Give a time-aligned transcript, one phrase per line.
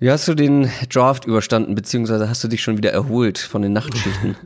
[0.00, 3.72] Wie hast du den Draft überstanden, beziehungsweise hast du dich schon wieder erholt von den
[3.72, 4.36] Nachtschichten?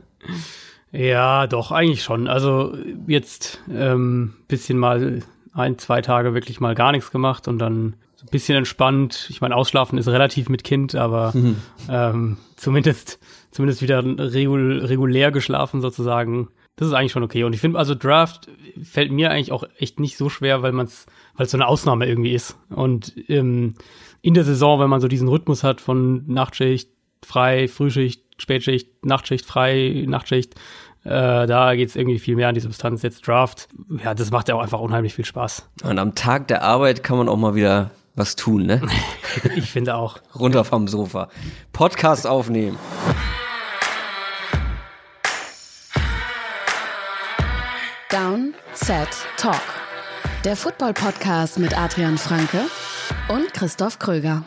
[0.91, 2.27] ja, doch, eigentlich schon.
[2.27, 2.75] Also
[3.07, 5.21] jetzt ähm, bisschen mal
[5.53, 9.27] ein, zwei Tage wirklich mal gar nichts gemacht und dann so ein bisschen entspannt.
[9.29, 11.57] Ich meine, Ausschlafen ist relativ mit Kind, aber mhm.
[11.87, 13.19] ähm, zumindest,
[13.51, 16.47] zumindest wieder regul regulär geschlafen sozusagen.
[16.75, 17.43] Das ist eigentlich schon okay.
[17.43, 18.49] Und ich finde, also Draft
[18.81, 21.05] fällt mir eigentlich auch echt nicht so schwer, weil man es,
[21.35, 22.57] weil es so eine Ausnahme irgendwie ist.
[22.69, 23.75] Und ähm,
[24.21, 26.89] in der Saison, wenn man so diesen Rhythmus hat von Nachtschicht,
[27.23, 30.55] frei, Frühschicht, Spätschicht, Nachtschicht, frei, Nachtschicht,
[31.03, 33.01] äh, da geht's irgendwie viel mehr an die Substanz.
[33.01, 33.67] Jetzt Draft,
[34.03, 35.69] ja, das macht ja auch einfach unheimlich viel Spaß.
[35.83, 38.81] Und am Tag der Arbeit kann man auch mal wieder was tun, ne?
[39.55, 40.19] ich finde auch.
[40.35, 41.29] Runter vom Sofa.
[41.71, 42.77] Podcast aufnehmen.
[48.13, 49.59] Down, Set, Talk.
[50.45, 52.59] Der Football-Podcast mit Adrian Franke
[53.27, 54.43] und Christoph Kröger.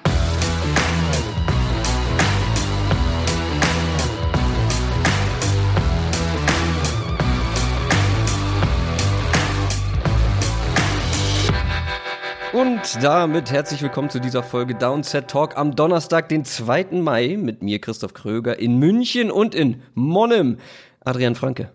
[12.53, 16.87] Und damit herzlich willkommen zu dieser Folge Downset Talk am Donnerstag, den 2.
[16.93, 20.59] Mai mit mir, Christoph Kröger, in München und in Monnem.
[21.01, 21.73] Adrian Franke.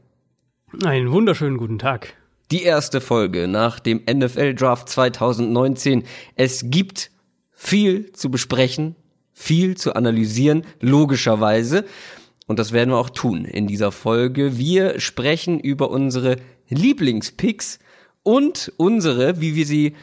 [0.83, 2.15] Einen wunderschönen guten Tag
[2.51, 6.03] die erste Folge nach dem NFL Draft 2019.
[6.35, 7.11] Es gibt
[7.51, 8.95] viel zu besprechen,
[9.33, 11.85] viel zu analysieren, logischerweise.
[12.47, 14.57] Und das werden wir auch tun in dieser Folge.
[14.57, 17.79] Wir sprechen über unsere Lieblingspicks
[18.23, 19.95] und unsere, wie wir sie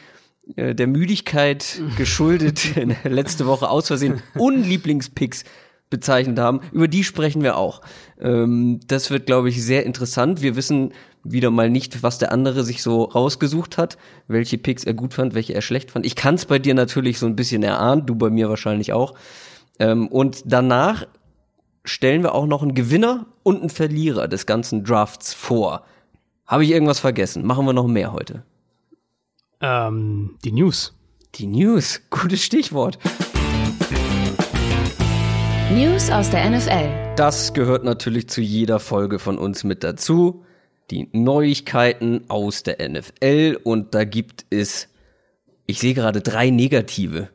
[0.55, 5.43] äh, der Müdigkeit geschuldet letzte Woche aus Versehen Unlieblingspicks
[5.89, 6.61] bezeichnet haben.
[6.71, 7.81] Über die sprechen wir auch.
[8.19, 10.41] Ähm, das wird, glaube ich, sehr interessant.
[10.41, 14.93] Wir wissen wieder mal nicht, was der andere sich so rausgesucht hat, welche Picks er
[14.93, 16.05] gut fand, welche er schlecht fand.
[16.05, 19.15] Ich kann es bei dir natürlich so ein bisschen erahnen, du bei mir wahrscheinlich auch.
[19.79, 21.05] Ähm, und danach
[21.83, 25.83] stellen wir auch noch einen Gewinner und einen Verlierer des ganzen Drafts vor.
[26.45, 27.45] Habe ich irgendwas vergessen?
[27.45, 28.43] Machen wir noch mehr heute?
[29.61, 30.95] Ähm, die News.
[31.35, 32.97] Die News, gutes Stichwort.
[35.71, 37.15] News aus der NFL.
[37.15, 40.43] Das gehört natürlich zu jeder Folge von uns mit dazu
[40.89, 44.87] die Neuigkeiten aus der NFL und da gibt es,
[45.67, 47.29] ich sehe gerade drei negative.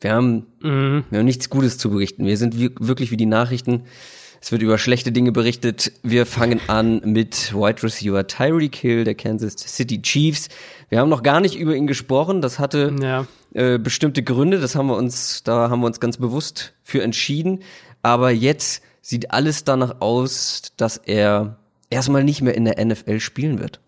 [0.00, 1.04] Wir haben, mhm.
[1.08, 2.26] wir haben nichts Gutes zu berichten.
[2.26, 3.84] Wir sind wirklich wie die Nachrichten.
[4.40, 5.92] Es wird über schlechte Dinge berichtet.
[6.02, 10.48] Wir fangen an mit Wide Receiver Tyreek Hill der Kansas City Chiefs.
[10.88, 12.40] Wir haben noch gar nicht über ihn gesprochen.
[12.40, 13.26] Das hatte ja.
[13.54, 14.58] äh, bestimmte Gründe.
[14.58, 17.60] Das haben wir uns, da haben wir uns ganz bewusst für entschieden.
[18.02, 21.58] Aber jetzt sieht alles danach aus, dass er
[21.90, 23.80] erstmal nicht mehr in der NFL spielen wird.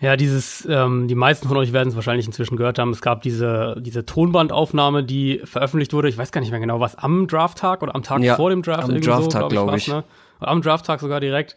[0.00, 2.90] Ja, dieses, ähm, die meisten von euch werden es wahrscheinlich inzwischen gehört haben.
[2.90, 6.08] Es gab diese, diese Tonbandaufnahme, die veröffentlicht wurde.
[6.08, 8.62] Ich weiß gar nicht mehr genau, was am Drafttag oder am Tag ja, vor dem
[8.62, 8.84] Draft.
[8.84, 9.86] Am Drafttag, so, glaube ich.
[9.86, 10.08] Glaub ich.
[10.40, 10.46] Ne?
[10.46, 11.56] Am Drafttag sogar direkt.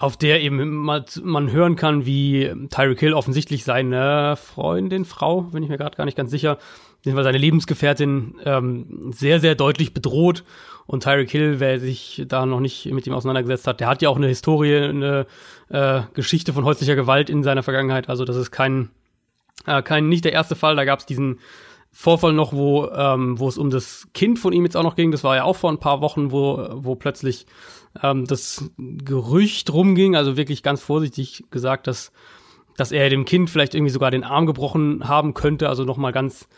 [0.00, 5.62] Auf der eben mal, man hören kann, wie Tyreek Hill offensichtlich seine Freundin, Frau, bin
[5.62, 6.56] ich mir gerade gar nicht ganz sicher,
[7.04, 10.42] seine Lebensgefährtin ähm, sehr, sehr deutlich bedroht
[10.86, 14.08] und Tyreek Hill, wer sich da noch nicht mit ihm auseinandergesetzt hat, der hat ja
[14.08, 15.26] auch eine Historie, eine
[15.68, 18.08] äh, Geschichte von häuslicher Gewalt in seiner Vergangenheit.
[18.08, 18.88] Also das ist kein,
[19.66, 20.76] äh, kein nicht der erste Fall.
[20.76, 21.40] Da gab es diesen
[21.92, 25.10] Vorfall noch, wo, ähm, wo es um das Kind von ihm jetzt auch noch ging.
[25.10, 27.44] Das war ja auch vor ein paar Wochen, wo, wo plötzlich
[28.02, 32.12] ähm, das Gerücht rumging, also wirklich ganz vorsichtig gesagt, dass,
[32.76, 35.68] dass er dem Kind vielleicht irgendwie sogar den Arm gebrochen haben könnte.
[35.68, 36.48] Also nochmal ganz,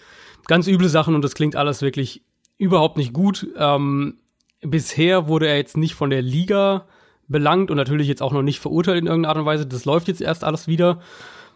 [0.46, 2.22] ganz üble Sachen und das klingt alles wirklich
[2.58, 3.48] überhaupt nicht gut.
[3.56, 4.18] Ähm,
[4.60, 6.86] bisher wurde er jetzt nicht von der Liga
[7.28, 9.66] belangt und natürlich jetzt auch noch nicht verurteilt in irgendeiner Art und Weise.
[9.66, 11.00] Das läuft jetzt erst alles wieder.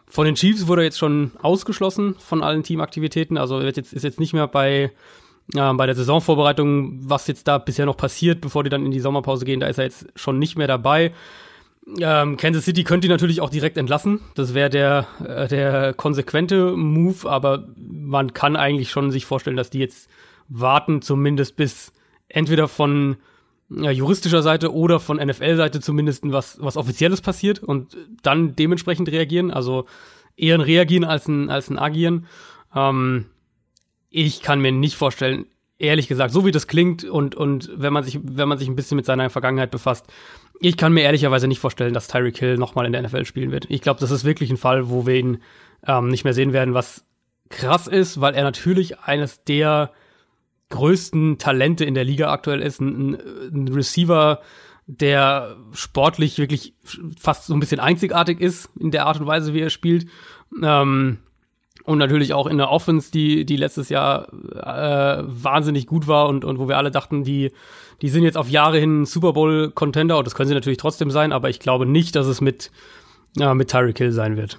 [0.08, 3.36] Von den Chiefs wurde er jetzt schon ausgeschlossen von allen Teamaktivitäten.
[3.36, 4.92] Also jetzt, ist jetzt nicht mehr bei,
[5.54, 9.00] äh, bei der Saisonvorbereitung, was jetzt da bisher noch passiert, bevor die dann in die
[9.00, 9.60] Sommerpause gehen.
[9.60, 11.12] Da ist er jetzt schon nicht mehr dabei.
[12.00, 14.20] Ähm, Kansas City könnte ihn natürlich auch direkt entlassen.
[14.34, 19.70] Das wäre der, äh, der konsequente Move, aber man kann eigentlich schon sich vorstellen, dass
[19.70, 20.10] die jetzt
[20.48, 21.92] warten, zumindest bis
[22.28, 23.16] entweder von
[23.68, 29.50] ja, juristischer Seite oder von NFL-Seite zumindest was, was Offizielles passiert und dann dementsprechend reagieren.
[29.52, 29.86] Also
[30.36, 32.26] eher ein Reagieren als ein, als ein Agieren.
[32.74, 33.26] Ähm,
[34.16, 35.44] ich kann mir nicht vorstellen,
[35.78, 38.74] ehrlich gesagt, so wie das klingt und, und wenn man sich, wenn man sich ein
[38.74, 40.06] bisschen mit seiner Vergangenheit befasst,
[40.58, 43.66] ich kann mir ehrlicherweise nicht vorstellen, dass Tyreek Hill nochmal in der NFL spielen wird.
[43.68, 45.42] Ich glaube, das ist wirklich ein Fall, wo wir ihn
[45.86, 47.04] ähm, nicht mehr sehen werden, was
[47.50, 49.92] krass ist, weil er natürlich eines der
[50.70, 52.80] größten Talente in der Liga aktuell ist.
[52.80, 53.18] Ein,
[53.52, 54.40] ein Receiver,
[54.86, 56.72] der sportlich wirklich
[57.20, 60.08] fast so ein bisschen einzigartig ist in der Art und Weise, wie er spielt.
[60.62, 61.18] Ähm,
[61.86, 66.44] Und natürlich auch in der Offense, die, die letztes Jahr äh, wahnsinnig gut war und,
[66.44, 67.52] und wo wir alle dachten, die,
[68.02, 70.18] die sind jetzt auf Jahre hin Super Bowl-Contender.
[70.18, 72.72] Und das können sie natürlich trotzdem sein, aber ich glaube nicht, dass es mit,
[73.36, 74.58] ja, mit Tyreek Hill sein wird.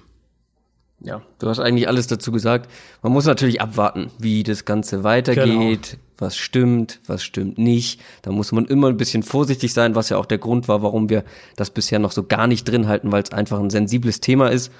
[1.00, 2.70] Ja, du hast eigentlich alles dazu gesagt.
[3.02, 6.02] Man muss natürlich abwarten, wie das Ganze weitergeht, genau.
[6.16, 8.00] was stimmt, was stimmt nicht.
[8.22, 11.10] Da muss man immer ein bisschen vorsichtig sein, was ja auch der Grund war, warum
[11.10, 11.24] wir
[11.56, 14.72] das bisher noch so gar nicht drin halten, weil es einfach ein sensibles Thema ist.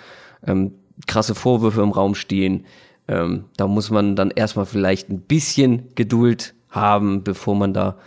[0.45, 0.73] Ähm,
[1.07, 2.67] krasse Vorwürfe im Raum stehen.
[3.07, 7.99] Ähm, da muss man dann erstmal vielleicht ein bisschen Geduld haben, bevor man da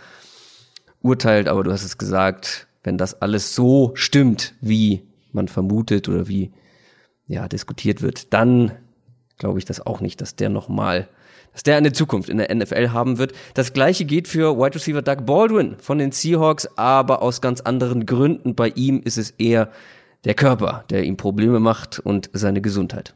[1.00, 1.48] urteilt.
[1.48, 5.02] Aber du hast es gesagt, wenn das alles so stimmt, wie
[5.32, 6.52] man vermutet oder wie
[7.26, 8.72] ja, diskutiert wird, dann
[9.38, 11.08] glaube ich das auch nicht, dass der nochmal,
[11.52, 13.32] dass der eine Zukunft in der NFL haben wird.
[13.54, 18.06] Das gleiche geht für Wide Receiver Doug Baldwin von den Seahawks, aber aus ganz anderen
[18.06, 18.54] Gründen.
[18.54, 19.70] Bei ihm ist es eher
[20.24, 23.14] der Körper, der ihm Probleme macht und seine Gesundheit.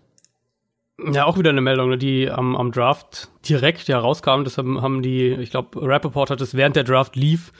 [1.12, 4.44] Ja, auch wieder eine Meldung, ne, die am, am Draft direkt ja rauskam.
[4.44, 7.52] Das haben, haben die, ich glaube, Rappaport hat es während der Draft lief,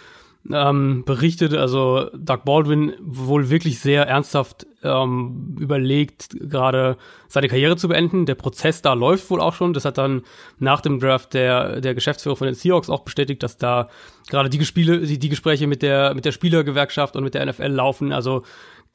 [0.53, 6.97] ähm, berichtet, also Doug Baldwin wohl wirklich sehr ernsthaft ähm, überlegt, gerade
[7.29, 8.27] seine Karriere zu beenden.
[8.27, 9.73] Der Prozess da läuft wohl auch schon.
[9.73, 10.23] Das hat dann
[10.59, 13.89] nach dem Draft der, der Geschäftsführer von den Seahawks auch bestätigt, dass da
[14.29, 17.67] gerade die, Gespiele, die, die Gespräche mit der, mit der Spielergewerkschaft und mit der NFL
[17.67, 18.13] laufen.
[18.13, 18.43] Also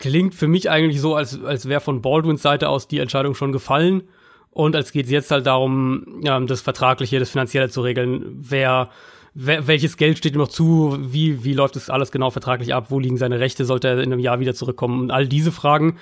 [0.01, 3.53] klingt für mich eigentlich so, als, als wäre von Baldwins Seite aus die Entscheidung schon
[3.53, 4.03] gefallen.
[4.49, 8.25] Und als geht es jetzt halt darum, ja, das Vertragliche, das Finanzielle zu regeln.
[8.37, 8.89] Wer
[9.33, 12.99] welches Geld steht ihm noch zu, wie, wie läuft das alles genau vertraglich ab, wo
[12.99, 15.97] liegen seine Rechte, sollte er in einem Jahr wieder zurückkommen und all diese Fragen.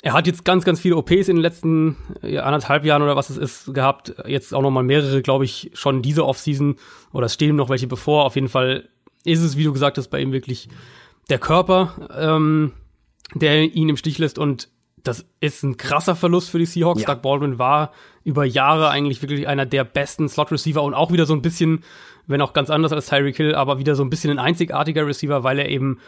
[0.00, 3.36] Er hat jetzt ganz, ganz viele OPs in den letzten anderthalb Jahren oder was es
[3.36, 4.14] ist gehabt.
[4.26, 6.76] Jetzt auch noch mal mehrere, glaube ich, schon diese Offseason
[7.12, 8.24] oder es stehen noch welche bevor.
[8.24, 8.88] Auf jeden Fall
[9.24, 10.68] ist es, wie du gesagt hast, bei ihm wirklich
[11.30, 12.72] der Körper, ähm,
[13.34, 14.68] der ihn im Stich lässt und
[15.02, 17.02] das ist ein krasser Verlust für die Seahawks.
[17.02, 17.14] Ja.
[17.14, 17.92] Doug Baldwin war
[18.22, 21.82] über Jahre eigentlich wirklich einer der besten Slot-Receiver und auch wieder so ein bisschen
[22.26, 25.42] wenn auch ganz anders als Tyreek Hill, aber wieder so ein bisschen ein einzigartiger Receiver,
[25.42, 25.98] weil er eben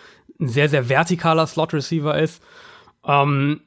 [0.40, 2.42] ein sehr, sehr vertikaler Slot-Receiver ist.
[3.04, 3.60] Ähm,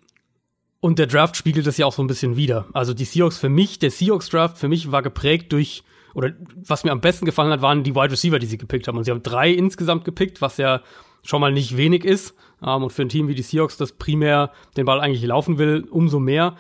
[0.80, 2.68] und der Draft spiegelt das ja auch so ein bisschen wieder.
[2.74, 5.84] Also die Seahawks für mich, der Seahawks-Draft für mich war geprägt durch,
[6.14, 8.98] oder was mir am besten gefallen hat, waren die Wide Receiver, die sie gepickt haben.
[8.98, 10.82] Und sie haben drei insgesamt gepickt, was ja
[11.24, 12.36] schon mal nicht wenig ist.
[12.65, 15.86] Ähm, und für ein Team wie die Seahawks, das primär den Ball eigentlich laufen will,
[15.89, 16.56] umso mehr.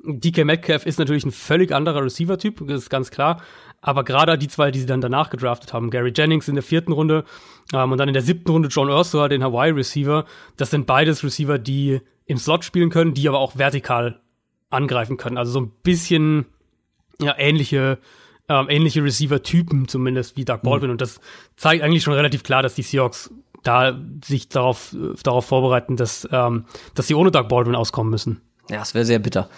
[0.00, 3.42] DK Metcalf ist natürlich ein völlig anderer Receiver-Typ, das ist ganz klar.
[3.80, 6.92] Aber gerade die zwei, die sie dann danach gedraftet haben, Gary Jennings in der vierten
[6.92, 7.24] Runde
[7.72, 10.24] ähm, und dann in der siebten Runde John Ursula, den Hawaii-Receiver,
[10.56, 14.20] das sind beides Receiver, die im Slot spielen können, die aber auch vertikal
[14.70, 15.38] angreifen können.
[15.38, 16.46] Also so ein bisschen
[17.20, 17.98] ja, ähnliche,
[18.48, 20.88] ähm, ähnliche Receiver-Typen zumindest wie Doug Baldwin.
[20.88, 20.92] Mhm.
[20.92, 21.20] Und das
[21.56, 23.30] zeigt eigentlich schon relativ klar, dass die Seahawks
[23.68, 28.40] da sich darauf, darauf vorbereiten, dass, ähm, dass sie ohne Doug Baldwin auskommen müssen.
[28.70, 29.50] Ja, es wäre sehr bitter.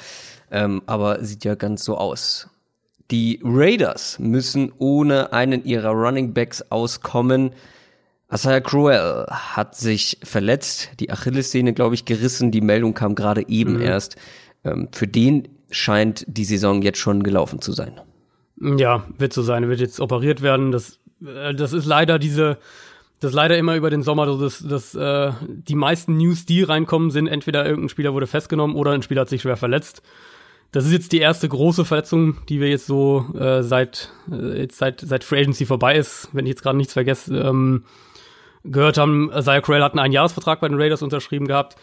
[0.51, 2.49] Ähm, aber sieht ja ganz so aus.
[3.13, 7.53] Die Raiders müssen ohne einen ihrer Running Backs auskommen.
[8.29, 12.51] Asaya Cruel hat sich verletzt, die Achillessehne, glaube ich, gerissen.
[12.51, 13.83] Die Meldung kam gerade eben mhm.
[13.83, 14.17] erst.
[14.65, 18.01] Ähm, für den scheint die Saison jetzt schon gelaufen zu sein.
[18.61, 19.63] Ja, wird so sein.
[19.63, 20.73] Er wird jetzt operiert werden.
[20.73, 22.59] Das, äh, das ist leider diese,
[23.21, 27.11] das ist leider immer über den Sommer, dass, dass äh, die meisten News, die reinkommen,
[27.11, 30.03] sind entweder irgendein Spieler wurde festgenommen oder ein Spieler hat sich schwer verletzt.
[30.73, 34.79] Das ist jetzt die erste große Verletzung, die wir jetzt so äh, seit äh, jetzt
[34.79, 37.85] seit seit Free Agency vorbei ist, wenn ich jetzt gerade nichts vergesse, ähm,
[38.65, 39.31] gehört haben.
[39.35, 41.77] Isaiah Crowell hat einen Einjahresvertrag bei den Raiders unterschrieben gehabt,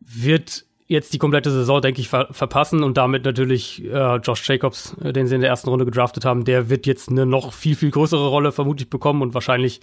[0.00, 4.96] wird jetzt die komplette Saison, denke ich, ver verpassen und damit natürlich äh, Josh Jacobs,
[5.02, 7.74] äh, den sie in der ersten Runde gedraftet haben, der wird jetzt eine noch viel
[7.74, 9.80] viel größere Rolle vermutlich bekommen und wahrscheinlich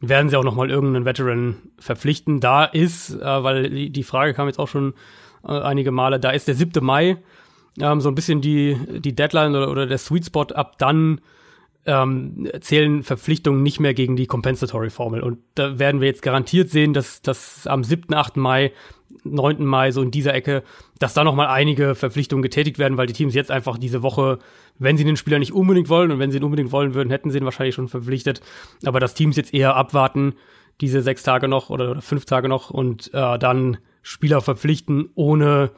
[0.00, 2.40] werden sie auch noch mal irgendeinen Veteran verpflichten.
[2.40, 4.94] Da ist, äh, weil die, Frage kam jetzt auch schon
[5.44, 6.84] äh, einige Male, da ist der 7.
[6.84, 7.18] Mai
[7.80, 11.20] ähm, so ein bisschen die, die Deadline oder, oder der Sweet Spot, ab dann
[11.86, 15.22] ähm, zählen Verpflichtungen nicht mehr gegen die Compensatory-Formel.
[15.22, 18.36] Und da werden wir jetzt garantiert sehen, dass, dass am 7., 8.
[18.36, 18.72] Mai,
[19.24, 19.64] 9.
[19.64, 20.62] Mai, so in dieser Ecke,
[20.98, 24.38] dass da nochmal einige Verpflichtungen getätigt werden, weil die Teams jetzt einfach diese Woche,
[24.78, 27.30] wenn sie den Spieler nicht unbedingt wollen und wenn sie ihn unbedingt wollen würden, hätten
[27.30, 28.40] sie ihn wahrscheinlich schon verpflichtet.
[28.84, 30.34] Aber dass Teams jetzt eher abwarten,
[30.80, 35.70] diese sechs Tage noch oder, oder fünf Tage noch und äh, dann Spieler verpflichten, ohne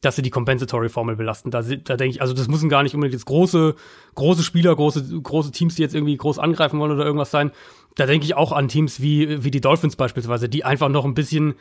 [0.00, 1.50] dass sie die Compensatory-Formel belasten.
[1.50, 3.74] Da, da denke ich, also das müssen gar nicht unbedingt jetzt große,
[4.14, 7.50] große Spieler, große, große Teams, die jetzt irgendwie groß angreifen wollen oder irgendwas sein.
[7.96, 11.14] Da denke ich auch an Teams wie, wie die Dolphins beispielsweise, die einfach noch ein
[11.14, 11.54] bisschen,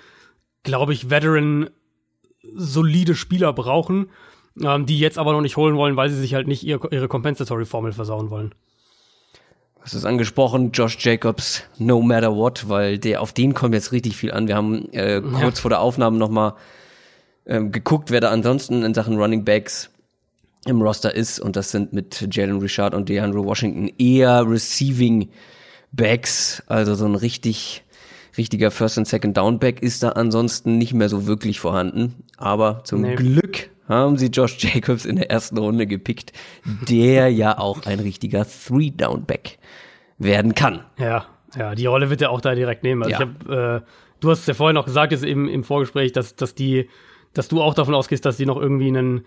[0.63, 1.69] glaube ich, Veteran
[2.53, 4.09] solide Spieler brauchen,
[4.61, 7.07] ähm, die jetzt aber noch nicht holen wollen, weil sie sich halt nicht ihr, ihre
[7.07, 8.53] Compensatory-Formel versauen wollen.
[9.83, 14.17] Es ist angesprochen, Josh Jacobs, no matter what, weil der auf den kommt jetzt richtig
[14.17, 14.47] viel an.
[14.47, 15.61] Wir haben äh, kurz ja.
[15.61, 16.55] vor der Aufnahme noch mal
[17.45, 19.89] ähm, geguckt, wer da ansonsten in Sachen Running Backs
[20.65, 21.39] im Roster ist.
[21.39, 25.29] Und das sind mit Jalen Richard und DeAndre Washington eher Receiving
[25.93, 27.85] Backs, also so ein richtig
[28.37, 32.23] richtiger First and Second Down Back ist da ansonsten nicht mehr so wirklich vorhanden.
[32.37, 33.15] Aber zum nee.
[33.15, 36.33] Glück haben sie Josh Jacobs in der ersten Runde gepickt,
[36.87, 39.57] der ja auch ein richtiger Three Down Back
[40.17, 40.81] werden kann.
[40.97, 41.25] Ja,
[41.57, 43.03] ja, die Rolle wird er auch da direkt nehmen.
[43.03, 43.19] Also ja.
[43.19, 43.81] ich hab, äh,
[44.19, 46.89] du hast es ja vorhin noch gesagt, jetzt im, im Vorgespräch, dass, dass die,
[47.33, 49.25] dass du auch davon ausgehst, dass die noch irgendwie einen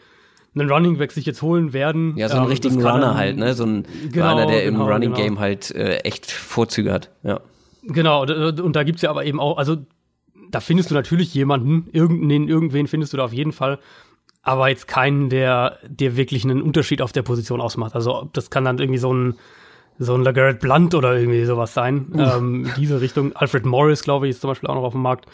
[0.55, 2.17] einen Running Back sich jetzt holen werden.
[2.17, 3.55] Ja, so einen ähm, richtigen Runner halt, ne?
[3.55, 5.23] So ein genau, einer, der genau, im Running genau.
[5.23, 7.11] Game halt äh, echt Vorzüge hat.
[7.23, 7.41] Ja.
[7.83, 9.79] Genau, und da gibt's ja aber eben auch, also
[10.51, 13.79] da findest du natürlich jemanden, irgendwen, irgendwen findest du da auf jeden Fall,
[14.43, 17.95] aber jetzt keinen, der, der wirklich einen Unterschied auf der Position ausmacht.
[17.95, 19.35] Also das kann dann irgendwie so ein
[20.03, 22.11] so ein LeGarrette Blunt oder irgendwie sowas sein.
[22.17, 23.37] Ähm, diese Richtung.
[23.37, 25.27] Alfred Morris, glaube ich, ist zum Beispiel auch noch auf dem Markt.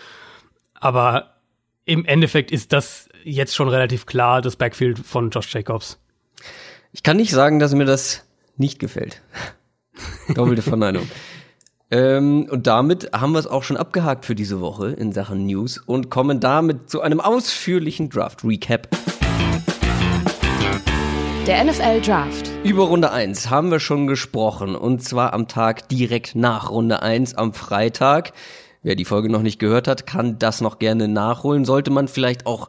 [0.75, 1.37] Aber
[1.85, 6.01] im Endeffekt ist das jetzt schon relativ klar, das Backfield von Josh Jacobs.
[6.91, 8.27] Ich kann nicht sagen, dass mir das
[8.57, 9.23] nicht gefällt.
[10.35, 11.09] Doppelte Verneinung.
[11.89, 15.79] Ähm, und damit haben wir es auch schon abgehakt für diese Woche in Sachen News
[15.79, 18.89] und kommen damit zu einem ausführlichen Draft-Recap.
[21.47, 22.51] Der NFL Draft.
[22.65, 27.37] Über Runde 1 haben wir schon gesprochen und zwar am Tag direkt nach Runde 1
[27.37, 28.33] am Freitag.
[28.83, 31.65] Wer die Folge noch nicht gehört hat, kann das noch gerne nachholen.
[31.65, 32.69] Sollte man vielleicht auch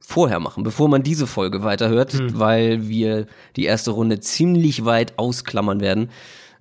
[0.00, 2.38] vorher machen, bevor man diese Folge weiterhört, hm.
[2.38, 6.08] weil wir die erste Runde ziemlich weit ausklammern werden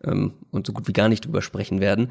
[0.06, 2.10] ähm, und so gut wie gar nicht drüber sprechen werden.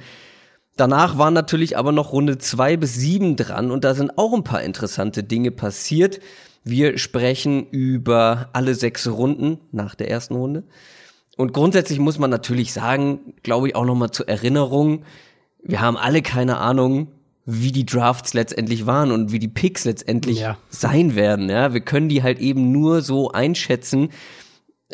[0.76, 4.44] Danach waren natürlich aber noch Runde 2 bis 7 dran und da sind auch ein
[4.44, 6.20] paar interessante Dinge passiert.
[6.64, 10.64] Wir sprechen über alle sechs Runden nach der ersten Runde.
[11.37, 15.04] Und grundsätzlich muss man natürlich sagen, glaube ich auch nochmal zur Erinnerung,
[15.62, 17.08] wir haben alle keine Ahnung,
[17.44, 20.58] wie die Drafts letztendlich waren und wie die Picks letztendlich ja.
[20.68, 21.49] sein werden.
[21.49, 24.11] Ja, wir können die halt eben nur so einschätzen,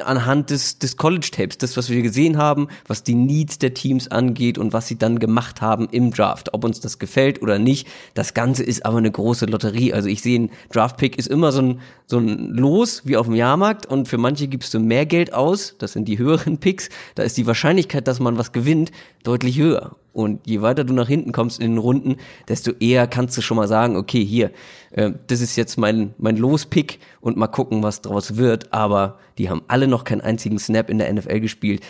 [0.05, 4.59] anhand des, des College-Tapes, das, was wir gesehen haben, was die Needs der Teams angeht
[4.59, 6.55] und was sie dann gemacht haben im Draft.
[6.55, 9.93] Ob uns das gefällt oder nicht, das Ganze ist aber eine große Lotterie.
[9.93, 13.35] Also ich sehe, ein Draft-Pick ist immer so ein, so ein Los wie auf dem
[13.35, 17.23] Jahrmarkt und für manche gibst du mehr Geld aus, das sind die höheren Picks, da
[17.23, 19.97] ist die Wahrscheinlichkeit, dass man was gewinnt, deutlich höher.
[20.13, 22.17] Und je weiter du nach hinten kommst in den Runden,
[22.49, 24.51] desto eher kannst du schon mal sagen, okay, hier,
[24.91, 28.73] äh, das ist jetzt mein, mein Lospick und mal gucken, was draus wird.
[28.73, 31.83] Aber die haben alle noch keinen einzigen Snap in der NFL gespielt.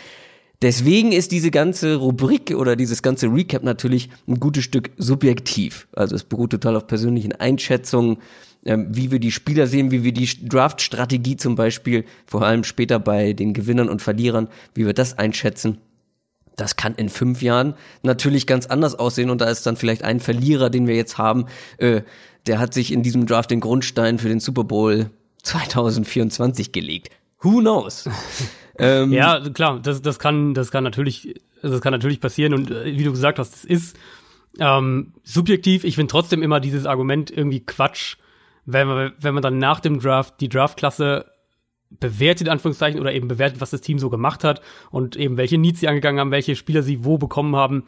[0.61, 5.87] Deswegen ist diese ganze Rubrik oder dieses ganze Recap natürlich ein gutes Stück subjektiv.
[5.93, 8.17] Also es beruht total auf persönlichen Einschätzungen,
[8.65, 12.99] ähm, wie wir die Spieler sehen, wie wir die Draft-Strategie zum Beispiel, vor allem später
[12.99, 15.77] bei den Gewinnern und Verlierern, wie wir das einschätzen.
[16.59, 20.19] Das kann in fünf Jahren natürlich ganz anders aussehen und da ist dann vielleicht ein
[20.19, 21.45] Verlierer, den wir jetzt haben,
[21.77, 22.01] äh,
[22.47, 25.09] der hat sich in diesem Draft den Grundstein für den Super Bowl
[25.43, 27.09] 2024 gelegt.
[27.41, 28.09] Who knows?
[28.77, 32.85] ähm, ja, klar, das, das kann, das kann natürlich, das kann natürlich passieren und äh,
[32.97, 33.97] wie du gesagt hast, es ist
[34.59, 35.83] ähm, subjektiv.
[35.83, 38.17] Ich finde trotzdem immer dieses Argument irgendwie Quatsch,
[38.65, 41.25] wenn man, wenn man dann nach dem Draft die Draftklasse
[41.89, 45.57] bewertet, in Anführungszeichen, oder eben bewertet, was das Team so gemacht hat und eben welche
[45.57, 47.83] Needs sie angegangen haben, welche Spieler sie wo bekommen haben.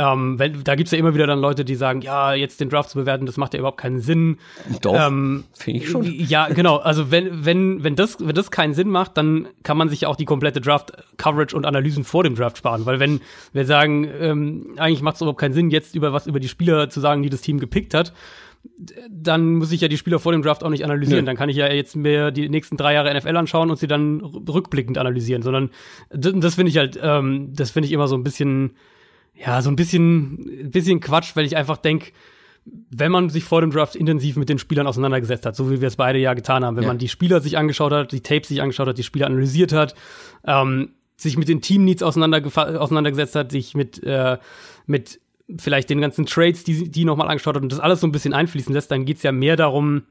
[0.00, 2.90] Ähm, wenn, da gibt's ja immer wieder dann Leute, die sagen, ja, jetzt den Draft
[2.90, 4.38] zu bewerten, das macht ja überhaupt keinen Sinn.
[4.80, 6.04] Doch, ähm, finde ich schon.
[6.04, 6.76] Ja, genau.
[6.76, 10.14] Also wenn, wenn, wenn, das, wenn das keinen Sinn macht, dann kann man sich auch
[10.14, 12.86] die komplette Draft-Coverage und Analysen vor dem Draft sparen.
[12.86, 13.20] Weil wenn
[13.52, 16.88] wir sagen, ähm, eigentlich macht es überhaupt keinen Sinn, jetzt über was über die Spieler
[16.90, 18.12] zu sagen, die das Team gepickt hat,
[19.10, 21.24] dann muss ich ja die Spieler vor dem Draft auch nicht analysieren.
[21.24, 21.26] Nee.
[21.26, 24.20] Dann kann ich ja jetzt mir die nächsten drei Jahre NFL anschauen und sie dann
[24.20, 25.42] rückblickend analysieren.
[25.42, 25.70] Sondern
[26.10, 28.76] das finde ich halt, ähm, das finde ich immer so ein bisschen,
[29.34, 32.12] ja, so ein bisschen, ein bisschen Quatsch, weil ich einfach denke,
[32.90, 35.88] wenn man sich vor dem Draft intensiv mit den Spielern auseinandergesetzt hat, so wie wir
[35.88, 36.88] es beide ja getan haben, wenn ja.
[36.88, 39.94] man die Spieler sich angeschaut hat, die Tapes sich angeschaut hat, die Spieler analysiert hat,
[40.46, 44.38] ähm, sich mit den Team-Needs auseinandergesetzt hat, sich mit, äh,
[44.86, 45.20] mit
[45.56, 48.34] vielleicht den ganzen Trades, die die nochmal angeschaut hat und das alles so ein bisschen
[48.34, 50.02] einfließen lässt, dann geht's ja mehr darum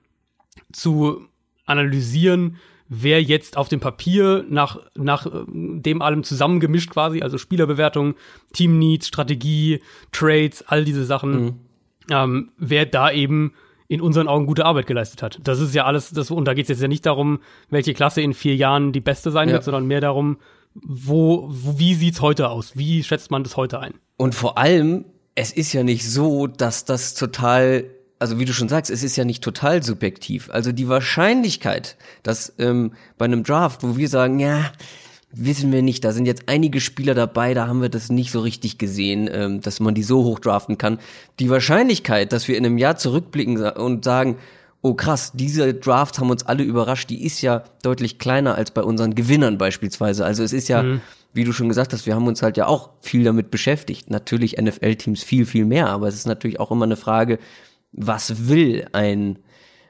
[0.71, 1.27] zu
[1.65, 2.57] analysieren,
[2.89, 8.15] wer jetzt auf dem Papier nach, nach äh, dem allem zusammengemischt quasi, also Spielerbewertung,
[8.53, 11.55] Team Needs, Strategie, Trades, all diese Sachen, mhm.
[12.09, 13.53] ähm, wer da eben
[13.89, 15.39] in unseren Augen gute Arbeit geleistet hat.
[15.43, 17.39] Das ist ja alles, das, und da geht es jetzt ja nicht darum,
[17.69, 19.53] welche Klasse in vier Jahren die beste sein ja.
[19.53, 20.37] wird, sondern mehr darum,
[20.73, 22.77] wo, wo, wie sieht's heute aus?
[22.77, 23.93] Wie schätzt man das heute ein?
[24.17, 25.05] Und vor allem,
[25.37, 27.83] es ist ja nicht so, dass das total,
[28.17, 30.49] also wie du schon sagst, es ist ja nicht total subjektiv.
[30.51, 34.71] Also die Wahrscheinlichkeit, dass ähm, bei einem Draft, wo wir sagen, ja,
[35.31, 38.39] wissen wir nicht, da sind jetzt einige Spieler dabei, da haben wir das nicht so
[38.39, 40.97] richtig gesehen, ähm, dass man die so hoch draften kann.
[41.39, 44.37] Die Wahrscheinlichkeit, dass wir in einem Jahr zurückblicken und sagen,
[44.81, 48.81] oh krass, diese Drafts haben uns alle überrascht, die ist ja deutlich kleiner als bei
[48.81, 50.25] unseren Gewinnern beispielsweise.
[50.25, 51.01] Also es ist ja, mhm.
[51.33, 54.09] Wie du schon gesagt hast, wir haben uns halt ja auch viel damit beschäftigt.
[54.09, 57.39] Natürlich NFL-Teams viel, viel mehr, aber es ist natürlich auch immer eine Frage,
[57.91, 59.39] was will ein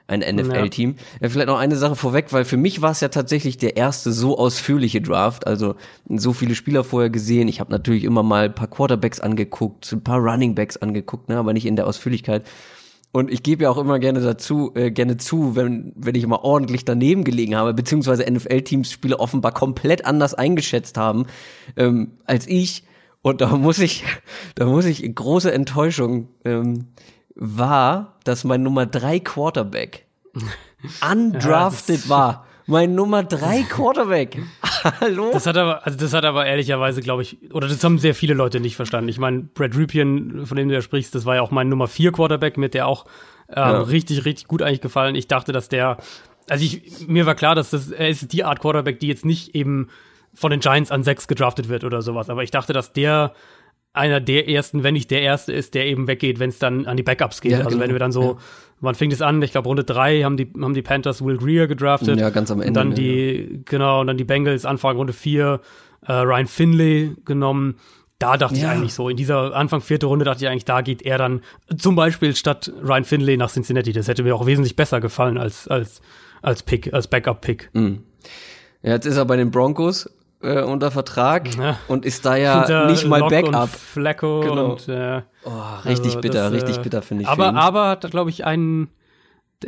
[0.08, 0.96] ein NFL-Team.
[1.22, 1.30] Ja.
[1.30, 4.38] Vielleicht noch eine Sache vorweg, weil für mich war es ja tatsächlich der erste so
[4.38, 5.76] ausführliche Draft, also
[6.08, 7.48] so viele Spieler vorher gesehen.
[7.48, 11.38] Ich habe natürlich immer mal ein paar Quarterbacks angeguckt, ein paar Running Backs angeguckt, ne,
[11.38, 12.46] aber nicht in der Ausführlichkeit.
[13.12, 16.40] Und ich gebe ja auch immer gerne dazu, äh, gerne zu, wenn, wenn ich mal
[16.42, 21.26] ordentlich daneben gelegen habe, beziehungsweise NFL-Teams Spiele offenbar komplett anders eingeschätzt haben
[21.76, 22.84] ähm, als ich.
[23.22, 24.04] Und da muss ich,
[24.56, 26.88] da muss ich große Enttäuschung ähm,
[27.36, 30.06] war, dass mein Nummer drei Quarterback
[31.12, 32.47] undrafted ja, war.
[32.68, 34.38] Mein Nummer drei Quarterback.
[35.00, 35.32] Hallo?
[35.32, 38.34] Das hat aber, also das hat aber ehrlicherweise, glaube ich, oder das haben sehr viele
[38.34, 39.10] Leute nicht verstanden.
[39.10, 41.88] Ich meine, Brad Ripien, von dem du ja sprichst, das war ja auch mein Nummer
[41.88, 43.06] vier Quarterback, mit der auch
[43.50, 43.82] ähm, ja.
[43.82, 45.16] richtig, richtig gut eigentlich gefallen.
[45.16, 45.98] Ich dachte, dass der,
[46.50, 49.56] also ich, mir war klar, dass das, er ist die Art Quarterback, die jetzt nicht
[49.56, 49.88] eben
[50.34, 52.30] von den Giants an sechs gedraftet wird oder sowas.
[52.30, 53.34] Aber ich dachte, dass der
[53.98, 56.98] einer der ersten, wenn nicht der erste ist, der eben weggeht, wenn es dann an
[56.98, 57.54] die Backups geht.
[57.54, 57.82] Ja, also genau.
[57.82, 58.38] wenn wir dann so, ja.
[58.82, 59.42] wann fing das an?
[59.42, 62.20] Ich glaube Runde drei haben die haben die Panthers Will Greer gedraftet.
[62.20, 62.68] Ja, ganz am Ende.
[62.68, 63.60] Und dann die ja.
[63.66, 65.62] genau und dann die Bengals Anfang Runde vier
[66.06, 67.76] äh, Ryan Finley genommen.
[68.20, 71.04] Da dachte ich eigentlich so, in dieser Anfang vierte Runde dachte ich eigentlich, da geht
[71.04, 71.42] er dann
[71.78, 73.94] zum Beispiel statt Ryan Finley nach Cincinnati.
[73.94, 76.02] Das hätte mir auch wesentlich besser gefallen als als
[76.42, 77.70] als Pick, als Backup-Pick.
[77.74, 78.04] Mhm.
[78.82, 80.10] Ja, jetzt ist er bei den Broncos
[80.42, 81.80] äh, unter Vertrag ja.
[81.88, 83.64] und ist da ja Hinter nicht mal Lock Backup.
[83.64, 84.72] Und Flacco genau.
[84.72, 85.52] und äh, oh,
[85.86, 87.30] richtig also bitter, das, richtig äh, bitter finde ich.
[87.30, 88.90] Aber aber hat glaube ich einen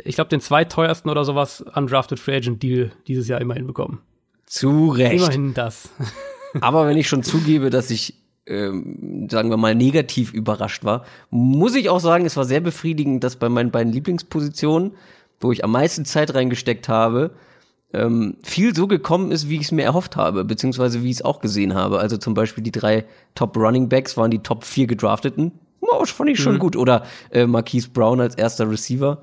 [0.04, 4.00] ich glaube den zweiteuersten oder sowas undrafted Free Agent Deal dieses Jahr immerhin bekommen.
[4.46, 5.14] Zu Recht.
[5.14, 5.90] Immerhin das.
[6.60, 8.14] aber wenn ich schon zugebe, dass ich
[8.46, 13.22] ähm, sagen wir mal negativ überrascht war, muss ich auch sagen, es war sehr befriedigend,
[13.22, 14.92] dass bei meinen beiden Lieblingspositionen,
[15.40, 17.32] wo ich am meisten Zeit reingesteckt habe,
[17.92, 21.22] ähm, viel so gekommen ist, wie ich es mir erhofft habe, beziehungsweise wie ich es
[21.22, 21.98] auch gesehen habe.
[21.98, 23.04] Also zum Beispiel die drei
[23.34, 25.52] Top Running Backs waren die Top vier gedrafteten.
[25.80, 26.60] Oh, fand ich schon mhm.
[26.60, 26.76] gut.
[26.76, 29.22] Oder äh, Marquise Brown als erster Receiver.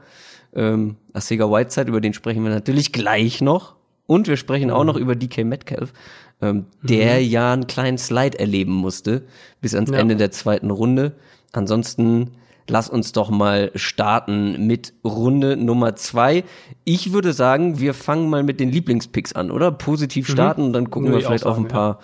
[0.54, 3.76] Ähm, Asega Whiteside, über den sprechen wir natürlich gleich noch.
[4.06, 4.74] Und wir sprechen mhm.
[4.74, 5.94] auch noch über DK Metcalf,
[6.42, 7.26] ähm, der mhm.
[7.26, 9.24] ja einen kleinen Slide erleben musste
[9.62, 9.98] bis ans ja.
[9.98, 11.14] Ende der zweiten Runde.
[11.52, 12.32] Ansonsten
[12.70, 16.44] lass uns doch mal starten mit Runde Nummer zwei.
[16.84, 19.72] Ich würde sagen, wir fangen mal mit den Lieblingspicks an, oder?
[19.72, 20.34] Positiv mhm.
[20.34, 20.68] starten mhm.
[20.68, 22.00] und dann gucken Würde wir vielleicht sagen, auf ein paar,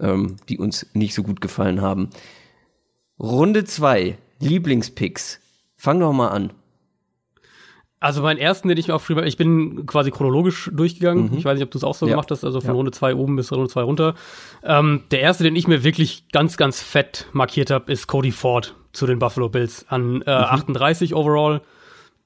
[0.00, 0.12] ja.
[0.12, 2.10] ähm, die uns nicht so gut gefallen haben.
[3.18, 5.40] Runde zwei, Lieblingspicks.
[5.76, 6.52] Fang doch mal an.
[7.98, 11.30] Also meinen ersten, den ich mir aufgeschrieben habe, ich bin quasi chronologisch durchgegangen.
[11.30, 11.38] Mhm.
[11.38, 12.12] Ich weiß nicht, ob du es auch so ja.
[12.12, 12.74] gemacht hast, also von ja.
[12.74, 14.14] Runde 2 oben bis Runde 2 runter.
[14.62, 18.74] Ähm, der erste, den ich mir wirklich ganz, ganz fett markiert habe, ist Cody Ford
[18.96, 20.44] zu den Buffalo Bills an äh, mhm.
[20.44, 21.60] 38 overall.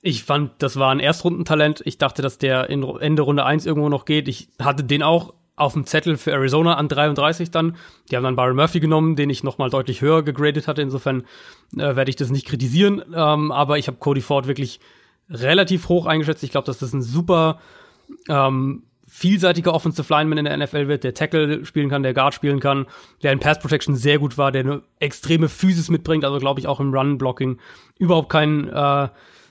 [0.02, 1.82] Ich fand, das war ein Erstrundentalent.
[1.84, 4.28] Ich dachte, dass der in Ende Runde 1 irgendwo noch geht.
[4.28, 7.76] Ich hatte den auch auf dem Zettel für Arizona an 33 dann.
[8.10, 10.80] Die haben dann Byron Murphy genommen, den ich noch mal deutlich höher gegradet hatte.
[10.80, 11.24] Insofern
[11.76, 13.02] äh, werde ich das nicht kritisieren.
[13.14, 14.80] Ähm, aber ich habe Cody Ford wirklich
[15.28, 16.42] relativ hoch eingeschätzt.
[16.42, 17.60] Ich glaube, dass das ein super
[18.28, 18.84] ähm,
[19.20, 22.86] vielseitiger Offensive Lineman in der NFL wird, der Tackle spielen kann, der Guard spielen kann,
[23.22, 26.66] der in Pass Protection sehr gut war, der eine extreme Physis mitbringt, also glaube ich
[26.66, 27.58] auch im Run Blocking
[27.98, 29.08] überhaupt kein äh,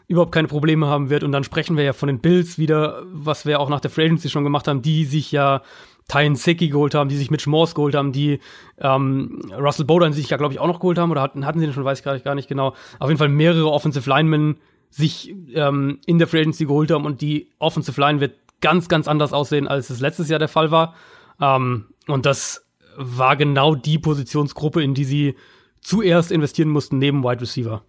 [0.08, 1.23] überhaupt keine Probleme haben wird.
[1.23, 4.05] Und dann sprechen wir ja von den Bills wieder, was wir auch nach der Free
[4.05, 5.62] Agency schon gemacht haben, die sich ja
[6.08, 8.39] Tyen Seki geholt haben, die sich Mitch Morse geholt haben, die
[8.79, 11.67] ähm, Russell Bowden sich ja, glaube ich, auch noch geholt haben oder hatten, hatten sie
[11.67, 12.73] den schon, weiß ich gar nicht genau.
[12.97, 14.58] Auf jeden Fall mehrere Offensive Linemen
[14.89, 19.07] sich ähm, in der Free Agency geholt haben und die Offensive Line wird ganz, ganz
[19.07, 20.95] anders aussehen, als es letztes Jahr der Fall war.
[21.39, 22.65] Ähm, und das
[22.97, 25.35] war genau die Positionsgruppe, in die sie
[25.81, 27.83] zuerst investieren mussten, neben Wide Receiver.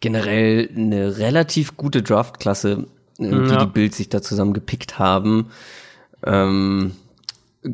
[0.00, 2.86] Generell eine relativ gute Draftklasse,
[3.18, 3.64] äh, die ja.
[3.64, 5.50] die Bills sich da zusammen gepickt haben.
[6.24, 6.92] Ähm,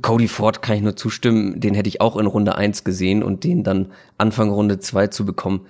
[0.02, 3.42] Cody Ford kann ich nur zustimmen, den hätte ich auch in Runde 1 gesehen und
[3.42, 5.66] den dann Anfang Runde 2 zu bekommen,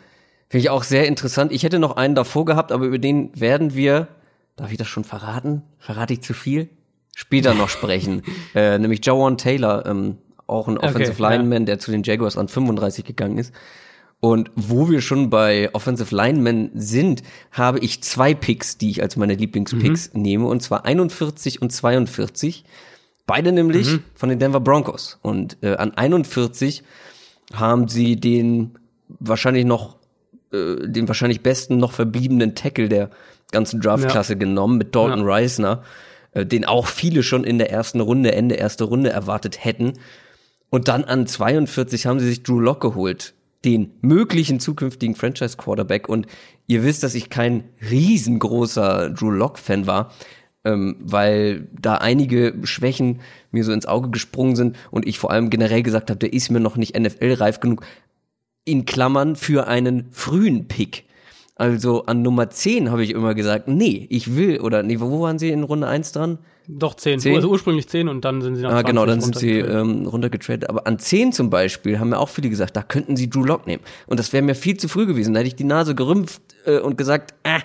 [0.50, 1.52] Finde ich auch sehr interessant.
[1.52, 4.08] Ich hätte noch einen davor gehabt, aber über den werden wir,
[4.56, 5.62] darf ich das schon verraten?
[5.78, 6.68] Verrate ich zu viel?
[7.14, 8.22] Später noch sprechen.
[8.54, 11.66] äh, nämlich Jawan Taylor, ähm, auch ein Offensive okay, Lineman, ja.
[11.66, 13.52] der zu den Jaguars an 35 gegangen ist.
[14.20, 19.16] Und wo wir schon bei Offensive Linemen sind, habe ich zwei Picks, die ich als
[19.16, 20.22] meine Lieblingspicks mhm.
[20.22, 22.64] nehme, und zwar 41 und 42.
[23.26, 24.04] Beide nämlich mhm.
[24.14, 25.18] von den Denver Broncos.
[25.22, 26.82] Und äh, an 41
[27.54, 28.78] haben sie den
[29.18, 29.96] wahrscheinlich noch
[30.52, 33.10] äh, den wahrscheinlich besten noch verbliebenen Tackle der
[33.52, 34.38] ganzen Draftklasse ja.
[34.38, 35.24] genommen mit Dalton ja.
[35.24, 35.82] Reisner,
[36.32, 39.94] äh, den auch viele schon in der ersten Runde, Ende erste Runde erwartet hätten.
[40.70, 43.34] Und dann an 42 haben sie sich Drew Lock geholt.
[43.64, 46.26] den möglichen zukünftigen Franchise Quarterback und
[46.66, 50.14] ihr wisst, dass ich kein riesengroßer Drew Lock Fan war,
[50.64, 55.50] ähm, weil da einige Schwächen mir so ins Auge gesprungen sind und ich vor allem
[55.50, 57.84] generell gesagt habe, der ist mir noch nicht NFL reif genug.
[58.64, 61.04] In Klammern für einen frühen Pick.
[61.60, 65.38] Also an Nummer 10 habe ich immer gesagt, nee, ich will, oder nee, wo waren
[65.38, 66.38] sie in Runde 1 dran?
[66.66, 67.20] Doch 10.
[67.20, 67.34] 10?
[67.36, 69.96] Also ursprünglich 10 und dann sind sie nach Ah, 20 genau, dann sind sie runtergetradet.
[70.00, 70.70] ähm, runtergetradet.
[70.70, 73.66] Aber an 10 zum Beispiel haben mir auch viele gesagt, da könnten sie Drew Lock
[73.66, 73.82] nehmen.
[74.06, 75.34] Und das wäre mir viel zu früh gewesen.
[75.34, 77.60] Da hätte ich die Nase gerümpft äh, und gesagt, ah,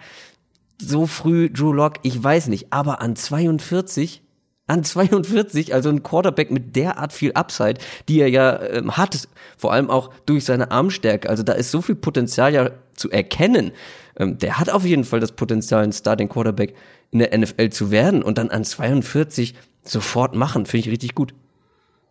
[0.82, 2.74] so früh Drew Lock, ich weiß nicht.
[2.74, 4.24] Aber an 42,
[4.68, 7.76] an 42, also ein Quarterback mit derart viel Upside,
[8.10, 11.30] die er ja ähm, hat, vor allem auch durch seine Armstärke.
[11.30, 13.72] Also da ist so viel Potenzial ja zu erkennen.
[14.18, 16.74] Ähm, der hat auf jeden Fall das Potenzial, ein Starting Quarterback
[17.12, 21.34] in der NFL zu werden und dann an 42 sofort machen, finde ich richtig gut.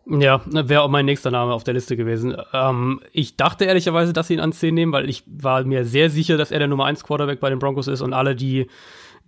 [0.06, 2.36] Ja, wäre auch mein nächster Name auf der Liste gewesen.
[2.52, 6.10] Ähm, ich dachte ehrlicherweise, dass sie ihn an 10 nehmen, weil ich war mir sehr
[6.10, 8.66] sicher, dass er der Nummer 1 Quarterback bei den Broncos ist und alle, die,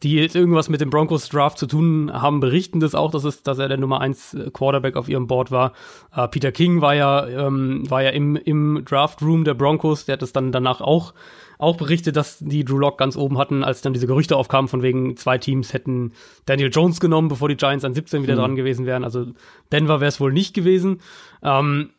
[0.02, 3.42] die jetzt irgendwas mit dem Broncos Draft zu tun haben, berichten das auch, dass, es,
[3.42, 5.72] dass er der Nummer 1 Quarterback auf ihrem Board war.
[6.14, 10.14] Äh, Peter King war ja, ähm, war ja im, im Draft Room der Broncos, der
[10.14, 11.14] hat es dann danach auch
[11.59, 14.82] auch berichtet, dass die Drew Lock ganz oben hatten, als dann diese Gerüchte aufkamen, von
[14.82, 16.12] wegen zwei Teams hätten
[16.44, 19.04] Daniel Jones genommen, bevor die Giants an 17 wieder dran gewesen wären.
[19.04, 19.26] Also
[19.72, 21.00] Denver wäre es wohl nicht gewesen.
[21.42, 21.90] Ähm,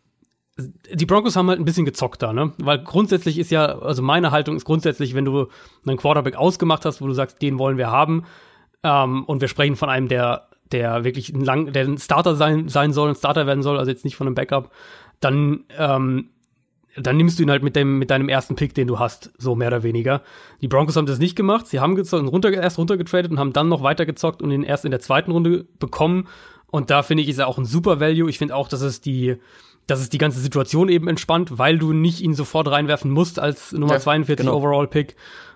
[0.58, 2.54] die Broncos haben halt ein bisschen gezockt da, ne?
[2.58, 5.48] Weil grundsätzlich ist ja, also meine Haltung ist grundsätzlich, wenn du
[5.86, 8.24] einen Quarterback ausgemacht hast, wo du sagst, den wollen wir haben,
[8.84, 12.70] ähm, und wir sprechen von einem, der, der wirklich ein lang, der ein Starter sein,
[12.70, 14.72] sein soll, ein Starter werden soll, also jetzt nicht von einem Backup,
[15.20, 16.30] dann, ähm,
[16.96, 19.56] dann nimmst du ihn halt mit dem mit deinem ersten Pick, den du hast, so
[19.56, 20.22] mehr oder weniger.
[20.62, 21.67] Die Broncos haben das nicht gemacht.
[21.67, 24.63] Sie haben gezockt, und runter, erst runtergetradet und haben dann noch weiter gezockt und ihn
[24.63, 26.28] erst in der zweiten Runde bekommen.
[26.65, 28.30] Und da finde ich, ist er auch ein super Value.
[28.30, 29.38] Ich finde auch, dass es die,
[29.88, 33.71] dass es die ganze Situation eben entspannt, weil du nicht ihn sofort reinwerfen musst als
[33.71, 34.58] Nummer Ja, 42 genau.
[34.58, 35.15] Overall Pick.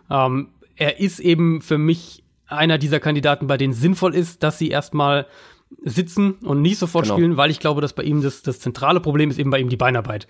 [0.10, 4.70] Ähm, er ist eben für mich einer dieser Kandidaten, bei denen sinnvoll ist, dass sie
[4.70, 5.28] erstmal
[5.84, 7.15] sitzen und nicht sofort Genau.
[7.15, 9.70] spielen, weil ich glaube, dass bei ihm das, das zentrale Problem ist eben bei ihm
[9.70, 10.28] die Beinarbeit.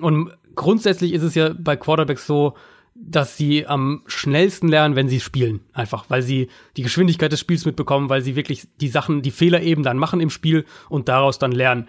[0.00, 2.54] Und grundsätzlich ist es ja bei Quarterbacks so,
[2.94, 5.60] dass sie am schnellsten lernen, wenn sie spielen.
[5.72, 9.62] Einfach, weil sie die Geschwindigkeit des Spiels mitbekommen, weil sie wirklich die Sachen, die Fehler
[9.62, 11.86] eben dann machen im Spiel und daraus dann lernen.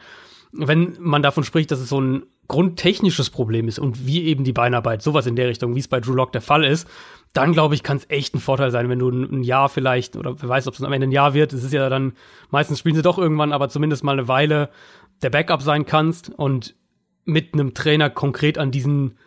[0.52, 4.54] Wenn man davon spricht, dass es so ein grundtechnisches Problem ist und wie eben die
[4.54, 6.88] Beinarbeit, sowas in der Richtung, wie es bei Drew Lock der Fall ist,
[7.34, 10.42] dann glaube ich, kann es echt ein Vorteil sein, wenn du ein, Jahr vielleicht, oder
[10.42, 12.14] wer weiß, ob es am Ende ein Jahr wird, es ist ja dann,
[12.50, 14.70] meistens spielen sie doch irgendwann, aber zumindest mal eine Weile
[15.22, 16.76] der Backup sein kannst und
[17.26, 19.18] mit einem Trainer konkret an diesen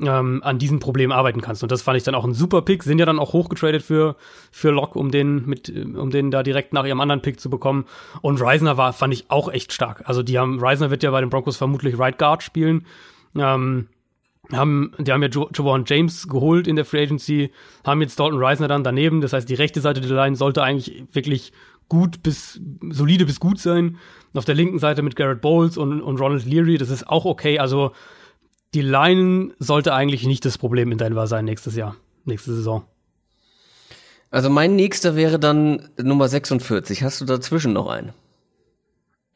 [0.00, 1.62] ähm, an diesem Problem arbeiten kannst.
[1.62, 2.82] Und das fand ich dann auch ein super Pick.
[2.82, 4.16] Sind ja dann auch hochgetradet für,
[4.50, 7.84] für Lock, um den mit, um den da direkt nach ihrem anderen Pick zu bekommen.
[8.22, 10.02] Und Reisner war, fand ich auch echt stark.
[10.06, 12.86] Also die haben, Reisner wird ja bei den Broncos vermutlich Right Guard spielen.
[13.36, 13.88] Ähm,
[14.50, 17.52] haben, die haben ja Jawan James geholt in der Free Agency,
[17.86, 19.20] haben jetzt Dalton Reisner dann daneben.
[19.20, 21.52] Das heißt, die rechte Seite der Line sollte eigentlich wirklich
[21.88, 23.98] gut bis, solide bis gut sein.
[24.34, 27.58] Auf der linken Seite mit Garrett Bowles und, und Ronald Leary, das ist auch okay.
[27.58, 27.92] Also,
[28.74, 32.84] die Line sollte eigentlich nicht das Problem in Denver sein nächstes Jahr, nächste Saison.
[34.30, 37.02] Also mein nächster wäre dann Nummer 46.
[37.02, 38.12] Hast du dazwischen noch einen?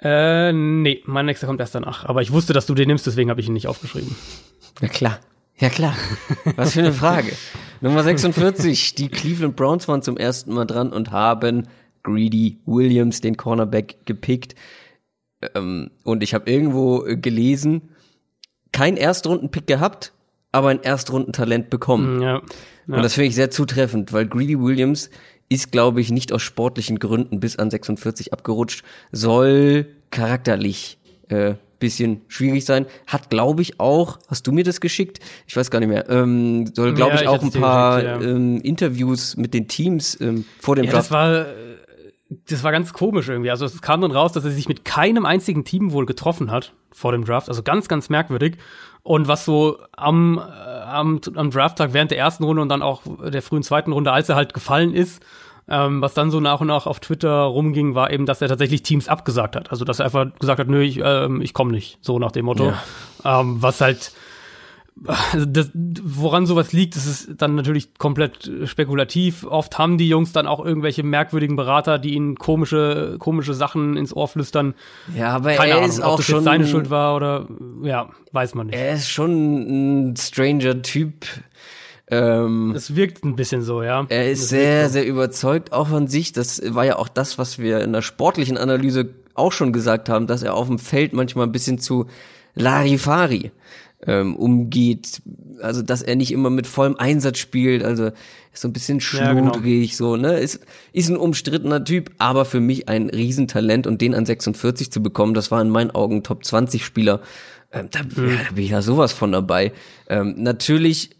[0.01, 2.07] Äh, nee, mein nächster kommt erst danach.
[2.07, 4.15] Aber ich wusste, dass du den nimmst, deswegen habe ich ihn nicht aufgeschrieben.
[4.81, 5.21] Ja klar.
[5.59, 5.95] Ja klar.
[6.57, 7.33] Was für eine Frage.
[7.81, 8.95] Nummer 46.
[8.95, 11.69] Die Cleveland Browns waren zum ersten Mal dran und haben
[12.03, 14.55] Greedy Williams, den Cornerback, gepickt.
[15.55, 17.91] Ähm, und ich habe irgendwo gelesen,
[18.77, 20.13] kein Erstrundenpick gehabt,
[20.53, 22.21] aber ein Erstrundentalent bekommen.
[22.23, 22.43] Ja.
[22.89, 25.11] Und das finde ich sehr zutreffend, weil Greedy Williams
[25.49, 32.23] ist, glaube ich, nicht aus sportlichen Gründen bis an 46 abgerutscht, soll charakterlich äh, bisschen
[32.29, 32.87] schwierig sein.
[33.07, 35.21] Hat, glaube ich, auch, hast du mir das geschickt?
[35.47, 36.09] Ich weiß gar nicht mehr.
[36.09, 38.31] Ähm, soll, glaube Ja, ich, ich auch hab's ein paar geschickt, ja.
[38.31, 41.07] ähm, Interviews mit den Teams ähm, vor dem Ja, Draft.
[41.07, 41.47] das war,
[42.29, 43.51] das war ganz komisch irgendwie.
[43.51, 46.73] Also es kam dann raus, dass er sich mit keinem einzigen Team wohl getroffen hat
[46.93, 47.49] vor dem Draft.
[47.49, 48.57] Also ganz, ganz merkwürdig.
[49.03, 53.03] Und was so am, äh, am, am Drafttag während der ersten Runde und dann auch
[53.25, 55.25] der frühen zweiten Runde, als er halt gefallen ist,
[55.69, 58.83] ähm, was dann so nach und nach auf Twitter rumging, war eben, dass er tatsächlich
[58.83, 59.71] Teams abgesagt hat.
[59.71, 62.47] Also dass er einfach gesagt hat, nö, ich, ähm, ich komme nicht, so nach dem
[62.47, 62.73] Motto.
[63.25, 64.13] Ähm, was halt
[65.05, 69.45] also das, woran sowas liegt, das ist dann natürlich komplett spekulativ.
[69.45, 74.15] Oft haben die Jungs dann auch irgendwelche merkwürdigen Berater, die ihnen komische, komische Sachen ins
[74.17, 74.75] Ohr flüstern.
[75.15, 77.47] ja, aber Keine er Ahnung, ist ob auch das schon seine Schuld war oder
[77.83, 78.77] ja, weiß man nicht.
[78.79, 81.27] er ist schon ein stranger Typ.
[82.09, 84.07] Ähm, Es wirkt ein bisschen so, ja.
[84.09, 84.93] Er ist Das sehr, so.
[84.95, 86.33] sehr überzeugt, auch von sich.
[86.33, 90.27] Das war ja auch das, was wir in der sportlichen Analyse auch schon gesagt haben,
[90.27, 92.07] dass er auf dem Feld manchmal ein bisschen zu
[92.55, 93.51] Larifari
[94.05, 95.23] ähm, umgeht.
[95.61, 97.83] Also, dass er nicht immer mit vollem Einsatz spielt.
[97.83, 98.07] Also,
[98.53, 99.87] ist so ein bisschen schludrig, ja, genau.
[99.91, 100.39] so, ne?
[100.39, 100.61] Ist,
[100.93, 105.35] ist ein umstrittener Typ, aber für mich ein Riesentalent und den an 46 zu bekommen,
[105.35, 107.21] das war in meinen Augen Top 20 Spieler.
[107.73, 108.31] Ähm, da, mhm.
[108.31, 109.73] ja, da bin ich ja sowas von dabei.
[110.09, 111.11] Ähm, natürlich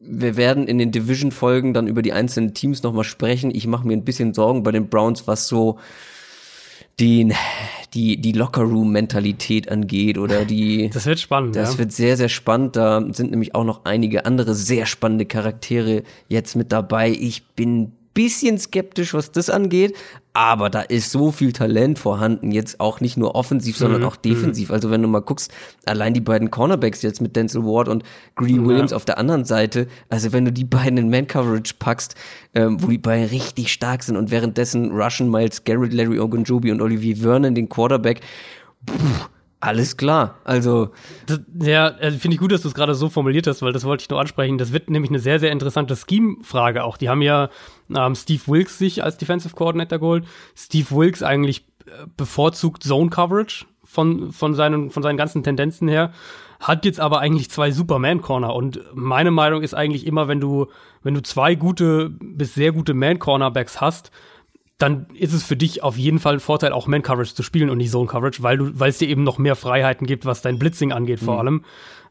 [0.00, 3.54] wir werden in den Division-Folgen dann über die einzelnen Teams nochmal sprechen.
[3.54, 5.78] Ich mache mir ein bisschen Sorgen bei den Browns, was so
[6.98, 7.34] den,
[7.94, 10.90] die, die Locker-Room-Mentalität angeht oder die.
[11.00, 11.56] Das wird spannend.
[11.56, 11.78] Das ja.
[11.78, 12.76] wird sehr, sehr spannend.
[12.76, 17.10] Da sind nämlich auch noch einige andere sehr spannende Charaktere jetzt mit dabei.
[17.10, 19.96] Ich bin bisschen skeptisch, was das angeht,
[20.34, 24.08] aber da ist so viel Talent vorhanden, jetzt auch nicht nur offensiv, sondern mhm.
[24.08, 24.68] auch defensiv.
[24.68, 24.74] Mhm.
[24.74, 25.50] Also wenn du mal guckst,
[25.86, 28.04] allein die beiden Cornerbacks jetzt mit Denzel Ward und
[28.36, 28.66] Greedy ja.
[28.66, 32.14] Williams auf der anderen Seite, also wenn du die beiden in Man-Coverage packst,
[32.54, 36.82] ähm, wo die beiden richtig stark sind und währenddessen rushen Miles Garrett, Larry Ogunjobi und
[36.82, 38.20] Olivier Vernon den Quarterback,
[38.86, 39.30] pff,
[39.60, 40.36] alles klar.
[40.44, 40.90] Also.
[41.26, 43.84] Das, ja, also finde ich gut, dass du es gerade so formuliert hast, weil das
[43.84, 44.56] wollte ich nur ansprechen.
[44.56, 46.96] Das wird nämlich eine sehr, sehr interessante Scheme-Frage auch.
[46.96, 47.50] Die haben ja
[47.94, 50.24] ähm, Steve Wilkes sich als Defensive Coordinator geholt.
[50.56, 56.12] Steve Wilkes eigentlich äh, bevorzugt Zone Coverage von, von, seinen, von seinen ganzen Tendenzen her.
[56.60, 58.54] Hat jetzt aber eigentlich zwei Superman-Corner.
[58.54, 60.66] Und meine Meinung ist eigentlich immer, wenn du,
[61.02, 64.10] wenn du zwei gute bis sehr gute Man-Cornerbacks hast,
[64.76, 67.78] dann ist es für dich auf jeden Fall ein Vorteil, auch Man-Coverage zu spielen und
[67.78, 70.92] nicht Zone-Coverage, weil du, weil es dir eben noch mehr Freiheiten gibt, was dein Blitzing
[70.92, 71.40] angeht, vor mhm.
[71.40, 71.64] allem.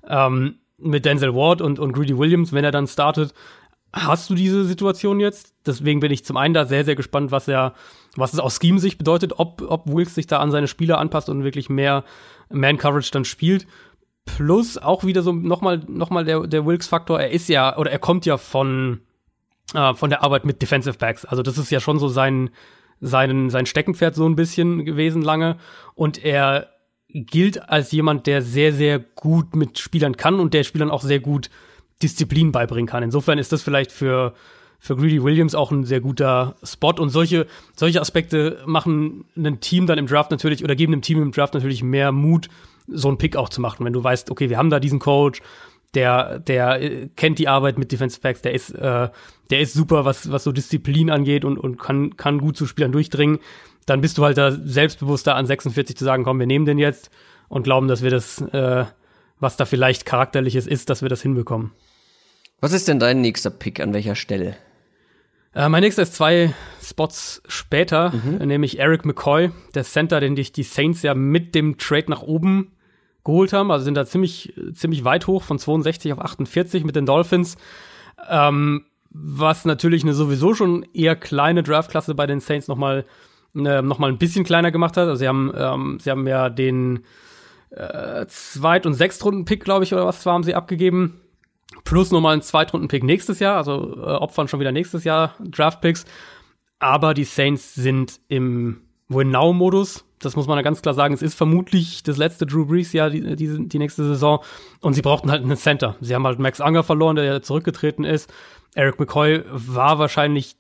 [0.08, 3.34] Ähm, mit Denzel Ward und, und Greedy Williams, wenn er dann startet,
[3.94, 5.54] hast du diese Situation jetzt.
[5.66, 7.74] Deswegen bin ich zum einen da sehr, sehr gespannt, was er,
[8.16, 11.44] was es aus Scheme-Sicht bedeutet, ob, ob Wilkes sich da an seine Spieler anpasst und
[11.44, 12.04] wirklich mehr
[12.50, 13.68] Man-Coverage dann spielt.
[14.26, 18.00] Plus auch wieder so nochmal noch mal der, der Wilkes-Faktor, er ist ja, oder er
[18.00, 19.02] kommt ja von,
[19.74, 21.26] äh, von der Arbeit mit Defensive Backs.
[21.26, 22.52] Also das ist ja schon so sein,
[23.02, 25.58] sein, sein Steckenpferd so ein bisschen gewesen lange.
[25.96, 26.70] Und er
[27.10, 31.20] gilt als jemand, der sehr, sehr gut mit Spielern kann und der Spielern auch sehr
[31.20, 31.50] gut
[32.02, 33.04] Disziplin beibringen kann.
[33.04, 34.34] Insofern ist das vielleicht für,
[34.80, 36.94] für Greedy Williams auch ein sehr guter Spot.
[36.98, 41.22] Und solche, solche Aspekte machen ein Team dann im Draft natürlich oder geben dem Team
[41.22, 42.48] im Draft natürlich mehr Mut,
[42.88, 43.86] so einen Pick auch zu machen.
[43.86, 45.42] Wenn du weißt, okay, wir haben da diesen Coach,
[45.94, 49.10] der, der äh, kennt die Arbeit mit Defensive Backs, der ist, äh,
[49.50, 52.92] der ist super, was, was so Disziplin angeht und, und kann, kann gut zu Spielern
[52.92, 53.40] durchdringen.
[53.86, 57.10] Dann bist du halt da selbstbewusster an 46 zu sagen, komm, wir nehmen den jetzt
[57.48, 58.86] und glauben, dass wir das, äh,
[59.40, 61.72] was da vielleicht charakterliches ist, dass wir das hinbekommen.
[62.62, 63.80] Was ist denn dein nächster Pick?
[63.80, 64.56] An welcher Stelle?
[65.54, 68.48] Äh, mein nächster ist zwei Spots später, mhm.
[68.48, 72.72] nämlich Eric McCoy, der Center, den dich die Saints ja mit dem Trade nach oben
[73.24, 73.72] geholt haben.
[73.72, 77.58] Also sind da ziemlich, ziemlich weit hoch von 62 auf 48 mit den Dolphins.
[78.30, 83.06] Ähm, was natürlich eine sowieso schon eher kleine Draftklasse bei den Saints nochmal
[83.56, 85.08] äh, noch mal ein bisschen kleiner gemacht hat.
[85.08, 87.06] Also sie haben, ähm, sie haben ja den
[87.72, 91.22] äh, Zweit- und Sechstrunden-Pick, glaube ich, oder was war, haben sie abgegeben.
[91.84, 96.06] Plus nochmal einen Zweitrunden-Pick nächstes Jahr, also äh, opfern schon wieder nächstes Jahr Draft-Picks.
[96.80, 101.14] Aber die Saints sind im Win-Now-Modus das muss man ja ganz klar sagen.
[101.14, 104.44] Es ist vermutlich das letzte Drew Brees-Jahr, die, die, die nächste Saison.
[104.82, 105.96] Und sie brauchten halt einen Center.
[106.02, 108.32] Sie haben halt Max Anger verloren, der ja zurückgetreten ist.
[108.76, 110.56] Eric McCoy war wahrscheinlich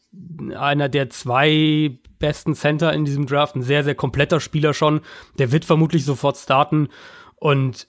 [0.58, 3.56] einer der zwei besten Center in diesem Draft.
[3.56, 5.02] Ein sehr, sehr kompletter Spieler schon.
[5.38, 6.88] Der wird vermutlich sofort starten.
[7.36, 7.88] Und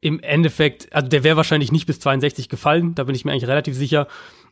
[0.00, 2.94] im Endeffekt, also der wäre wahrscheinlich nicht bis 62 gefallen.
[2.94, 4.06] Da bin ich mir eigentlich relativ sicher.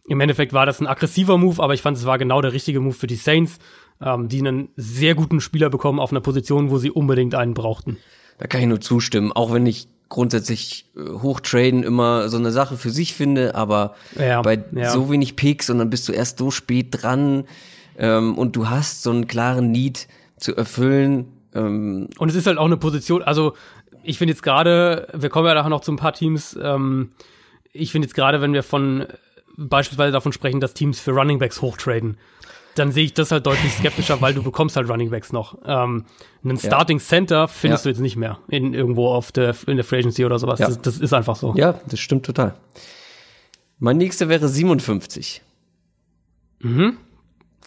[0.08, 2.80] Im Endeffekt war das ein aggressiver Move, aber ich fand, es war genau der richtige
[2.80, 3.58] Move für die Saints
[4.00, 7.98] ähm, die einen sehr guten Spieler bekommen auf einer Position, wo sie unbedingt einen brauchten.
[8.38, 12.76] Da kann ich nur zustimmen, auch wenn ich grundsätzlich äh, Hochtraden immer so eine Sache
[12.76, 14.90] für sich finde, aber ja, bei ja.
[14.90, 17.44] so wenig Picks und dann bist du erst so spät dran
[17.98, 21.26] ähm, und du hast so einen klaren Need zu erfüllen.
[21.54, 22.08] Ähm.
[22.18, 23.54] Und es ist halt auch eine Position, also
[24.06, 27.10] ich finde jetzt gerade, wir kommen ja nachher noch zu ein paar Teams, ähm,
[27.72, 29.06] ich finde jetzt gerade, wenn wir von
[29.56, 32.16] beispielsweise davon sprechen, dass Teams für Runningbacks hochtraden,
[32.74, 35.58] dann sehe ich das halt deutlich skeptischer, weil du bekommst halt Running Backs noch.
[35.64, 36.04] Ähm,
[36.44, 37.90] einen Starting Center findest ja.
[37.90, 40.60] du jetzt nicht mehr in irgendwo auf der in der Free Agency oder sowas.
[40.60, 40.66] Ja.
[40.66, 41.54] Das, das, ist einfach so.
[41.56, 42.54] Ja, das stimmt total.
[43.78, 45.42] Mein nächster wäre 57.
[46.60, 46.98] Mhm.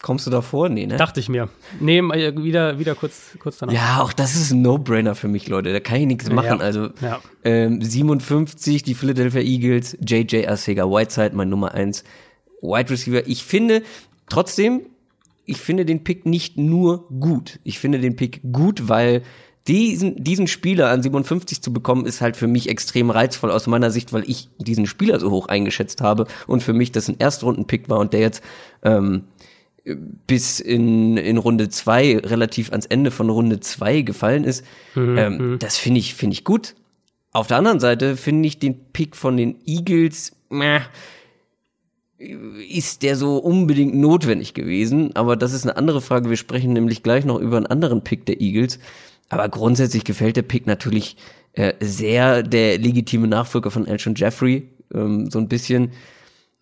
[0.02, 0.68] Kommst du davor?
[0.70, 0.96] Nee, ne?
[0.96, 1.48] Dachte ich mir.
[1.78, 3.74] Nee, äh, wieder, wieder kurz, kurz danach.
[3.74, 5.72] Ja, auch das ist ein No-Brainer für mich, Leute.
[5.72, 6.58] Da kann ich nichts machen.
[6.58, 6.64] Ja.
[6.64, 7.20] Also ja.
[7.44, 12.04] Ähm, 57, die Philadelphia Eagles, JJ Arcega Whiteside, mein Nummer 1
[12.62, 13.26] Wide Receiver.
[13.26, 13.82] Ich finde
[14.28, 14.86] trotzdem,
[15.44, 17.58] ich finde den Pick nicht nur gut.
[17.64, 19.22] Ich finde den Pick gut, weil
[19.68, 23.90] diesen, diesen Spieler an 57 zu bekommen, ist halt für mich extrem reizvoll aus meiner
[23.90, 27.90] Sicht, weil ich diesen Spieler so hoch eingeschätzt habe und für mich das ein Erstrunden-Pick
[27.90, 28.42] war und der jetzt
[28.82, 29.24] ähm,
[29.96, 34.64] bis in, in Runde zwei relativ ans Ende von Runde zwei gefallen ist.
[34.94, 35.18] Mhm.
[35.18, 35.58] Ähm, mhm.
[35.58, 36.74] das finde ich, finde ich gut.
[37.32, 40.80] Auf der anderen Seite finde ich den Pick von den Eagles, meh,
[42.18, 45.14] ist der so unbedingt notwendig gewesen?
[45.16, 46.28] Aber das ist eine andere Frage.
[46.28, 48.78] Wir sprechen nämlich gleich noch über einen anderen Pick der Eagles.
[49.30, 51.16] Aber grundsätzlich gefällt der Pick natürlich
[51.54, 54.68] äh, sehr der legitime Nachfolger von Elton Jeffrey.
[54.92, 55.92] Ähm, so ein bisschen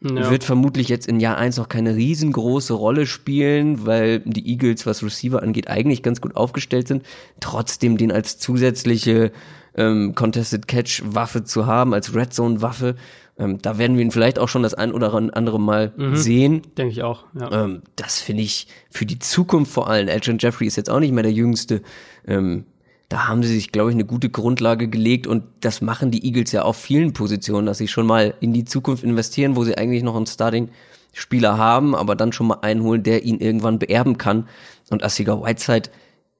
[0.01, 0.31] ja.
[0.31, 5.03] wird vermutlich jetzt in Jahr eins noch keine riesengroße Rolle spielen, weil die Eagles, was
[5.03, 7.05] Receiver angeht, eigentlich ganz gut aufgestellt sind.
[7.41, 9.33] Trotzdem den als zusätzliche
[9.77, 12.97] ähm, Contested Catch Waffe zu haben, als Red Zone Waffe
[13.39, 16.63] ähm, da werden wir ihn vielleicht auch schon das ein oder andere Mal mhm, sehen.
[16.77, 17.25] Denke ich auch.
[17.39, 17.65] Ja.
[17.65, 20.09] Ähm, das finde ich für die Zukunft vor allem.
[20.09, 21.83] Elton Jeffrey ist jetzt auch nicht mehr der Jüngste.
[22.27, 22.65] Ähm,
[23.09, 26.53] da haben sie sich, glaube ich, eine gute Grundlage gelegt und das machen die Eagles
[26.53, 30.03] ja auf vielen Positionen, dass sie schon mal in die Zukunft investieren, wo sie eigentlich
[30.03, 34.47] noch einen Starting-Spieler haben, aber dann schon mal einholen, der ihn irgendwann beerben kann.
[34.90, 35.90] Und Asiga Whiteside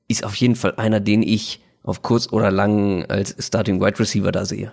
[0.09, 4.31] ist auf jeden Fall einer, den ich auf kurz oder lang als Starting Wide Receiver
[4.31, 4.73] da sehe.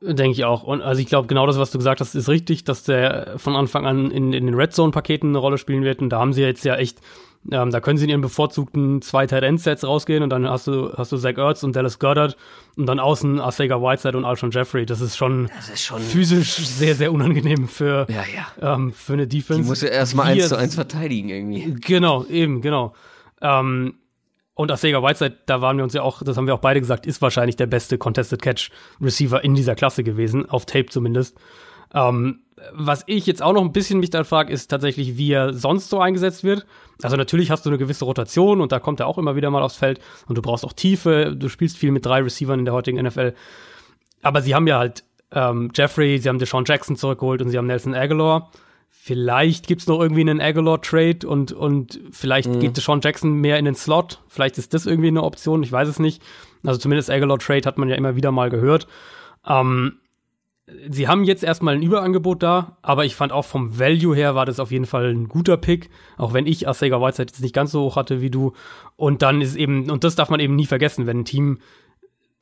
[0.00, 0.62] Denke ich auch.
[0.62, 3.56] Und also ich glaube, genau das, was du gesagt hast, ist richtig, dass der von
[3.56, 6.00] Anfang an in, in den Red Zone-Paketen eine Rolle spielen wird.
[6.00, 7.00] Und da haben sie jetzt ja echt,
[7.50, 10.66] ähm, da können sie in ihren bevorzugten zwei Tight End Sets rausgehen und dann hast
[10.66, 12.36] du, hast du Zach Ertz und Dallas Goddard
[12.76, 14.84] und dann außen Asega Whiteside und Alshon Jeffrey.
[14.84, 18.74] Das ist schon, das ist schon physisch sehr, sehr unangenehm für, ja, ja.
[18.74, 19.62] Ähm, für eine Defense.
[19.62, 21.76] Die muss ja erstmal eins zu eins verteidigen irgendwie.
[21.80, 22.92] Genau, eben, genau.
[23.40, 23.94] Ähm,
[24.54, 27.06] und Asega Whiteside, da waren wir uns ja auch, das haben wir auch beide gesagt,
[27.06, 28.70] ist wahrscheinlich der beste Contested Catch
[29.00, 31.36] Receiver in dieser Klasse gewesen, auf Tape zumindest.
[31.94, 32.40] Ähm,
[32.72, 35.90] was ich jetzt auch noch ein bisschen mich dann frage, ist tatsächlich, wie er sonst
[35.90, 36.66] so eingesetzt wird.
[37.02, 39.62] Also natürlich hast du eine gewisse Rotation und da kommt er auch immer wieder mal
[39.62, 42.74] aufs Feld und du brauchst auch Tiefe, du spielst viel mit drei Receivern in der
[42.74, 43.34] heutigen NFL.
[44.22, 47.66] Aber sie haben ja halt ähm, Jeffrey, sie haben Deshaun Jackson zurückgeholt und sie haben
[47.66, 48.50] Nelson Aguilar.
[48.88, 52.60] Vielleicht gibt's noch irgendwie einen Aguilar-Trade und, und vielleicht mhm.
[52.60, 54.20] geht Sean Jackson mehr in den Slot.
[54.28, 56.22] Vielleicht ist das irgendwie eine Option, ich weiß es nicht.
[56.64, 58.88] Also zumindest Aguilar-Trade hat man ja immer wieder mal gehört.
[59.46, 59.98] Ähm,
[60.88, 64.46] sie haben jetzt erstmal ein Überangebot da, aber ich fand auch vom Value her war
[64.46, 67.72] das auf jeden Fall ein guter Pick, auch wenn ich Asega Whiteside jetzt nicht ganz
[67.72, 68.52] so hoch hatte wie du.
[68.96, 71.58] Und dann ist eben, und das darf man eben nie vergessen, wenn ein Team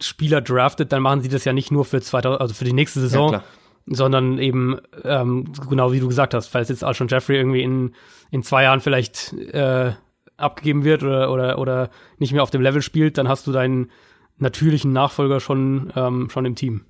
[0.01, 3.01] Spieler draftet, dann machen sie das ja nicht nur für 2000, also für die nächste
[3.01, 3.45] Saison, ja,
[3.87, 7.95] sondern eben, ähm, genau wie du gesagt hast, falls jetzt Alshon Jeffrey irgendwie in,
[8.31, 9.93] in zwei Jahren vielleicht äh,
[10.37, 13.91] abgegeben wird oder, oder, oder nicht mehr auf dem Level spielt, dann hast du deinen
[14.39, 16.85] natürlichen Nachfolger schon, ähm, schon im Team.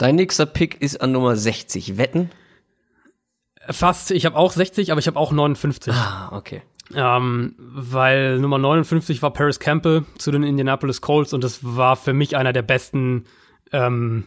[0.00, 1.98] Dein nächster Pick ist an Nummer 60.
[1.98, 2.30] Wetten?
[3.68, 4.10] Fast.
[4.12, 5.92] Ich habe auch 60, aber ich habe auch 59.
[5.92, 6.62] Ah, okay.
[6.94, 12.14] Ähm, weil Nummer 59 war Paris Campbell zu den Indianapolis Colts und das war für
[12.14, 13.26] mich einer der besten
[13.72, 14.24] ähm,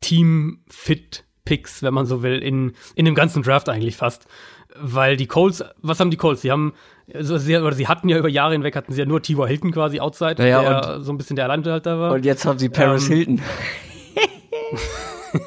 [0.00, 4.26] Team-Fit Picks, wenn man so will, in, in dem ganzen Draft eigentlich fast.
[4.74, 6.42] Weil die Colts, was haben die Colts?
[6.42, 6.74] Sie haben,
[7.14, 9.46] also sie, oder sie hatten ja über Jahre hinweg, hatten sie ja nur T.Y.
[9.46, 12.10] Hilton quasi outside, naja, der so ein bisschen der Alleinunterhalter war.
[12.10, 13.40] Und jetzt haben sie Paris ähm, Hilton.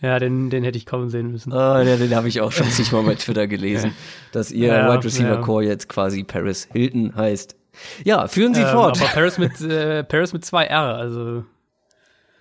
[0.00, 1.52] ja, den, den hätte ich kommen sehen müssen.
[1.52, 3.92] Oh, den, den habe ich auch schon zigmal bei Twitter gelesen,
[4.32, 5.40] dass ihr ja, Wide Receiver ja.
[5.40, 7.56] Core jetzt quasi Paris Hilton heißt.
[8.04, 9.00] Ja, führen Sie ähm, fort.
[9.00, 11.44] Aber Paris mit, äh, Paris mit zwei R, also.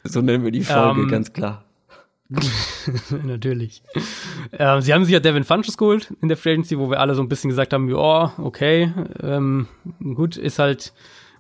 [0.04, 1.64] So nennen wir die Folge, ähm, ganz klar.
[3.24, 3.84] Natürlich.
[4.52, 7.16] Ähm, sie haben sich ja Devin Funches geholt in der Free Agency, wo wir alle
[7.16, 9.68] so ein bisschen gesagt haben, ja, okay, ähm,
[10.16, 10.94] gut, ist halt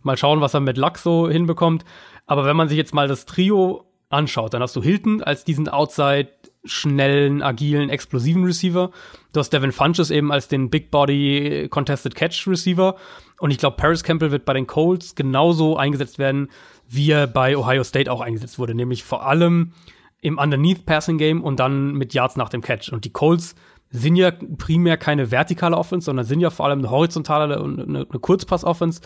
[0.03, 1.83] mal schauen, was er mit Luck so hinbekommt.
[2.25, 5.67] Aber wenn man sich jetzt mal das Trio anschaut, dann hast du Hilton als diesen
[5.67, 6.29] Outside
[6.63, 8.91] schnellen, agilen, explosiven Receiver.
[9.33, 12.95] Du hast Devin Funches eben als den Big Body Contested Catch Receiver.
[13.39, 16.49] Und ich glaube, Paris Campbell wird bei den Colts genauso eingesetzt werden,
[16.87, 18.75] wie er bei Ohio State auch eingesetzt wurde.
[18.75, 19.73] Nämlich vor allem
[20.21, 22.91] im Underneath Passing Game und dann mit Yards nach dem Catch.
[22.91, 23.55] Und die Colts
[23.89, 27.99] sind ja primär keine vertikale Offense, sondern sind ja vor allem eine horizontale und eine,
[27.99, 29.01] eine Kurzpass-Offense,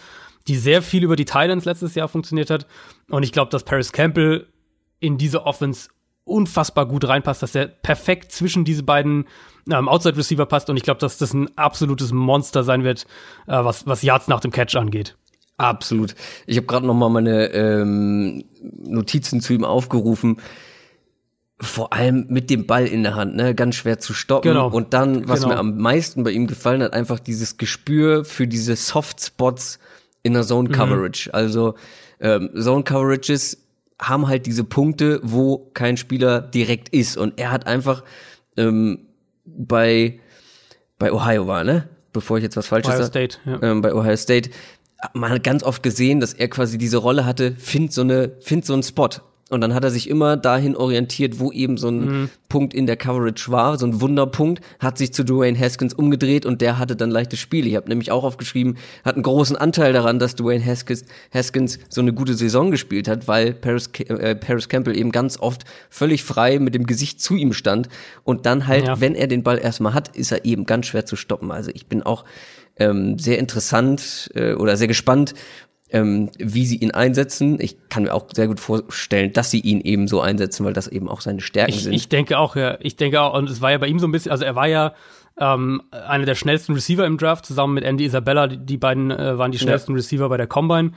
[0.47, 2.65] die sehr viel über die Titans letztes Jahr funktioniert hat.
[3.09, 4.47] Und ich glaube, dass Paris Campbell
[5.01, 5.89] in diese Offense
[6.23, 9.25] unfassbar gut reinpasst, dass er perfekt zwischen diese beiden
[9.69, 10.69] ähm, Outside Receiver passt.
[10.69, 13.05] Und ich glaube, dass das ein absolutes Monster sein wird,
[13.47, 15.17] äh, was, was Yards nach dem Catch angeht.
[15.57, 16.15] Absolut.
[16.47, 20.37] Ich habe gerade noch mal meine ähm, Notizen zu ihm aufgerufen
[21.61, 24.49] vor allem mit dem Ball in der Hand, ne, ganz schwer zu stoppen.
[24.49, 24.69] Genau.
[24.69, 25.53] Und dann, was genau.
[25.53, 29.79] mir am meisten bei ihm gefallen hat, einfach dieses Gespür für diese Soft Spots
[30.23, 30.73] in der Zone mhm.
[30.73, 31.29] Coverage.
[31.29, 31.35] Mhm.
[31.35, 31.75] Also
[32.19, 33.57] ähm, Zone Coverages
[34.01, 37.17] haben halt diese Punkte, wo kein Spieler direkt ist.
[37.17, 38.03] Und er hat einfach
[38.57, 39.07] ähm,
[39.45, 40.19] bei
[40.97, 41.89] bei Ohio war, ne?
[42.13, 43.05] Bevor ich jetzt was Falsches sage.
[43.05, 43.61] State, ja.
[43.61, 44.49] ähm, bei Ohio State
[45.13, 48.65] man hat ganz oft gesehen, dass er quasi diese Rolle hatte, find so eine, find
[48.65, 49.09] so einen Spot
[49.51, 52.29] Und dann hat er sich immer dahin orientiert, wo eben so ein mhm.
[52.47, 56.61] Punkt in der Coverage war, so ein Wunderpunkt, hat sich zu Dwayne Haskins umgedreht und
[56.61, 57.67] der hatte dann leichtes Spiel.
[57.67, 62.01] Ich habe nämlich auch aufgeschrieben, hat einen großen Anteil daran, dass Dwayne Haskins, Haskins so
[62.01, 66.59] eine gute Saison gespielt hat, weil Paris, äh, Paris Campbell eben ganz oft völlig frei
[66.59, 67.89] mit dem Gesicht zu ihm stand.
[68.23, 69.01] Und dann halt, ja.
[69.01, 71.51] wenn er den Ball erstmal hat, ist er eben ganz schwer zu stoppen.
[71.51, 72.23] Also ich bin auch
[72.77, 75.33] ähm, sehr interessant äh, oder sehr gespannt,
[75.91, 77.59] ähm, wie sie ihn einsetzen.
[77.59, 80.87] Ich kann mir auch sehr gut vorstellen, dass sie ihn eben so einsetzen, weil das
[80.87, 81.93] eben auch seine Stärken ich, sind.
[81.93, 82.77] Ich denke auch, ja.
[82.79, 84.67] Ich denke auch, und es war ja bei ihm so ein bisschen, also er war
[84.67, 84.93] ja
[85.37, 88.47] ähm, einer der schnellsten Receiver im Draft, zusammen mit Andy Isabella.
[88.47, 89.97] Die, die beiden äh, waren die schnellsten ja.
[89.97, 90.91] Receiver bei der Combine.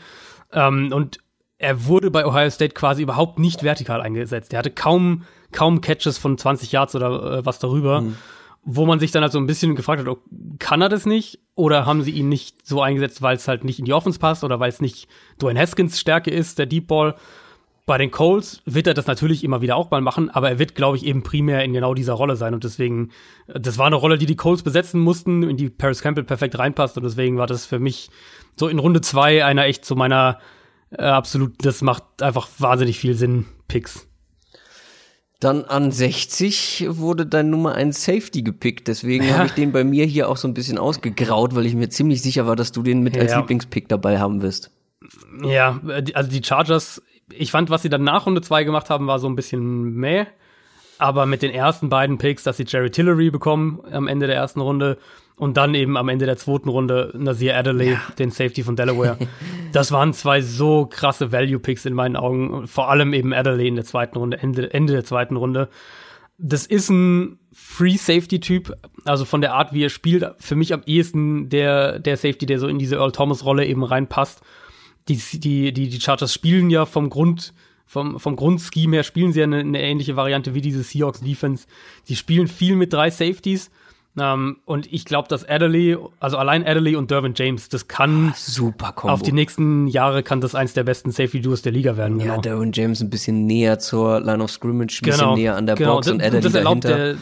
[0.53, 1.19] Ähm, und
[1.59, 4.53] er wurde bei Ohio State quasi überhaupt nicht vertikal eingesetzt.
[4.53, 8.03] Er hatte kaum, kaum Catches von 20 Yards oder äh, was darüber.
[8.03, 8.17] Mhm
[8.65, 10.23] wo man sich dann halt so ein bisschen gefragt hat, oh,
[10.59, 11.39] kann er das nicht?
[11.57, 14.43] Oder haben sie ihn nicht so eingesetzt, weil es halt nicht in die Offense passt
[14.43, 15.09] oder weil es nicht
[15.41, 17.15] Dwayne Haskins Stärke ist, der Deep Ball?
[17.87, 20.75] Bei den Coles wird er das natürlich immer wieder auch mal machen, aber er wird,
[20.75, 22.55] glaube ich, eben primär in genau dieser Rolle sein.
[22.55, 23.11] Und deswegen,
[23.47, 26.97] das war eine Rolle, die die Coles besetzen mussten, in die Paris Campbell perfekt reinpasst.
[26.97, 28.09] Und deswegen war das für mich
[28.57, 30.39] so in Runde zwei einer echt zu meiner
[30.91, 34.09] äh, absolut, das macht einfach wahnsinnig viel Sinn, Picks.
[35.45, 38.89] Dann an 60 wurde dein Nummer 1 Safety gepickt.
[38.89, 39.35] Deswegen ja.
[39.35, 42.23] habe ich den bei mir hier auch so ein bisschen ausgegraut, weil ich mir ziemlich
[42.23, 43.21] sicher war, dass du den mit ja.
[43.21, 44.71] als Lieblingspick dabei haben wirst.
[45.45, 45.81] Ja,
[46.15, 49.29] also die Chargers, ich fand, was sie dann nach Runde 2 gemacht haben, war so
[49.29, 50.25] ein bisschen mäh.
[50.97, 54.63] Aber mit den ersten beiden Picks, dass sie Jerry Tillery bekommen am Ende der ersten
[54.63, 54.97] Runde
[55.37, 58.03] und dann eben am Ende der zweiten Runde Nazir Adderley, ja.
[58.19, 59.19] den Safety von Delaware.
[59.73, 62.67] das waren zwei so krasse Value-Picks in meinen Augen.
[62.67, 65.69] Vor allem eben Adderley in der zweiten Runde, Ende, Ende der zweiten Runde.
[66.39, 70.83] Das ist ein Free Safety-Typ, also von der Art, wie er spielt, für mich am
[70.87, 74.41] ehesten der, der Safety, der so in diese Earl Thomas-Rolle eben reinpasst.
[75.09, 77.53] Die, die, die, die Chargers spielen ja vom Grund,
[77.87, 81.67] vom, vom Grundscheme her spielen sie ja eine, eine ähnliche Variante wie diese Seahawks Defense.
[82.05, 83.71] Sie spielen viel mit drei Safeties
[84.17, 88.31] um, ähm, und ich glaube, dass Adderley, also allein Adderley und Dervin James, das kann
[88.31, 89.13] ah, super Kombo.
[89.13, 92.21] auf die nächsten Jahre kann das eins der besten Safety Duos der Liga werden.
[92.21, 92.41] Ja, genau.
[92.41, 95.75] Dervin James ein bisschen näher zur Line of Scrimmage, ein bisschen genau, näher an der
[95.75, 95.97] genau.
[95.97, 97.15] Box und, Adderley das erlaubt dahinter.
[97.15, 97.17] Der,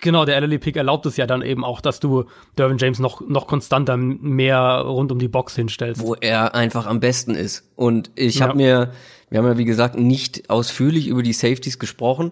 [0.00, 2.24] genau, der Adderley Pick erlaubt es ja dann eben auch, dass du
[2.56, 7.00] Dervin James noch noch konstanter mehr rund um die Box hinstellst, wo er einfach am
[7.00, 7.68] besten ist.
[7.74, 8.46] Und ich ja.
[8.46, 8.92] habe mir,
[9.28, 12.30] wir haben ja wie gesagt nicht ausführlich über die Safeties gesprochen.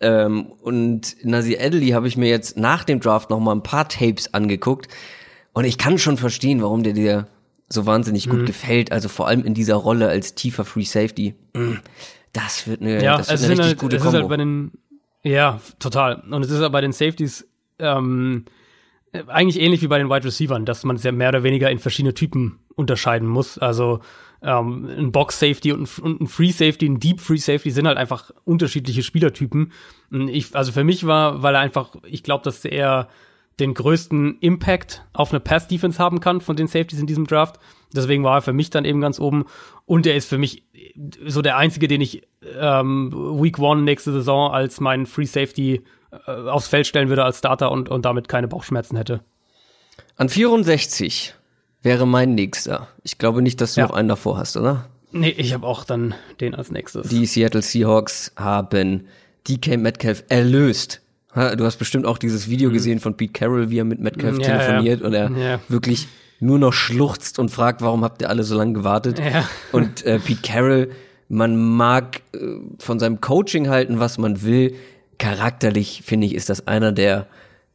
[0.00, 3.88] Ähm, und Nasir Adderley habe ich mir jetzt nach dem Draft noch mal ein paar
[3.88, 4.88] Tapes angeguckt
[5.52, 7.26] und ich kann schon verstehen, warum der dir
[7.68, 8.30] so wahnsinnig mhm.
[8.30, 8.92] gut gefällt.
[8.92, 11.34] Also vor allem in dieser Rolle als tiefer Free Safety.
[11.54, 11.74] Mm,
[12.32, 14.16] das wird eine, ja, das wird eine richtig halt, gute es Kombo.
[14.16, 14.72] Ist halt bei den,
[15.22, 16.22] ja, total.
[16.30, 17.46] Und es ist halt bei den Safeties
[17.78, 18.44] ähm,
[19.26, 21.78] eigentlich ähnlich wie bei den Wide Receivers, dass man es ja mehr oder weniger in
[21.78, 23.58] verschiedene Typen unterscheiden muss.
[23.58, 24.00] Also
[24.42, 27.86] ähm, ein Box Safety und ein, und ein, Free Safety, ein Deep Free Safety sind
[27.86, 29.72] halt einfach unterschiedliche Spielertypen.
[30.28, 33.08] Ich, also für mich war, weil er einfach, ich glaube, dass er
[33.58, 37.58] den größten Impact auf eine Pass Defense haben kann von den Safeties in diesem Draft.
[37.94, 39.44] Deswegen war er für mich dann eben ganz oben.
[39.84, 40.64] Und er ist für mich
[41.26, 42.22] so der einzige, den ich
[42.58, 45.82] ähm, Week One nächste Saison als meinen Free Safety
[46.26, 49.20] äh, aufs Feld stellen würde als Starter und, und damit keine Bauchschmerzen hätte.
[50.16, 51.34] An 64
[51.82, 52.88] wäre mein nächster.
[53.02, 53.86] Ich glaube nicht, dass du ja.
[53.86, 54.86] noch einen davor hast, oder?
[55.12, 57.08] Nee, ich habe auch dann den als nächstes.
[57.08, 59.06] Die Seattle Seahawks haben
[59.48, 61.00] DK Metcalf erlöst.
[61.34, 62.74] Du hast bestimmt auch dieses Video mhm.
[62.74, 65.06] gesehen von Pete Carroll, wie er mit Metcalf ja, telefoniert ja.
[65.06, 66.08] und er wirklich
[66.40, 69.20] nur noch schluchzt und fragt, warum habt ihr alle so lange gewartet?
[69.72, 70.90] Und äh, Pete Carroll,
[71.28, 72.38] man mag äh,
[72.78, 74.74] von seinem Coaching halten, was man will.
[75.18, 77.26] Charakterlich, finde ich, ist das einer der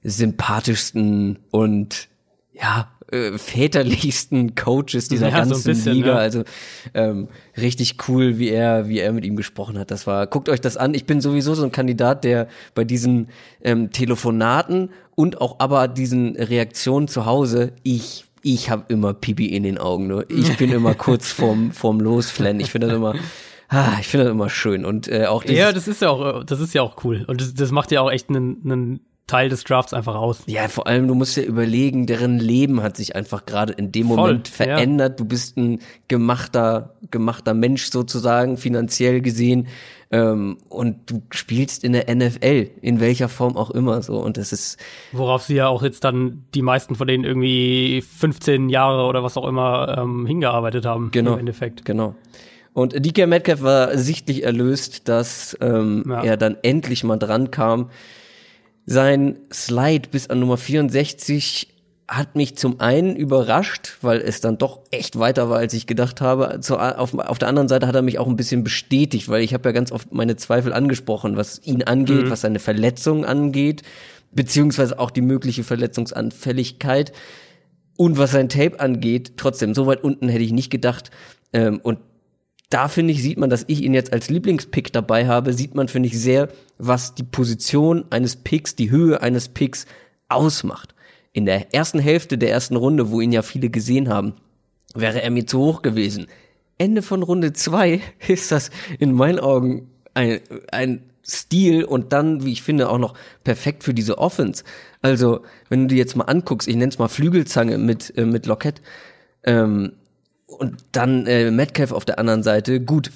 [0.03, 2.10] sympathischsten und
[2.53, 6.14] ja, äh, väterlichsten Coaches dieser ja, ganzen so bisschen, Liga.
[6.14, 6.18] Ja.
[6.18, 6.43] Also
[6.93, 7.28] ähm,
[7.58, 9.91] richtig cool, wie er, wie er mit ihm gesprochen hat.
[9.91, 10.93] Das war, guckt euch das an.
[10.93, 13.30] Ich bin sowieso so ein Kandidat, der bei diesen
[13.62, 19.64] ähm, Telefonaten und auch aber diesen Reaktionen zu Hause, ich ich habe immer Pipi in
[19.64, 20.06] den Augen.
[20.06, 22.60] Nur ich bin immer kurz vorm vorm Losflennen.
[22.60, 23.16] Ich finde das immer
[23.68, 26.60] Ah, ich finde das immer schön und äh, auch Ja, das ist ja auch das
[26.60, 29.63] ist ja auch cool und das, das macht ja auch echt einen, einen Teil des
[29.63, 30.43] Drafts einfach aus.
[30.45, 34.07] Ja, vor allem, du musst ja überlegen, deren Leben hat sich einfach gerade in dem
[34.07, 35.13] Voll, Moment verändert.
[35.13, 35.15] Ja.
[35.15, 39.67] Du bist ein gemachter, gemachter Mensch sozusagen, finanziell gesehen.
[40.11, 44.17] Ähm, und du spielst in der NFL, in welcher Form auch immer so.
[44.19, 44.78] Und das ist.
[45.11, 49.38] Worauf sie ja auch jetzt dann die meisten von denen irgendwie 15 Jahre oder was
[49.38, 51.09] auch immer ähm, hingearbeitet haben.
[51.09, 51.34] Genau.
[51.34, 51.84] Im Endeffekt.
[51.84, 52.13] Genau.
[52.73, 56.23] Und DK Metcalf war sichtlich erlöst, dass ähm, ja.
[56.23, 57.89] er dann endlich mal dran kam
[58.86, 61.75] sein Slide bis an Nummer 64
[62.07, 66.21] hat mich zum einen überrascht, weil es dann doch echt weiter war, als ich gedacht
[66.21, 66.59] habe.
[66.61, 69.55] Zu, auf, auf der anderen Seite hat er mich auch ein bisschen bestätigt, weil ich
[69.55, 72.29] habe ja ganz oft meine Zweifel angesprochen, was ihn angeht, mhm.
[72.29, 73.81] was seine Verletzung angeht,
[74.31, 77.11] beziehungsweise auch die mögliche Verletzungsanfälligkeit
[77.97, 79.33] und was sein Tape angeht.
[79.38, 81.09] Trotzdem, so weit unten hätte ich nicht gedacht.
[81.53, 81.99] Ähm, und
[82.70, 85.88] da finde ich, sieht man, dass ich ihn jetzt als Lieblingspick dabei habe, sieht man,
[85.88, 89.86] finde ich, sehr, was die Position eines Picks, die Höhe eines Picks
[90.30, 90.95] ausmacht
[91.36, 94.36] in der ersten Hälfte der ersten Runde, wo ihn ja viele gesehen haben,
[94.93, 96.28] wäre er mir zu hoch gewesen.
[96.78, 100.39] Ende von Runde zwei ist das in meinen Augen ein,
[100.72, 104.63] ein Stil und dann, wie ich finde, auch noch perfekt für diese Offense.
[105.01, 108.45] Also, wenn du dir jetzt mal anguckst, ich nenne es mal Flügelzange mit, äh, mit
[108.45, 108.82] Lockett,
[109.43, 109.91] ähm,
[110.47, 113.11] und dann äh, Metcalf auf der anderen Seite, gut,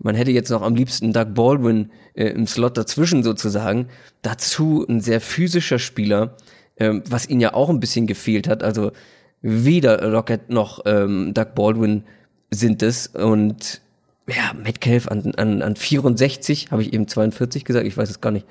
[0.00, 3.88] man hätte jetzt noch am liebsten Doug Baldwin äh, im Slot dazwischen sozusagen.
[4.22, 6.36] Dazu ein sehr physischer Spieler,
[6.76, 8.62] ähm, was ihnen ja auch ein bisschen gefehlt hat.
[8.62, 8.92] Also
[9.40, 12.04] weder Rocket noch ähm, Doug Baldwin
[12.50, 13.80] sind es und
[14.28, 18.30] ja, Metcalf an, an, an 64, habe ich eben 42 gesagt, ich weiß es gar
[18.30, 18.46] nicht,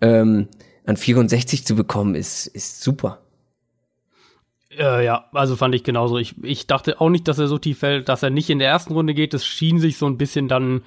[0.00, 0.46] ähm,
[0.84, 3.20] an 64 zu bekommen, ist, ist super.
[4.78, 6.18] Äh, ja, also fand ich genauso.
[6.18, 8.68] Ich, ich dachte auch nicht, dass er so tief fällt, dass er nicht in der
[8.68, 9.34] ersten Runde geht.
[9.34, 10.82] Das schien sich so ein bisschen dann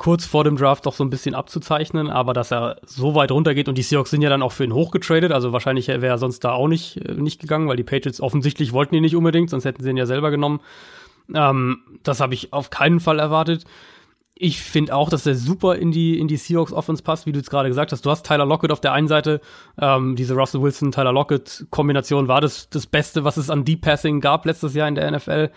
[0.00, 3.68] kurz vor dem Draft doch so ein bisschen abzuzeichnen, aber dass er so weit runtergeht
[3.68, 6.42] und die Seahawks sind ja dann auch für ihn hochgetradet, also wahrscheinlich wäre er sonst
[6.42, 9.66] da auch nicht, äh, nicht gegangen, weil die Patriots offensichtlich wollten ihn nicht unbedingt, sonst
[9.66, 10.60] hätten sie ihn ja selber genommen.
[11.34, 13.66] Ähm, das habe ich auf keinen Fall erwartet.
[14.42, 17.38] Ich finde auch, dass er super in die, in die Seahawks Offense passt, wie du
[17.38, 18.06] jetzt gerade gesagt hast.
[18.06, 19.42] Du hast Tyler Lockett auf der einen Seite.
[19.78, 23.82] Ähm, diese Russell Wilson, Tyler Lockett Kombination war das, das Beste, was es an Deep
[23.82, 25.50] Passing gab letztes Jahr in der NFL.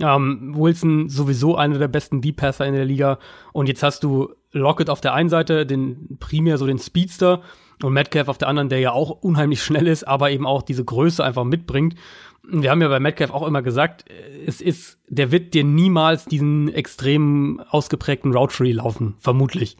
[0.00, 3.18] Ähm, Wilson sowieso einer der besten Deep Passer in der Liga.
[3.52, 7.42] Und jetzt hast du Lockett auf der einen Seite, den primär so den Speedster
[7.82, 10.84] und Metcalf auf der anderen, der ja auch unheimlich schnell ist, aber eben auch diese
[10.86, 11.96] Größe einfach mitbringt.
[12.44, 14.04] Wir haben ja bei Metcalf auch immer gesagt,
[14.46, 19.76] es ist, der wird dir niemals diesen extrem ausgeprägten Route Tree laufen, vermutlich.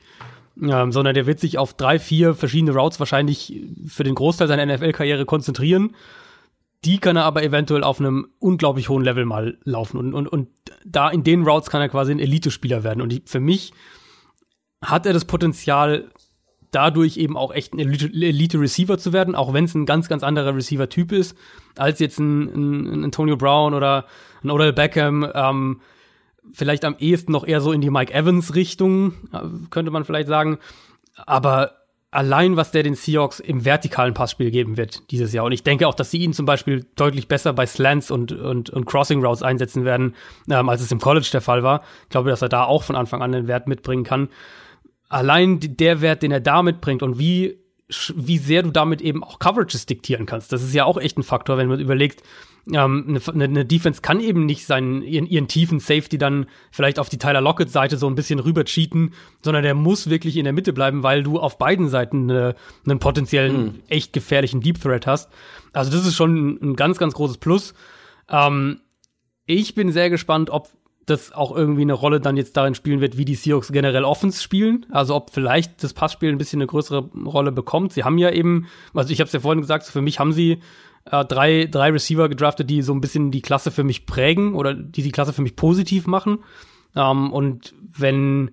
[0.61, 4.67] Ähm, sondern der wird sich auf drei, vier verschiedene Routes wahrscheinlich für den Großteil seiner
[4.67, 5.95] NFL-Karriere konzentrieren
[6.85, 9.99] die kann er aber eventuell auf einem unglaublich hohen Level mal laufen.
[9.99, 10.49] Und, und, und
[10.85, 13.01] da in den Routes kann er quasi ein Elite-Spieler werden.
[13.01, 13.73] Und die, für mich
[14.83, 16.11] hat er das Potenzial,
[16.73, 20.57] dadurch eben auch echt ein Elite-Receiver zu werden, auch wenn es ein ganz, ganz anderer
[20.57, 21.37] Receiver-Typ ist,
[21.77, 24.07] als jetzt ein, ein, Antonio Brown oder
[24.43, 25.31] ein Odell Beckham.
[25.35, 25.81] Ähm,
[26.53, 30.59] vielleicht am ehesten noch eher so in die Mike Evans-Richtung, äh, könnte man vielleicht sagen.
[31.14, 35.45] Aber allein, was der den Seahawks im vertikalen Passspiel geben wird dieses Jahr.
[35.45, 38.70] Und ich denke auch, dass sie ihn zum Beispiel deutlich besser bei Slants und, und,
[38.70, 40.14] und Crossing Routes einsetzen werden,
[40.51, 41.83] ähm, als es im College der Fall war.
[42.05, 44.29] Ich glaube, dass er da auch von Anfang an den Wert mitbringen kann.
[45.13, 47.59] Allein der Wert, den er da mitbringt und wie,
[48.15, 51.23] wie sehr du damit eben auch Coverages diktieren kannst, das ist ja auch echt ein
[51.23, 52.23] Faktor, wenn man überlegt,
[52.73, 57.09] ähm, eine, eine Defense kann eben nicht seinen, ihren, ihren tiefen Safety dann vielleicht auf
[57.09, 60.73] die Tyler Lockett-Seite so ein bisschen rüber cheaten, sondern der muss wirklich in der Mitte
[60.73, 62.55] bleiben, weil du auf beiden Seiten eine,
[62.87, 63.83] einen potenziellen, mhm.
[63.89, 65.31] echt gefährlichen Deep Threat hast.
[65.73, 67.75] Also das ist schon ein, ganz, ganz großes Plus.
[68.31, 68.81] Ähm,
[69.45, 70.71] ich bin sehr gespannt, ob
[71.07, 74.41] das auch irgendwie eine Rolle dann jetzt darin spielen wird, wie die Seahawks generell Offense
[74.41, 74.87] spielen.
[74.91, 77.93] Also ob vielleicht das Passspiel ein bisschen eine größere Rolle bekommt.
[77.93, 80.61] Sie haben ja eben, also ich habe es ja vorhin gesagt, für mich haben sie
[81.11, 84.75] äh, drei, drei Receiver gedraftet, die so ein bisschen die Klasse für mich prägen oder
[84.75, 86.39] die die Klasse für mich positiv machen.
[86.95, 88.53] Ähm, und wenn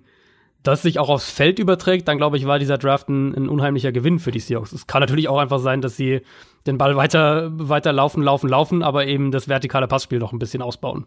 [0.62, 3.92] das sich auch aufs Feld überträgt, dann glaube ich, war dieser Draft ein, ein, unheimlicher
[3.92, 4.72] Gewinn für die Seahawks.
[4.72, 6.20] Es kann natürlich auch einfach sein, dass sie
[6.66, 10.60] den Ball weiter, weiter laufen, laufen, laufen, aber eben das vertikale Passspiel noch ein bisschen
[10.60, 11.06] ausbauen.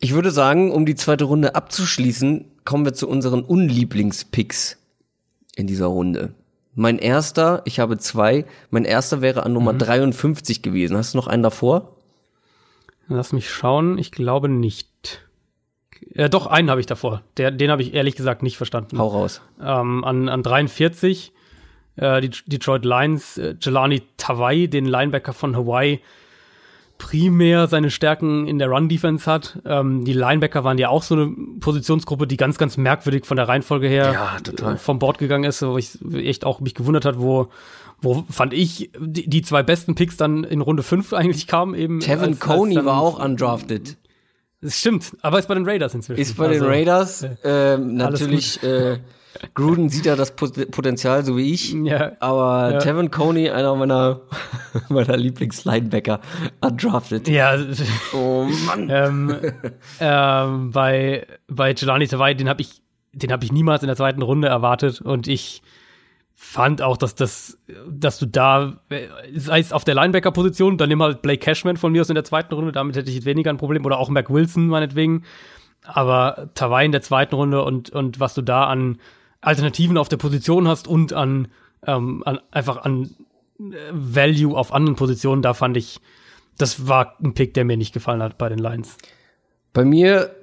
[0.00, 4.78] Ich würde sagen, um die zweite Runde abzuschließen, kommen wir zu unseren Unlieblingspicks
[5.56, 6.34] in dieser Runde.
[6.74, 9.78] Mein erster, ich habe zwei, mein erster wäre an Nummer mhm.
[9.78, 10.96] 53 gewesen.
[10.96, 11.96] Hast du noch einen davor?
[13.08, 15.22] Lass mich schauen, ich glaube nicht.
[16.14, 17.22] Ja, doch, einen habe ich davor.
[17.36, 18.98] Der, den habe ich ehrlich gesagt nicht verstanden.
[18.98, 19.40] Hau raus.
[19.60, 21.32] Ähm, an, an 43,
[21.96, 26.00] äh, die Detroit Lions, äh, Jelani Tawai, den Linebacker von Hawaii,
[26.98, 29.58] primär seine Stärken in der Run-Defense hat.
[29.64, 33.48] Ähm, die Linebacker waren ja auch so eine Positionsgruppe, die ganz, ganz merkwürdig von der
[33.48, 37.48] Reihenfolge her ja, vom Board gegangen ist, wo ich echt auch mich gewundert hat, wo
[38.00, 42.00] wo fand ich die, die zwei besten Picks dann in Runde 5 eigentlich kamen eben.
[42.00, 43.96] Tevin als, Coney als war auch undrafted.
[44.60, 46.20] Das stimmt, aber ist bei den Raiders inzwischen.
[46.20, 48.98] Ist bei also, den Raiders äh, natürlich äh,
[49.54, 51.72] Gruden sieht ja das Potenzial, so wie ich.
[51.72, 52.12] Ja.
[52.20, 52.78] Aber ja.
[52.78, 54.20] Tevin Coney, einer meiner,
[54.88, 56.20] meiner Lieblingslinebacker,
[56.60, 57.28] undrafted.
[57.28, 57.56] Ja.
[58.12, 58.88] Oh Mann.
[58.90, 59.36] ähm,
[60.00, 64.22] ähm, bei, bei Jelani Tawai, den habe ich, den habe ich niemals in der zweiten
[64.22, 65.62] Runde erwartet und ich
[66.40, 67.58] fand auch, dass das,
[67.88, 68.80] dass du da,
[69.34, 72.24] sei es auf der Linebacker-Position, dann nimm halt Blake Cashman von mir aus in der
[72.24, 75.24] zweiten Runde, damit hätte ich jetzt weniger ein Problem, oder auch Mac Wilson meinetwegen.
[75.84, 78.98] Aber Tawai in der zweiten Runde und, und was du da an
[79.40, 81.48] Alternativen auf der Position hast und an,
[81.86, 83.10] ähm, an einfach an
[83.58, 86.00] äh, Value auf anderen Positionen, da fand ich,
[86.56, 88.96] das war ein Pick, der mir nicht gefallen hat bei den Lions.
[89.72, 90.34] Bei mir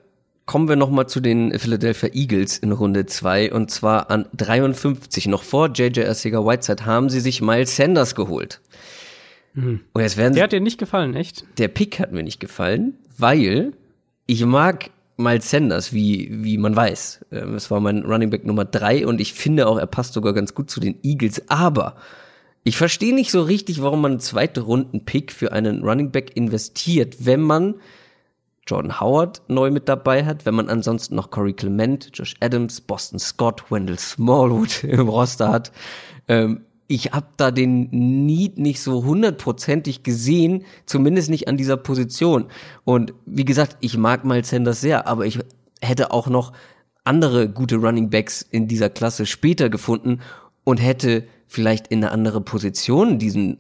[0.46, 5.28] kommen wir nochmal zu den Philadelphia Eagles in Runde 2 und zwar an 53.
[5.28, 8.62] Noch vor JJ Arcega Whiteside haben sie sich Miles Sanders geholt.
[9.54, 9.82] Mhm.
[9.93, 11.46] Und jetzt werden der hat dir nicht gefallen, echt?
[11.58, 13.74] Der Pick hat mir nicht gefallen, weil
[14.28, 17.26] ich mag Miles Sanders, wie, wie man weiß.
[17.32, 20.34] Ähm, es war mein Running Back Nummer 3 und ich finde auch, er passt sogar
[20.34, 21.95] ganz gut zu den Eagles, aber
[22.63, 27.18] ich verstehe nicht so richtig, warum man einen zweiten Runden-Pick für einen Running Back investiert,
[27.20, 27.76] wenn man
[28.68, 33.20] Jordan Howard neu mit dabei hat, wenn man ansonsten noch Corey Clement, Josh Adams, Boston
[33.20, 35.72] Scott, Wendell Smallwood im Roster hat.
[36.28, 37.90] Ähm, ich habe da den
[38.26, 42.46] Need nicht so hundertprozentig gesehen, zumindest nicht an dieser Position.
[42.84, 45.40] Und wie gesagt, ich mag Miles Sanders sehr, aber ich
[45.82, 46.54] hätte auch noch
[47.04, 50.22] andere gute Running Backs in dieser Klasse später gefunden
[50.64, 53.60] und hätte vielleicht in eine andere Position diesen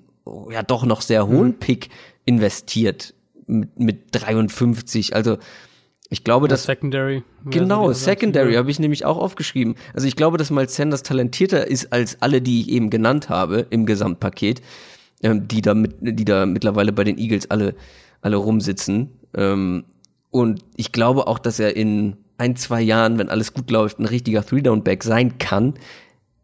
[0.49, 1.59] ja doch noch sehr hohen mhm.
[1.59, 1.89] Pick
[2.25, 3.13] investiert
[3.47, 5.15] mit, mit 53.
[5.15, 5.37] Also
[6.09, 7.23] ich glaube, dass Secondary.
[7.45, 9.75] Genau, Secondary habe ich nämlich auch aufgeschrieben.
[9.93, 13.65] Also ich glaube, dass Miles Sanders talentierter ist als alle, die ich eben genannt habe
[13.69, 14.61] im Gesamtpaket,
[15.23, 17.75] ähm, die da mit, die da mittlerweile bei den Eagles alle
[18.25, 19.11] alle rumsitzen.
[19.35, 19.85] Ähm,
[20.31, 24.05] und ich glaube auch, dass er in ein zwei Jahren, wenn alles gut läuft, ein
[24.05, 25.75] richtiger Three-Down-Back sein kann.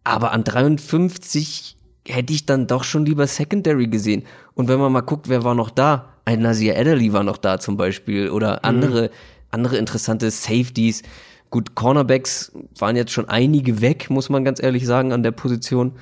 [0.03, 1.75] Aber an 53
[2.07, 4.23] hätte ich dann doch schon lieber Secondary gesehen.
[4.53, 6.13] Und wenn man mal guckt, wer war noch da?
[6.23, 8.59] Ein Nasir Adderley war noch da zum Beispiel oder mhm.
[8.61, 9.09] andere, mhm.
[9.51, 11.03] Andere interessante Safeties.
[11.49, 15.93] Gut, Cornerbacks waren jetzt schon einige weg, muss man ganz ehrlich sagen, an der Position.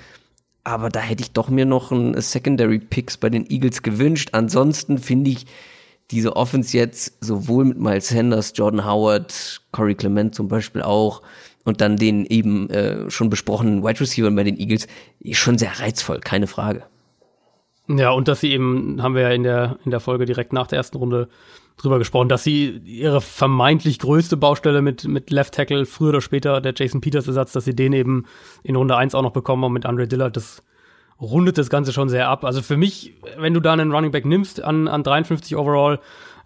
[0.63, 4.29] Aber da hätte ich doch mir noch ein Secondary Picks bei den Eagles gewünscht.
[4.33, 5.45] Ansonsten finde ich
[6.11, 11.21] diese Offense jetzt sowohl mit Miles Sanders, Jordan Howard, Corey Clement zum Beispiel auch
[11.65, 14.87] und dann den eben äh, schon besprochenen Wide Receiver bei den Eagles
[15.31, 16.83] schon sehr reizvoll, keine Frage.
[17.87, 20.67] Ja, und dass sie eben, haben wir ja in der, in der Folge direkt nach
[20.67, 21.27] der ersten Runde
[21.81, 26.61] drüber gesprochen, dass sie ihre vermeintlich größte Baustelle mit, mit Left Tackle früher oder später,
[26.61, 28.25] der Jason Peters Ersatz, dass sie den eben
[28.63, 30.63] in Runde 1 auch noch bekommen haben mit Andre Dillard, das
[31.19, 32.45] rundet das Ganze schon sehr ab.
[32.45, 35.99] Also für mich, wenn du da einen Running Back nimmst an, an 53 overall,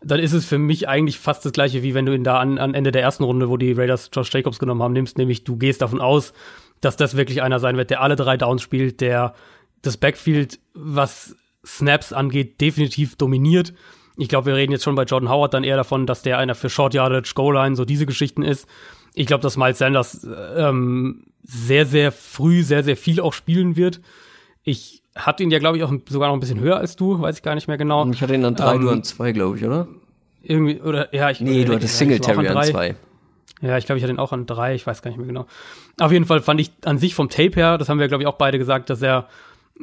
[0.03, 2.57] dann ist es für mich eigentlich fast das gleiche, wie wenn du ihn da an,
[2.57, 5.55] an Ende der ersten Runde, wo die Raiders Josh Jacobs genommen haben, nimmst, nämlich du
[5.57, 6.33] gehst davon aus,
[6.81, 9.33] dass das wirklich einer sein wird, der alle drei Downs spielt, der
[9.81, 13.73] das Backfield, was Snaps angeht, definitiv dominiert.
[14.17, 16.55] Ich glaube, wir reden jetzt schon bei Jordan Howard dann eher davon, dass der einer
[16.55, 18.67] für Short Yardage, Goal Line, so diese Geschichten ist.
[19.15, 24.01] Ich glaube, dass Miles Sanders ähm, sehr, sehr früh, sehr, sehr viel auch spielen wird.
[24.63, 27.37] Ich hatte ihn ja, glaube ich, auch sogar noch ein bisschen höher als du, weiß
[27.37, 28.09] ich gar nicht mehr genau.
[28.09, 29.87] Ich hatte ihn an drei, ähm, du an zwei, glaube ich, oder?
[30.41, 31.41] Irgendwie, oder, ja, ich.
[31.41, 32.95] Nee, du hattest Singletary an, an zwei.
[33.61, 35.45] Ja, ich glaube, ich hatte ihn auch an drei, ich weiß gar nicht mehr genau.
[35.99, 38.27] Auf jeden Fall fand ich an sich vom Tape her, das haben wir, glaube ich,
[38.27, 39.27] auch beide gesagt, dass er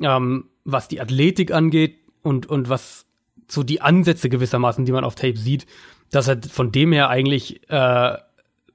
[0.01, 3.07] ähm, was die Athletik angeht und, und was
[3.51, 5.67] so die Ansätze gewissermaßen, die man auf Tape sieht,
[6.11, 8.17] dass er von dem her eigentlich äh,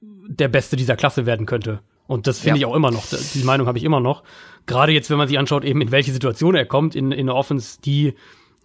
[0.00, 1.80] der Beste dieser Klasse werden könnte.
[2.06, 2.66] Und das finde ja.
[2.66, 3.04] ich auch immer noch.
[3.34, 4.22] Die Meinung habe ich immer noch.
[4.66, 7.34] Gerade jetzt, wenn man sich anschaut, eben in welche Situation er kommt, in, in eine
[7.34, 8.14] Offense, die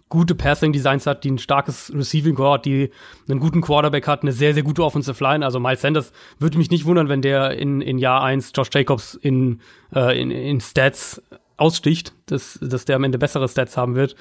[0.08, 2.90] gute Passing-Designs hat, die ein starkes Receiving Core hat, die
[3.28, 5.44] einen guten Quarterback hat, eine sehr, sehr gute Offensive Line.
[5.44, 9.14] Also Miles Sanders würde mich nicht wundern, wenn der in, in Jahr eins Josh Jacobs
[9.14, 9.60] in,
[9.94, 11.22] äh, in, in Stats
[11.56, 14.14] aussticht, dass, dass der am Ende bessere Stats haben wird.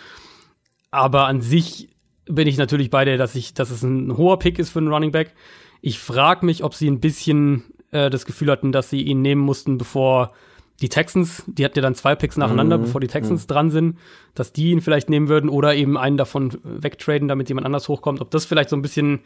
[0.92, 1.89] Aber an sich
[2.26, 4.94] bin ich natürlich bei dir, dass ich, dass es ein hoher Pick ist für einen
[4.94, 5.34] Running Back.
[5.82, 9.42] Ich frage mich, ob sie ein bisschen äh, das Gefühl hatten, dass sie ihn nehmen
[9.42, 10.34] mussten, bevor
[10.82, 12.84] die Texans, die hatten ja dann zwei Picks nacheinander, mhm.
[12.84, 13.48] bevor die Texans mhm.
[13.48, 13.98] dran sind,
[14.34, 18.20] dass die ihn vielleicht nehmen würden oder eben einen davon wegtraden, damit jemand anders hochkommt.
[18.20, 19.20] Ob das vielleicht so ein bisschen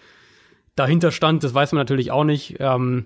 [0.75, 2.57] dahinter stand, das weiß man natürlich auch nicht.
[2.59, 3.05] Ähm,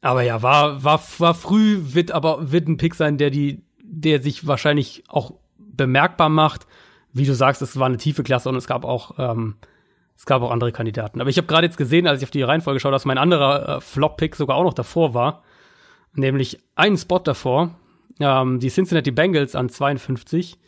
[0.00, 4.20] aber ja, war, war, war früh, wird aber wird ein Pick sein, der die, der
[4.20, 6.66] sich wahrscheinlich auch bemerkbar macht.
[7.14, 9.54] Wie du sagst, es war eine tiefe Klasse und es gab auch, ähm,
[10.16, 11.20] es gab auch andere Kandidaten.
[11.20, 13.76] Aber ich habe gerade jetzt gesehen, als ich auf die Reihenfolge schaue, dass mein anderer
[13.76, 15.42] äh, Flop-Pick sogar auch noch davor war.
[16.12, 17.70] Nämlich einen Spot davor.
[18.20, 20.58] Ähm, die Cincinnati Bengals an 52.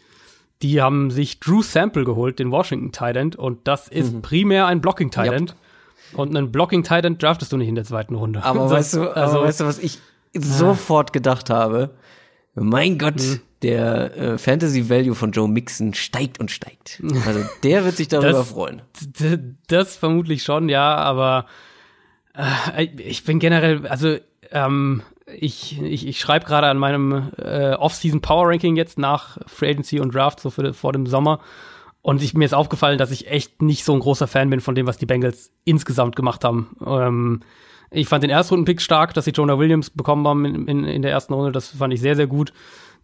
[0.62, 4.22] Die haben sich Drew Sample geholt, den Washington Tight Und das ist mhm.
[4.22, 5.54] primär ein Blocking Tight Yep.
[6.12, 8.44] Und einen Blocking Tight draftest du nicht in der zweiten Runde.
[8.44, 9.98] Aber, weißt, du, also, aber weißt du, was ich
[10.32, 11.90] sofort gedacht habe?
[12.56, 13.40] Mein Gott, mhm.
[13.62, 17.02] der äh, Fantasy Value von Joe Mixon steigt und steigt.
[17.26, 18.82] Also der wird sich darüber das, freuen.
[19.68, 21.46] Das vermutlich schon, ja, aber
[22.34, 24.16] äh, ich bin generell, also
[24.50, 29.70] ähm, ich, ich, ich schreibe gerade an meinem äh, Off-Season Power Ranking jetzt nach Free
[29.70, 31.40] Agency und Draft, so für, vor dem Sommer.
[32.00, 34.76] Und ich, mir ist aufgefallen, dass ich echt nicht so ein großer Fan bin von
[34.76, 36.76] dem, was die Bengals insgesamt gemacht haben.
[36.86, 37.40] Ähm,
[37.90, 41.10] ich fand den Erstrunden-Pick stark, dass sie Jonah Williams bekommen haben in, in, in der
[41.10, 41.52] ersten Runde.
[41.52, 42.52] Das fand ich sehr, sehr gut.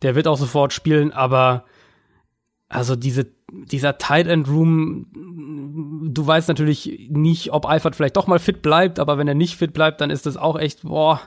[0.03, 1.65] Der wird auch sofort spielen, aber
[2.69, 5.07] also diese, dieser Tight End Room,
[6.13, 9.57] du weißt natürlich nicht, ob Eifert vielleicht doch mal fit bleibt, aber wenn er nicht
[9.57, 11.21] fit bleibt, dann ist das auch echt, boah.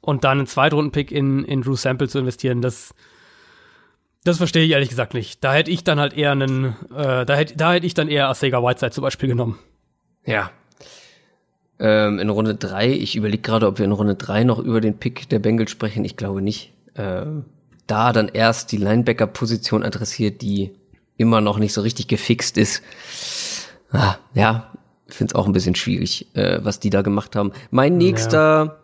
[0.00, 2.94] Und dann einen Zweitrunden-Pick in, in Drew Sample zu investieren, das,
[4.24, 5.44] das verstehe ich ehrlich gesagt nicht.
[5.44, 8.32] Da hätte ich dann halt eher einen, äh, da hätte da hätte ich dann eher
[8.34, 9.58] Sega Whiteside zum Beispiel genommen.
[10.24, 10.50] Ja.
[11.78, 14.98] Ähm, in Runde drei, ich überlege gerade, ob wir in Runde drei noch über den
[14.98, 16.04] Pick der Bengals sprechen.
[16.04, 16.72] Ich glaube nicht.
[16.94, 17.44] Ähm,
[17.86, 20.72] da dann erst die Linebacker-Position adressiert, die
[21.16, 22.82] immer noch nicht so richtig gefixt ist.
[23.90, 24.72] Ah, ja,
[25.06, 27.52] ich finde es auch ein bisschen schwierig, äh, was die da gemacht haben.
[27.70, 28.76] Mein nächster ja.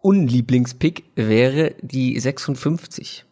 [0.00, 3.24] Unlieblingspick wäre die 56.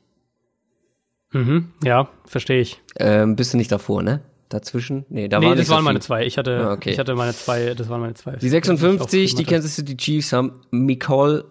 [1.33, 2.81] Mhm, ja, verstehe ich.
[2.99, 4.21] Ähm, bist du nicht davor, ne?
[4.51, 5.07] Dazwischen?
[5.09, 6.27] Nee, da nee, war das waren so meine zwei.
[6.27, 6.91] Ich hatte, ah, okay.
[6.91, 8.33] ich hatte meine zwei, das waren meine zwei.
[8.37, 11.45] Die 56, die Kansas City Chiefs haben Nicole,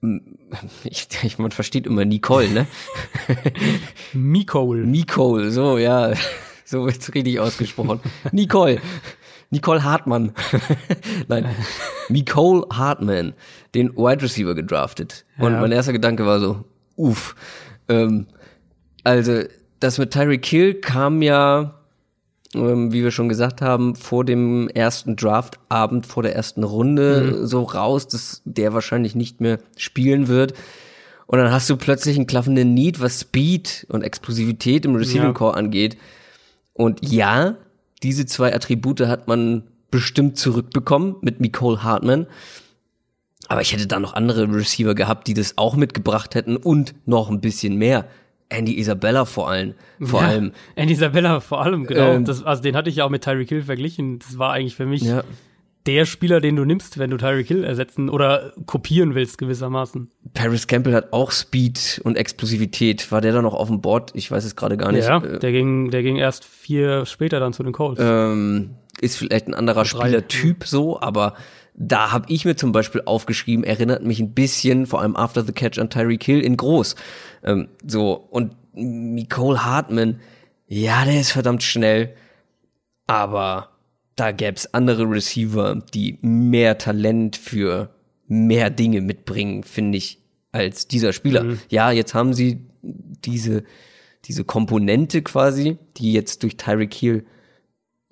[0.84, 2.66] ich, ich, man versteht immer Nicole, ne?
[4.12, 4.86] Nicole.
[4.86, 6.12] Nicole, so, ja.
[6.64, 8.00] So wird's richtig ausgesprochen.
[8.32, 8.80] Nicole.
[9.50, 10.32] Nicole Hartmann.
[11.28, 11.46] Nein.
[12.08, 13.34] Nicole Hartman,
[13.74, 15.24] den Wide Receiver gedraftet.
[15.38, 15.60] Und ja.
[15.60, 16.64] mein erster Gedanke war so,
[16.96, 17.34] uff.
[17.88, 18.26] Ähm,
[19.04, 19.42] also,
[19.80, 21.74] das mit Tyreek Hill kam ja,
[22.54, 27.46] ähm, wie wir schon gesagt haben, vor dem ersten Draftabend, vor der ersten Runde mhm.
[27.46, 30.54] so raus, dass der wahrscheinlich nicht mehr spielen wird.
[31.26, 35.32] Und dann hast du plötzlich einen klaffenden Need, was Speed und Explosivität im Receiving ja.
[35.32, 35.96] Core angeht.
[36.74, 37.56] Und ja,
[38.02, 42.26] diese zwei Attribute hat man bestimmt zurückbekommen mit Nicole Hartman.
[43.48, 47.30] Aber ich hätte da noch andere Receiver gehabt, die das auch mitgebracht hätten und noch
[47.30, 48.06] ein bisschen mehr.
[48.48, 49.74] Andy Isabella vor allem.
[50.00, 50.52] Vor ja, allem.
[50.76, 52.12] Andy Isabella vor allem, genau.
[52.12, 54.18] Ähm, das, also den hatte ich ja auch mit Tyreek Hill verglichen.
[54.18, 55.24] Das war eigentlich für mich ja.
[55.86, 60.10] der Spieler, den du nimmst, wenn du Tyreek Hill ersetzen oder kopieren willst, gewissermaßen.
[60.34, 63.10] Paris Campbell hat auch Speed und Explosivität.
[63.10, 64.12] War der da noch auf dem Board?
[64.14, 65.06] Ich weiß es gerade gar nicht.
[65.06, 68.00] Ja, der ging, der ging erst vier später dann zu den Colts.
[68.02, 68.70] Ähm,
[69.00, 71.34] ist vielleicht ein anderer Spielertyp so, aber
[71.74, 75.52] da habe ich mir zum Beispiel aufgeschrieben, erinnert mich ein bisschen, vor allem After the
[75.52, 76.94] Catch an Tyreek Hill in groß.
[77.42, 80.20] Ähm, so, und Nicole Hartman,
[80.66, 82.14] ja, der ist verdammt schnell,
[83.06, 83.70] aber
[84.16, 87.90] da gäb's andere Receiver, die mehr Talent für
[88.28, 90.20] mehr Dinge mitbringen, finde ich,
[90.52, 91.42] als dieser Spieler.
[91.42, 91.60] Mhm.
[91.68, 93.64] Ja, jetzt haben sie diese,
[94.24, 97.26] diese Komponente quasi, die jetzt durch Tyreek Hill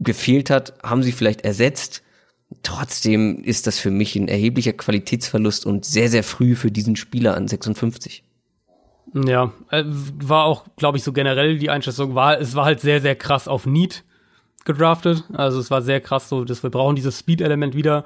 [0.00, 2.02] gefehlt hat, haben sie vielleicht ersetzt
[2.62, 7.36] Trotzdem ist das für mich ein erheblicher Qualitätsverlust und sehr, sehr früh für diesen Spieler
[7.36, 8.24] an 56.
[9.14, 13.00] Ja, äh, war auch, glaube ich, so generell die Einschätzung war, es war halt sehr,
[13.00, 14.04] sehr krass auf Need
[14.64, 15.24] gedraftet.
[15.32, 18.04] Also es war sehr krass so, dass wir brauchen dieses Speed-Element wieder.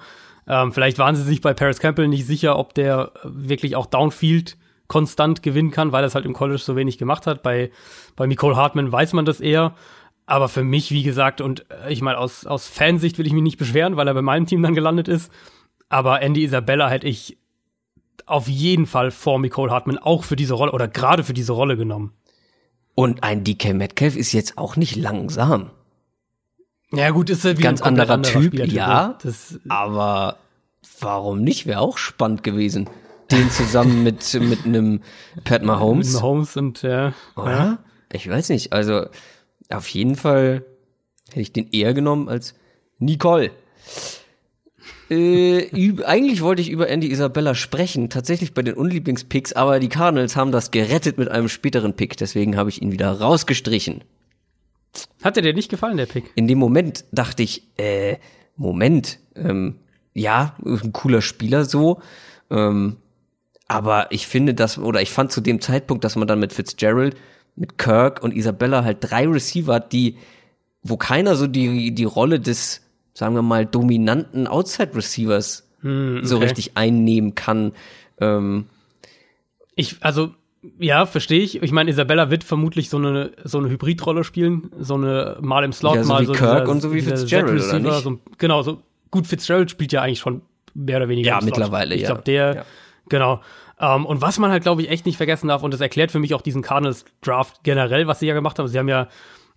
[0.48, 4.56] Ähm, vielleicht waren sie sich bei Paris Campbell nicht sicher, ob der wirklich auch Downfield
[4.88, 7.42] konstant gewinnen kann, weil er es halt im College so wenig gemacht hat.
[7.42, 7.70] Bei,
[8.14, 9.74] bei Nicole Hartman weiß man das eher.
[10.26, 13.42] Aber für mich, wie gesagt, und äh, ich meine, aus, aus Fansicht will ich mich
[13.42, 15.32] nicht beschweren, weil er bei meinem Team dann gelandet ist.
[15.88, 17.38] Aber Andy Isabella hätte ich
[18.26, 21.76] auf jeden Fall vor Nicole Hartman auch für diese Rolle oder gerade für diese Rolle
[21.76, 22.12] genommen.
[22.96, 25.70] Und ein DK Metcalf ist jetzt auch nicht langsam.
[26.92, 29.18] Ja, gut, ist er wie ganz ein anderer, anderer Typ, ja.
[29.22, 30.36] Das, aber
[31.00, 31.66] warum nicht?
[31.66, 32.88] Wäre auch spannend gewesen.
[33.30, 35.02] Den zusammen mit mit einem
[35.44, 36.12] Pat Mahomes.
[36.12, 37.12] Mit Mahomes und ja.
[37.36, 37.50] Oder?
[37.50, 37.78] Ja.
[38.12, 38.72] Ich weiß nicht.
[38.72, 39.06] Also
[39.70, 40.64] auf jeden Fall
[41.28, 42.54] hätte ich den eher genommen als
[42.98, 43.50] Nicole.
[45.08, 50.34] Äh, eigentlich wollte ich über Andy Isabella sprechen, tatsächlich bei den Unlieblingspicks, aber die Cardinals
[50.34, 54.02] haben das gerettet mit einem späteren Pick, deswegen habe ich ihn wieder rausgestrichen.
[55.22, 56.24] Hat dir der nicht gefallen, der Pick?
[56.34, 58.16] In dem Moment dachte ich, äh,
[58.56, 59.76] Moment, ähm,
[60.14, 62.00] ja, ein cooler Spieler so,
[62.50, 62.96] ähm,
[63.68, 67.16] aber ich finde das, oder ich fand zu dem Zeitpunkt, dass man dann mit Fitzgerald
[67.56, 70.16] mit Kirk und Isabella halt drei Receiver hat, die,
[70.82, 72.82] wo keiner so die, die Rolle des,
[73.14, 76.26] sagen wir mal, dominanten Outside-Receivers hm, okay.
[76.26, 77.72] so richtig einnehmen kann.
[78.20, 78.66] Ähm,
[79.74, 80.30] ich, also,
[80.78, 81.62] ja, verstehe ich.
[81.62, 85.72] Ich meine, Isabella wird vermutlich so eine, so eine Hybridrolle spielen, so eine mal im
[85.72, 88.02] Slot, ja, so mal wie so Kirk dieser, und so wie Fitzgerald, oder nicht?
[88.02, 90.42] So, genau, so gut, Fitzgerald spielt ja eigentlich schon
[90.74, 91.28] mehr oder weniger.
[91.28, 92.08] Ja, mittlerweile, ich ja.
[92.08, 92.64] Ich glaube, der, ja.
[93.08, 93.40] genau.
[93.78, 96.10] Um, ähm, und was man halt, glaube ich, echt nicht vergessen darf, und das erklärt
[96.10, 98.68] für mich auch diesen Cardinals Draft generell, was sie ja gemacht haben.
[98.68, 99.08] Sie haben ja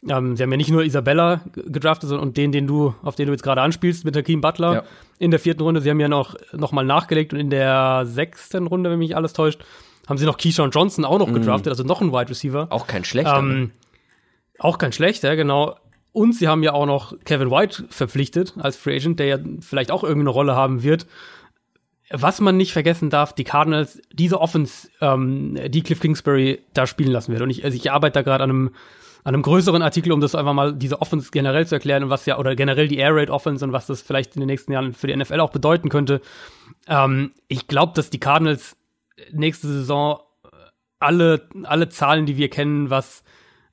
[0.08, 3.26] Ähm, sie haben ja nicht nur Isabella gedraftet, sondern und den, den du, auf den
[3.28, 4.84] du jetzt gerade anspielst, mit Hakeem Butler ja.
[5.18, 5.82] in der vierten Runde.
[5.82, 9.34] Sie haben ja noch, noch mal nachgelegt und in der sechsten Runde, wenn mich alles
[9.34, 9.62] täuscht,
[10.08, 11.34] haben sie noch Keyshawn Johnson auch noch mhm.
[11.34, 12.68] gedraftet, also noch ein Wide Receiver.
[12.70, 13.40] Auch kein schlechter.
[13.40, 13.72] Ähm, ne?
[14.58, 15.76] auch kein schlechter, genau.
[16.14, 19.92] Und sie haben ja auch noch Kevin White verpflichtet als Free Agent, der ja vielleicht
[19.92, 21.08] auch irgendeine Rolle haben wird.
[22.12, 27.12] Was man nicht vergessen darf, die Cardinals, diese Offense, ähm, die Cliff Kingsbury da spielen
[27.12, 27.44] lassen wird.
[27.44, 28.68] Und ich, also ich arbeite da gerade an einem,
[29.24, 32.26] an einem größeren Artikel, um das einfach mal, diese Offense generell zu erklären und was
[32.26, 34.94] ja, oder generell die Air Raid Offense und was das vielleicht in den nächsten Jahren
[34.94, 36.22] für die NFL auch bedeuten könnte.
[36.88, 38.76] Ähm, ich glaube, dass die Cardinals
[39.32, 40.22] nächste Saison
[41.00, 43.24] alle, alle Zahlen, die wir kennen, was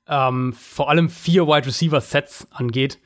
[0.09, 2.99] ähm, vor allem vier Wide Receiver Sets angeht,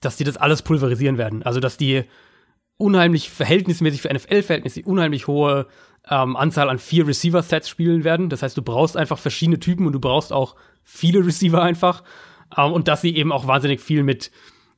[0.00, 1.42] dass die das alles pulverisieren werden.
[1.42, 2.04] Also, dass die
[2.78, 5.66] unheimlich verhältnismäßig für NFL-Verhältnisse unheimlich hohe
[6.08, 8.30] ähm, Anzahl an vier Receiver-Sets spielen werden.
[8.30, 12.02] Das heißt, du brauchst einfach verschiedene Typen und du brauchst auch viele Receiver einfach.
[12.56, 14.30] Ähm, und dass sie eben auch wahnsinnig viel mit,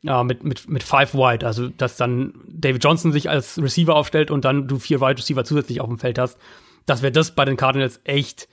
[0.05, 4.30] äh, mit, mit, mit Five Wide, also dass dann David Johnson sich als Receiver aufstellt
[4.30, 6.38] und dann du vier Wide Receiver zusätzlich auf dem Feld hast,
[6.86, 8.48] dass wir das bei den Cardinals echt,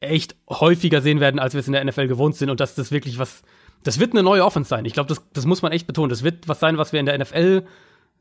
[0.00, 2.90] echt häufiger sehen werden, als wir es in der NFL gewohnt sind und dass das
[2.90, 3.42] wirklich was,
[3.84, 4.86] das wird eine neue Offense sein.
[4.86, 6.08] Ich glaube, das, das muss man echt betonen.
[6.08, 7.64] Das wird was sein, was wir in der NFL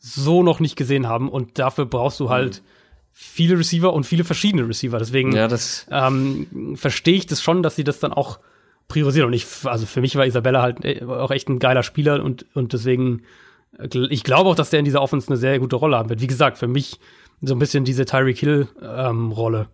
[0.06, 1.30] so noch nicht gesehen haben.
[1.30, 2.66] Und dafür brauchst du halt mhm.
[3.14, 5.00] viele Receiver und viele verschiedene Receiver.
[5.00, 5.48] Deswegen ja,
[5.90, 8.40] ähm, verstehe ich das schon, dass sie das dann auch
[8.90, 9.28] priorisieren.
[9.28, 12.46] Und ich, also für mich war Isabella halt äh, auch echt ein geiler Spieler und,
[12.54, 13.24] und deswegen,
[14.10, 16.22] ich glaube auch, dass der in dieser Offense eine sehr gute Rolle haben wird.
[16.22, 17.00] Wie gesagt, für mich
[17.42, 19.60] so ein bisschen diese Tyreek Hill-Rolle.
[19.60, 19.68] Ähm,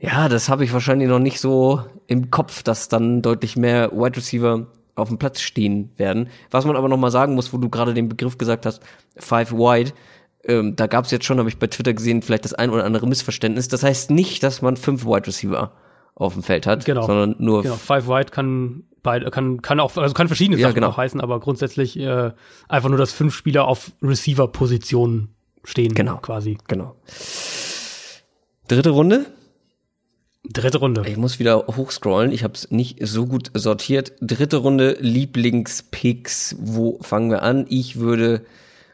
[0.00, 4.16] ja, das habe ich wahrscheinlich noch nicht so im Kopf, dass dann deutlich mehr Wide
[4.16, 4.66] Receiver
[4.98, 6.28] auf dem Platz stehen werden.
[6.50, 8.82] Was man aber noch mal sagen muss, wo du gerade den Begriff gesagt hast,
[9.16, 9.92] Five Wide,
[10.44, 12.84] ähm, da gab es jetzt schon, habe ich bei Twitter gesehen, vielleicht das ein oder
[12.84, 13.68] andere Missverständnis.
[13.68, 15.72] Das heißt nicht, dass man fünf Wide Receiver
[16.14, 17.06] auf dem Feld hat, genau.
[17.06, 17.76] sondern nur genau.
[17.76, 20.88] Five Wide kann beide kann kann auch also kann verschiedene Sachen genau.
[20.88, 22.32] auch heißen, aber grundsätzlich äh,
[22.68, 25.34] einfach nur, dass fünf Spieler auf Receiver Positionen
[25.64, 26.16] stehen, genau.
[26.18, 26.58] quasi.
[26.66, 26.96] Genau.
[28.66, 29.26] Dritte Runde,
[30.50, 31.04] Dritte Runde.
[31.06, 32.32] Ich muss wieder hochscrollen.
[32.32, 34.12] Ich habe es nicht so gut sortiert.
[34.22, 36.56] Dritte Runde Lieblingspicks.
[36.58, 37.66] Wo fangen wir an?
[37.68, 38.42] Ich würde.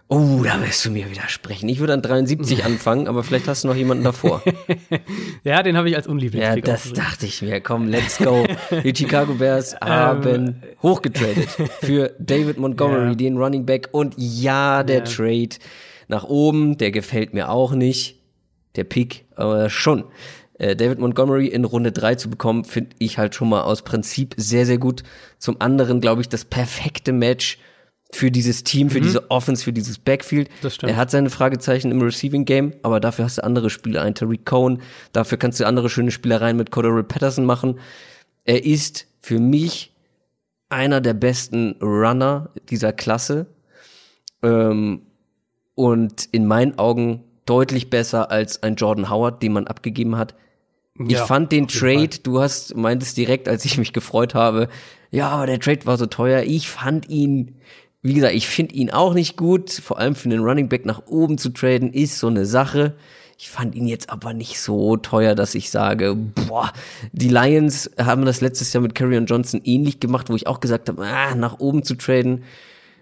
[0.09, 1.69] Oh, da wirst du mir widersprechen.
[1.69, 4.43] Ich würde an 73 anfangen, aber vielleicht hast du noch jemanden davor.
[5.45, 6.67] ja, den habe ich als Unlieblingspick.
[6.67, 7.61] Ja, das dachte ich mir.
[7.61, 8.45] Komm, let's go.
[8.83, 11.49] Die Chicago Bears haben ähm, hochgetradet
[11.81, 13.15] für David Montgomery, ja.
[13.15, 13.91] den Running Back.
[13.93, 15.05] Und ja, der ja.
[15.05, 15.57] Trade
[16.09, 18.21] nach oben, der gefällt mir auch nicht.
[18.75, 20.05] Der Pick, aber schon.
[20.55, 24.35] Äh, David Montgomery in Runde 3 zu bekommen, finde ich halt schon mal aus Prinzip
[24.37, 25.03] sehr, sehr gut.
[25.39, 27.59] Zum anderen, glaube ich, das perfekte Match
[28.13, 29.05] für dieses Team, für mhm.
[29.05, 30.49] diese Offense, für dieses Backfield.
[30.63, 30.93] Das stimmt.
[30.93, 34.45] Er hat seine Fragezeichen im Receiving Game, aber dafür hast du andere Spieler, ein Tariq
[34.45, 34.81] Cohen,
[35.13, 37.81] dafür kannst du andere schöne Spielereien mit Cordero Patterson machen.
[38.45, 39.93] Er ist für mich
[40.69, 43.47] einer der besten Runner dieser Klasse.
[44.43, 45.03] Ähm,
[45.75, 50.35] und in meinen Augen deutlich besser als ein Jordan Howard, den man abgegeben hat.
[50.99, 54.69] Ich ja, fand den Trade, du hast meintest direkt, als ich mich gefreut habe,
[55.11, 56.43] ja, aber der Trade war so teuer.
[56.43, 57.57] Ich fand ihn,
[58.03, 59.71] wie gesagt, ich finde ihn auch nicht gut.
[59.71, 62.95] Vor allem für den Running Back nach oben zu traden ist so eine Sache.
[63.39, 66.73] Ich fand ihn jetzt aber nicht so teuer, dass ich sage, boah,
[67.13, 70.89] die Lions haben das letztes Jahr mit Carrion Johnson ähnlich gemacht, wo ich auch gesagt
[70.89, 72.45] habe, ah, nach oben zu traden.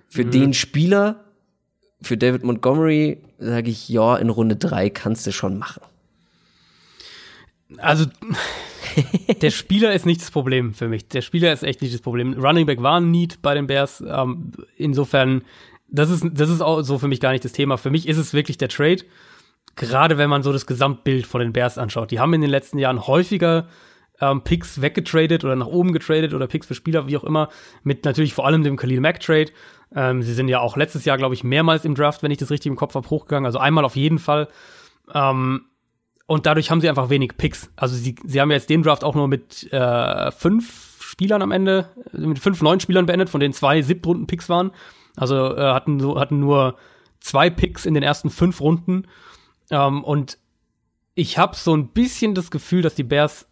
[0.09, 0.31] Für mhm.
[0.31, 1.25] den Spieler,
[2.03, 5.83] für David Montgomery, sage ich, ja, in Runde drei kannst du schon machen.
[7.79, 8.07] Also,
[9.41, 11.09] der Spieler ist nicht das Problem für mich.
[11.09, 12.35] Der Spieler ist echt nicht das Problem.
[12.35, 14.03] Running Back war ein Need bei den Bears.
[14.07, 15.43] Ähm, insofern,
[15.89, 17.77] das ist, das ist auch so für mich gar nicht das Thema.
[17.77, 19.03] Für mich ist es wirklich der Trade.
[19.75, 22.11] Gerade wenn man so das Gesamtbild von den Bears anschaut.
[22.11, 23.69] Die haben in den letzten Jahren häufiger
[24.21, 27.49] ähm, Picks weggetradet oder nach oben getradet oder Picks für Spieler, wie auch immer,
[27.83, 29.51] mit natürlich vor allem dem Khalil Mack Trade.
[29.95, 32.51] Ähm, sie sind ja auch letztes Jahr, glaube ich, mehrmals im Draft, wenn ich das
[32.51, 33.47] richtig im Kopf habe, hochgegangen.
[33.47, 34.49] Also einmal auf jeden Fall.
[35.13, 35.67] Ähm,
[36.27, 37.71] und dadurch haben sie einfach wenig Picks.
[37.77, 41.89] Also sie, sie haben jetzt den Draft auch nur mit äh, fünf Spielern am Ende,
[42.13, 44.71] mit fünf neuen Spielern beendet, von denen zwei Siebtrunden-Picks waren.
[45.17, 46.77] Also äh, hatten, so, hatten nur
[47.21, 49.07] zwei Picks in den ersten fünf Runden.
[49.71, 50.39] Ähm, und
[51.15, 53.47] ich habe so ein bisschen das Gefühl, dass die Bears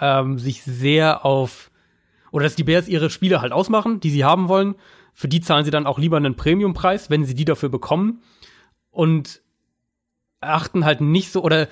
[0.00, 1.70] ähm, sich sehr auf
[2.30, 4.74] oder dass die Bears ihre Spiele halt ausmachen, die sie haben wollen.
[5.14, 8.22] Für die zahlen sie dann auch lieber einen Premiumpreis, wenn sie die dafür bekommen.
[8.90, 9.40] Und
[10.40, 11.68] achten halt nicht so oder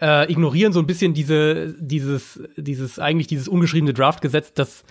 [0.00, 4.84] äh, ignorieren so ein bisschen diese, dieses, dieses, eigentlich dieses ungeschriebene Draftgesetz, dass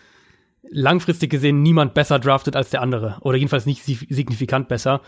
[0.69, 3.17] langfristig gesehen niemand besser draftet als der andere.
[3.21, 5.01] Oder jedenfalls nicht signifikant besser.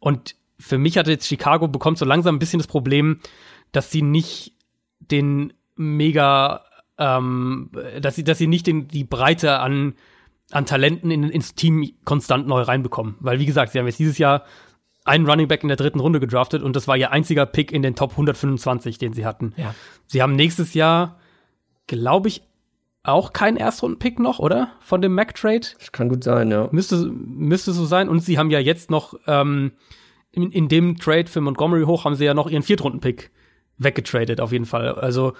[0.00, 3.20] Und für mich hatte jetzt Chicago bekommt so langsam ein bisschen das Problem,
[3.72, 4.52] dass sie nicht
[5.00, 6.64] den mega,
[6.98, 9.94] ähm, dass sie, dass sie nicht den, die Breite an
[10.52, 13.16] an Talenten in, ins Team konstant neu reinbekommen.
[13.20, 14.44] Weil, wie gesagt, sie haben jetzt dieses Jahr
[15.06, 17.82] einen Running Back in der dritten Runde gedraftet und das war ihr einziger Pick in
[17.82, 19.54] den Top 125, den sie hatten.
[19.56, 19.74] Ja.
[20.06, 21.18] Sie haben nächstes Jahr,
[21.86, 22.42] glaube ich,
[23.02, 24.72] auch keinen Erstrunden-Pick noch, oder?
[24.80, 25.66] Von dem Mac-Trade.
[25.78, 26.68] Das kann gut sein, ja.
[26.72, 28.08] Müsste, müsste so sein.
[28.08, 29.72] Und sie haben ja jetzt noch ähm,
[30.32, 33.30] in, in dem Trade für Montgomery hoch haben sie ja noch ihren Viertrunden-Pick
[33.78, 34.92] weggetradet, auf jeden Fall.
[34.96, 35.34] Also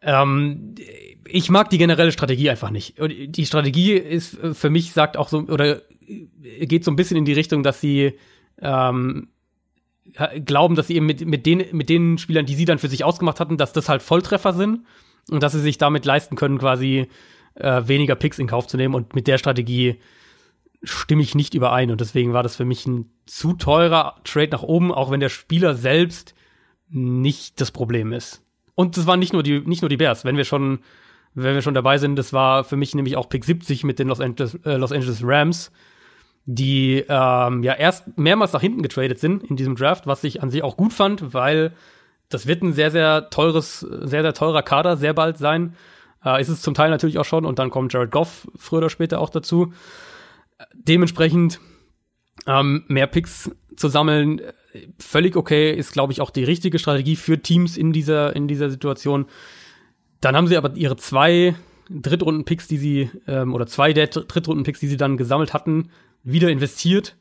[0.00, 0.74] ähm,
[1.28, 2.94] ich mag die generelle Strategie einfach nicht.
[2.98, 5.82] Die Strategie ist für mich sagt auch so oder
[6.40, 8.14] geht so ein bisschen in die Richtung, dass sie
[8.62, 9.28] ähm,
[10.44, 13.04] glauben, dass sie eben mit, mit, den, mit den Spielern, die sie dann für sich
[13.04, 14.84] ausgemacht hatten, dass das halt Volltreffer sind
[15.30, 17.08] und dass sie sich damit leisten können, quasi
[17.54, 18.94] äh, weniger Picks in Kauf zu nehmen.
[18.94, 20.00] Und mit der Strategie
[20.82, 21.90] stimme ich nicht überein.
[21.90, 25.28] Und deswegen war das für mich ein zu teurer Trade nach oben, auch wenn der
[25.28, 26.34] Spieler selbst
[26.88, 28.42] nicht das Problem ist.
[28.74, 30.24] Und das waren nicht nur die, nicht nur die Bears.
[30.24, 30.80] Wenn wir schon,
[31.34, 34.08] wenn wir schon dabei sind, das war für mich nämlich auch Pick 70 mit den
[34.08, 35.70] Los Angeles, äh, Los Angeles Rams,
[36.54, 40.50] die ähm, ja erst mehrmals nach hinten getradet sind in diesem Draft, was ich an
[40.50, 41.72] sich auch gut fand, weil
[42.28, 45.76] das wird ein sehr, sehr teures, sehr, sehr teurer Kader sehr bald sein.
[46.24, 48.90] Äh, ist es zum Teil natürlich auch schon und dann kommt Jared Goff früher oder
[48.90, 49.72] später auch dazu.
[50.74, 51.60] Dementsprechend
[52.46, 54.40] ähm, mehr Picks zu sammeln,
[54.98, 58.70] völlig okay, ist, glaube ich, auch die richtige Strategie für Teams in dieser, in dieser
[58.70, 59.26] Situation.
[60.20, 61.54] Dann haben sie aber ihre zwei
[61.90, 65.90] Drittrunden-Picks, die sie, ähm, oder zwei der Drittrunden-Picks, die sie dann gesammelt hatten,
[66.22, 67.16] wieder investiert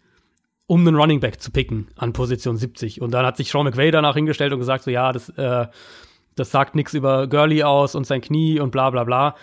[0.70, 3.02] um einen Running Back zu picken an Position 70.
[3.02, 5.66] Und dann hat sich Sean McVay danach hingestellt und gesagt, so ja, das, äh,
[6.36, 9.36] das sagt nichts über Gurley aus und sein Knie und bla bla bla.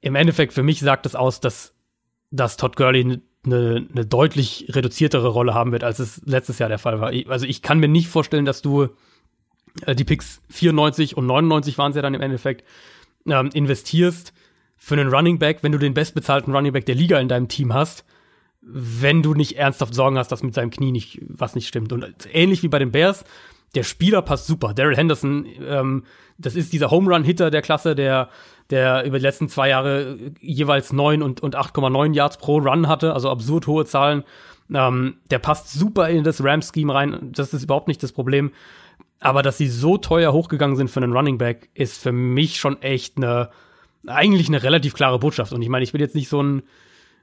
[0.00, 1.74] Im Endeffekt für mich sagt es aus, dass,
[2.32, 6.68] dass Todd Gurley eine ne, ne deutlich reduziertere Rolle haben wird, als es letztes Jahr
[6.68, 7.12] der Fall war.
[7.28, 8.88] Also ich kann mir nicht vorstellen, dass du
[9.86, 12.64] äh, die Picks 94 und 99 waren es ja dann im Endeffekt,
[13.28, 14.32] ähm, investierst
[14.76, 17.72] für einen Running Back, wenn du den bestbezahlten Running Back der Liga in deinem Team
[17.72, 18.04] hast
[18.66, 21.92] wenn du nicht ernsthaft Sorgen hast, dass mit seinem Knie nicht was nicht stimmt.
[21.92, 23.24] Und ähnlich wie bei den Bears,
[23.74, 24.74] der Spieler passt super.
[24.74, 26.04] Daryl Henderson, ähm,
[26.38, 28.28] das ist dieser Home Run Hitter der Klasse, der
[28.70, 33.12] der über die letzten zwei Jahre jeweils neun und, und 8,9 Yards pro Run hatte,
[33.12, 34.24] also absurd hohe Zahlen.
[34.72, 37.30] Ähm, der passt super in das Rams-Scheme rein.
[37.32, 38.52] Das ist überhaupt nicht das Problem.
[39.20, 42.80] Aber dass sie so teuer hochgegangen sind für einen Running Back, ist für mich schon
[42.82, 43.50] echt eine,
[44.06, 45.52] eigentlich eine relativ klare Botschaft.
[45.52, 46.62] Und ich meine, ich bin jetzt nicht so ein,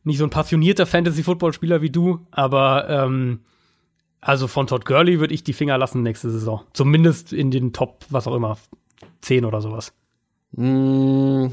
[0.04, 3.40] nicht so ein passionierter Fantasy-Football-Spieler wie du, aber ähm,
[4.22, 6.62] also von Todd Gurley würde ich die Finger lassen nächste Saison.
[6.74, 8.58] Zumindest in den Top, was auch immer,
[9.22, 9.94] 10 oder sowas.
[10.52, 11.48] Mm.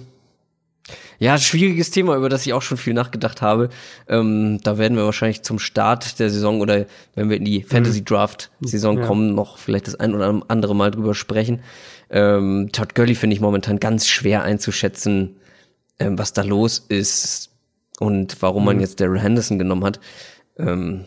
[1.18, 3.68] Ja, schwieriges Thema, über das ich auch schon viel nachgedacht habe.
[4.06, 8.04] Ähm, da werden wir wahrscheinlich zum Start der Saison oder wenn wir in die Fantasy
[8.04, 9.06] Draft Saison ja.
[9.06, 11.60] kommen, noch vielleicht das ein oder andere Mal drüber sprechen.
[12.08, 15.36] Ähm, Todd Gurley finde ich momentan ganz schwer einzuschätzen,
[15.98, 17.50] ähm, was da los ist
[17.98, 18.82] und warum man mhm.
[18.82, 20.00] jetzt Daryl Henderson genommen hat.
[20.58, 21.04] Ähm,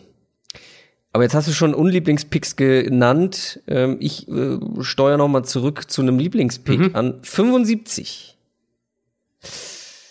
[1.12, 3.60] aber jetzt hast du schon Unlieblingspicks genannt.
[3.68, 6.96] Ähm, ich äh, steuere noch mal zurück zu einem Lieblingspick mhm.
[6.96, 8.38] an 75.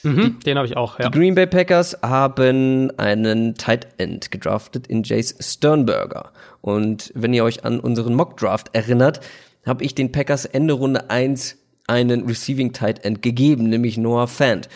[0.04, 1.10] Mhm, die, den habe ich auch, ja.
[1.10, 6.32] Die Green Bay Packers haben einen Tight End gedraftet in Jace Sternberger.
[6.62, 9.22] Und wenn ihr euch an unseren Mock Draft erinnert,
[9.66, 11.58] habe ich den Packers Ende Runde 1
[11.88, 14.70] einen Receiving Tight End gegeben, nämlich Noah Fant.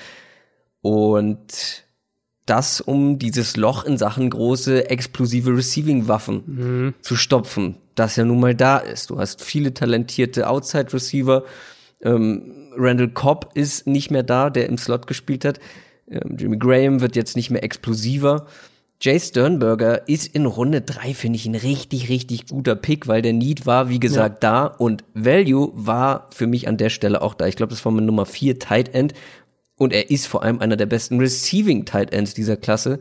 [0.81, 1.84] Und
[2.45, 6.93] das, um dieses Loch in Sachen große explosive Receiving-Waffen mhm.
[7.01, 9.09] zu stopfen, das ja nun mal da ist.
[9.09, 11.43] Du hast viele talentierte Outside-Receiver.
[12.01, 15.59] Ähm, Randall Cobb ist nicht mehr da, der im Slot gespielt hat.
[16.09, 18.45] Ähm, Jimmy Graham wird jetzt nicht mehr explosiver.
[19.01, 23.33] Jay Sternberger ist in Runde drei finde ich, ein richtig, richtig guter Pick, weil der
[23.33, 24.49] Need war, wie gesagt, ja.
[24.49, 27.47] da und Value war für mich an der Stelle auch da.
[27.47, 29.13] Ich glaube, das war mein Nummer vier Tight End
[29.77, 32.99] und er ist vor allem einer der besten Receiving Tight Ends dieser Klasse.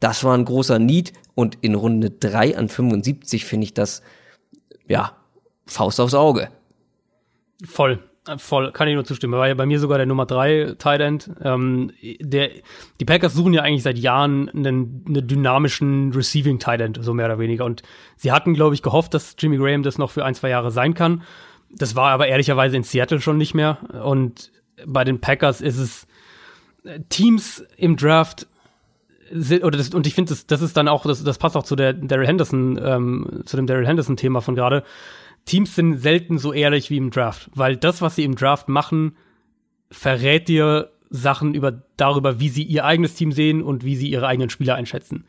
[0.00, 4.02] Das war ein großer Need und in Runde 3 an 75 finde ich das,
[4.88, 5.16] ja,
[5.66, 6.48] Faust aufs Auge.
[7.64, 8.00] Voll,
[8.38, 9.34] voll, kann ich nur zustimmen.
[9.34, 11.30] War ja bei mir sogar der Nummer 3 Tight End.
[11.42, 12.50] Ähm, der,
[12.98, 17.26] die Packers suchen ja eigentlich seit Jahren einen, einen dynamischen Receiving Tight End, so mehr
[17.26, 17.64] oder weniger.
[17.64, 17.82] Und
[18.16, 20.94] sie hatten, glaube ich, gehofft, dass Jimmy Graham das noch für ein, zwei Jahre sein
[20.94, 21.22] kann.
[21.70, 23.78] Das war aber ehrlicherweise in Seattle schon nicht mehr.
[24.04, 24.50] Und
[24.86, 26.06] bei den Packers ist es,
[27.08, 28.46] Teams im Draft
[29.30, 31.62] sind, oder das, und ich finde, das, das ist dann auch, das, das passt auch
[31.62, 34.82] zu der Daryl Henderson, ähm, zu dem Daryl Henderson-Thema von gerade.
[35.44, 39.16] Teams sind selten so ehrlich wie im Draft, weil das, was sie im Draft machen,
[39.90, 44.26] verrät dir Sachen über darüber, wie sie ihr eigenes Team sehen und wie sie ihre
[44.26, 45.24] eigenen Spieler einschätzen.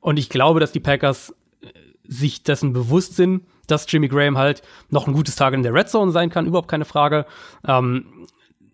[0.00, 1.68] Und ich glaube, dass die Packers äh,
[2.04, 5.88] sich dessen bewusst sind, dass Jimmy Graham halt noch ein gutes Tag in der Red
[5.88, 7.26] Zone sein kann, überhaupt keine Frage.
[7.66, 8.06] Ähm,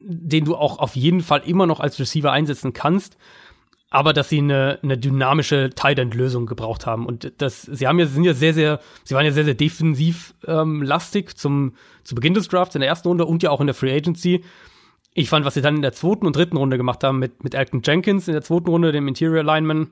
[0.00, 3.16] den du auch auf jeden Fall immer noch als Receiver einsetzen kannst.
[3.90, 7.98] aber dass sie eine, eine dynamische Tight End Lösung gebraucht haben und das sie haben
[7.98, 11.74] ja sind ja sehr sehr sie waren ja sehr sehr defensiv ähm, lastig zum
[12.04, 14.44] zu Beginn des Drafts in der ersten Runde und ja auch in der Free Agency.
[15.14, 17.54] Ich fand, was sie dann in der zweiten und dritten Runde gemacht haben mit mit
[17.54, 19.90] Elton Jenkins in der zweiten Runde, dem Interior Lineman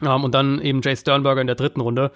[0.00, 2.12] ähm, und dann eben Jay Sternberger in der dritten Runde.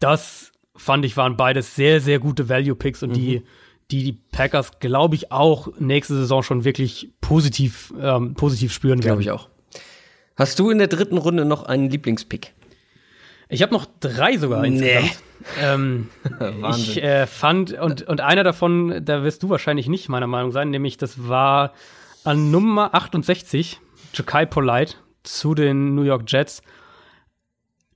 [0.00, 3.14] Das fand ich waren beides sehr sehr gute Value Picks und mhm.
[3.14, 3.42] die
[3.94, 9.20] die die Packers, glaube ich, auch nächste Saison schon wirklich positiv, ähm, positiv spüren werden.
[9.20, 9.48] Glaube ich auch.
[10.36, 12.54] Hast du in der dritten Runde noch einen Lieblingspick?
[13.48, 15.04] Ich habe noch drei sogar insgesamt.
[15.04, 15.62] Nee.
[15.62, 16.08] Ähm,
[16.70, 20.70] ich äh, fand, und, und einer davon, da wirst du wahrscheinlich nicht meiner Meinung sein,
[20.70, 21.72] nämlich das war
[22.24, 23.78] an Nummer 68,
[24.12, 26.62] Jakai Polite zu den New York Jets.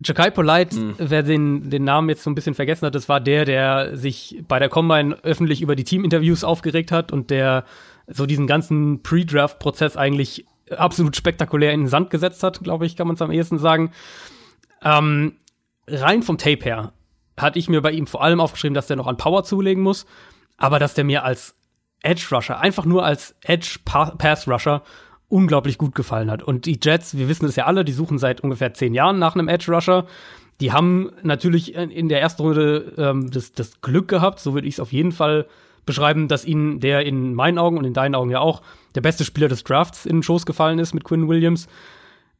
[0.04, 0.94] Jakai Polite, mhm.
[0.98, 4.42] wer den, den Namen jetzt so ein bisschen vergessen hat, das war der, der sich
[4.46, 7.64] bei der Combine öffentlich über die Teaminterviews aufgeregt hat und der
[8.06, 13.06] so diesen ganzen Pre-Draft-Prozess eigentlich absolut spektakulär in den Sand gesetzt hat, glaube ich, kann
[13.06, 13.92] man es am ehesten sagen.
[14.82, 15.34] Ähm,
[15.88, 16.92] rein vom Tape her
[17.36, 20.06] hatte ich mir bei ihm vor allem aufgeschrieben, dass der noch an Power zulegen muss,
[20.56, 21.56] aber dass der mir als
[22.02, 24.82] Edge Rusher, einfach nur als Edge Pass Rusher,
[25.28, 26.42] unglaublich gut gefallen hat.
[26.42, 29.34] Und die Jets, wir wissen es ja alle, die suchen seit ungefähr zehn Jahren nach
[29.34, 30.06] einem Edge Rusher.
[30.60, 34.74] Die haben natürlich in der ersten Runde ähm, das, das Glück gehabt, so würde ich
[34.74, 35.46] es auf jeden Fall
[35.86, 38.62] beschreiben, dass ihnen der in meinen Augen und in deinen Augen ja auch
[38.94, 41.68] der beste Spieler des Drafts in den Schoß gefallen ist mit Quinn Williams,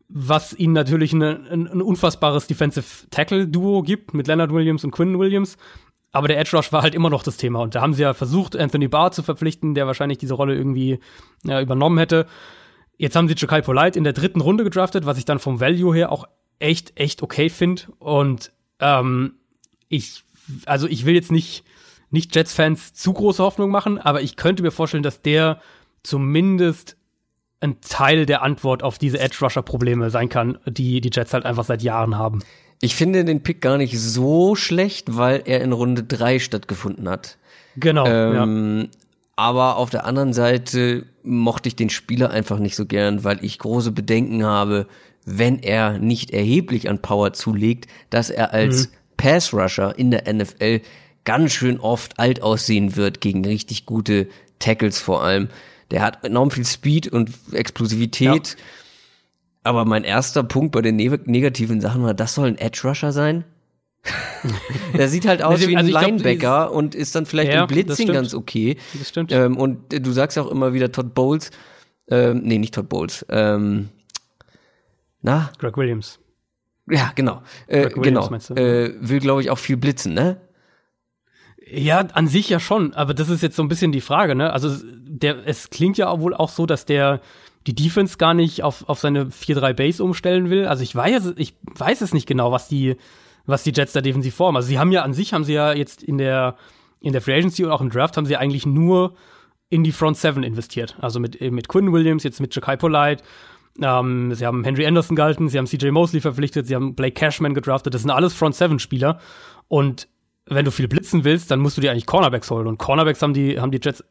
[0.09, 4.91] was ihnen natürlich eine, ein, ein unfassbares Defensive Tackle Duo gibt mit Leonard Williams und
[4.91, 5.57] Quinn Williams.
[6.11, 7.61] Aber der Edge Rush war halt immer noch das Thema.
[7.61, 10.99] Und da haben sie ja versucht, Anthony Barr zu verpflichten, der wahrscheinlich diese Rolle irgendwie
[11.45, 12.27] ja, übernommen hätte.
[12.99, 15.95] Jetzt haben sie Jakai Polite in der dritten Runde gedraftet, was ich dann vom Value
[15.95, 16.25] her auch
[16.59, 17.83] echt, echt okay finde.
[17.99, 19.35] Und ähm,
[19.89, 20.25] ich,
[20.67, 21.65] also ich will jetzt nicht
[22.11, 25.61] nicht Jets-Fans zu große Hoffnung machen, aber ich könnte mir vorstellen, dass der
[26.03, 26.97] zumindest
[27.61, 31.83] ein Teil der Antwort auf diese Edge-Rusher-Probleme sein kann, die die Jets halt einfach seit
[31.83, 32.41] Jahren haben.
[32.81, 37.37] Ich finde den Pick gar nicht so schlecht, weil er in Runde drei stattgefunden hat.
[37.77, 38.07] Genau.
[38.07, 38.89] Ähm, ja.
[39.35, 43.59] Aber auf der anderen Seite mochte ich den Spieler einfach nicht so gern, weil ich
[43.59, 44.87] große Bedenken habe,
[45.25, 48.93] wenn er nicht erheblich an Power zulegt, dass er als mhm.
[49.17, 50.81] Pass-Rusher in der NFL
[51.25, 55.49] ganz schön oft alt aussehen wird gegen richtig gute Tackles vor allem.
[55.91, 58.49] Der hat enorm viel Speed und Explosivität.
[58.49, 58.65] Ja.
[59.65, 63.13] Aber mein erster Punkt bei den ne negativen Sachen war, das soll ein Edge Rusher
[63.13, 63.45] sein?
[64.97, 67.67] Der sieht halt aus wie ein also Linebacker glaub, und ist dann vielleicht ja, im
[67.67, 68.77] Blitzing ganz okay.
[68.99, 69.33] Das stimmt.
[69.33, 71.51] Ähm, und du sagst auch immer wieder Todd Bowles,
[72.09, 73.89] ähm, nee, nicht Todd Bowles, ähm,
[75.21, 75.51] na?
[75.59, 76.21] Greg Williams.
[76.91, 77.43] Ja, genau.
[77.67, 78.31] Äh, genau.
[78.55, 80.41] Äh, will, glaube ich, auch viel blitzen, ne?
[81.71, 84.53] Ja, an sich ja schon, aber das ist jetzt so ein bisschen die Frage, ne?
[84.53, 87.21] Also der, es klingt ja wohl auch so, dass der
[87.67, 90.67] die Defense gar nicht auf, auf seine 4-3 Base umstellen will.
[90.67, 92.97] Also ich weiß, ich weiß es nicht genau, was die,
[93.49, 94.57] was die Jets da defensiv formen.
[94.57, 96.57] Also sie haben ja an sich, haben sie ja jetzt in der,
[97.01, 99.15] in der Free Agency und auch im Draft haben sie eigentlich nur
[99.71, 100.97] in die Front 7 investiert.
[101.01, 103.25] Also mit, mit Quinn Williams, jetzt mit Jakai Polite.
[103.81, 107.55] Ähm, sie haben Henry Anderson gehalten, sie haben CJ Mosley verpflichtet, sie haben Blake Cashman
[107.55, 107.95] gedraftet.
[107.95, 109.19] Das sind alles Front 7 Spieler.
[109.67, 110.09] Und
[110.45, 112.67] wenn du viel blitzen willst, dann musst du dir eigentlich Cornerbacks holen.
[112.67, 114.05] Und Cornerbacks haben die, haben die Jets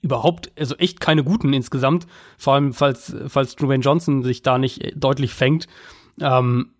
[0.00, 2.06] überhaupt, also echt keine guten insgesamt.
[2.38, 5.66] Vor allem, falls, falls Dwayne Johnson sich da nicht deutlich fängt.
[6.20, 6.70] Ähm,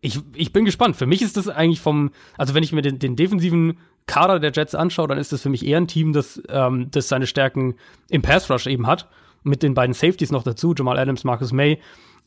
[0.00, 0.96] ich, ich bin gespannt.
[0.96, 4.52] Für mich ist das eigentlich vom, also wenn ich mir den, den defensiven Kader der
[4.52, 7.74] Jets anschaue, dann ist das für mich eher ein Team, das, ähm, das seine Stärken
[8.08, 9.08] im Pass Rush eben hat.
[9.42, 11.78] Mit den beiden Safeties noch dazu, Jamal Adams, Marcus May,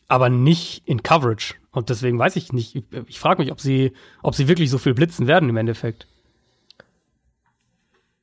[0.08, 1.56] aber nicht in Coverage.
[1.72, 2.76] Und deswegen weiß ich nicht.
[2.76, 6.08] Ich, ich frage mich, ob sie, ob sie wirklich so viel blitzen werden im Endeffekt.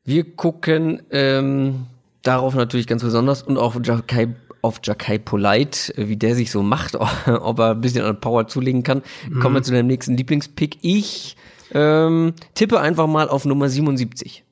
[0.04, 1.86] Wir gucken ähm,
[2.22, 6.62] darauf natürlich ganz besonders und auch Jakai, auf Jakai Polite, äh, wie der sich so
[6.62, 6.94] macht,
[7.26, 9.02] ob er ein bisschen an Power zulegen kann.
[9.28, 9.40] Mhm.
[9.40, 10.78] Kommen wir zu deinem nächsten Lieblingspick.
[10.82, 11.36] Ich
[11.72, 14.44] ähm, tippe einfach mal auf Nummer 77.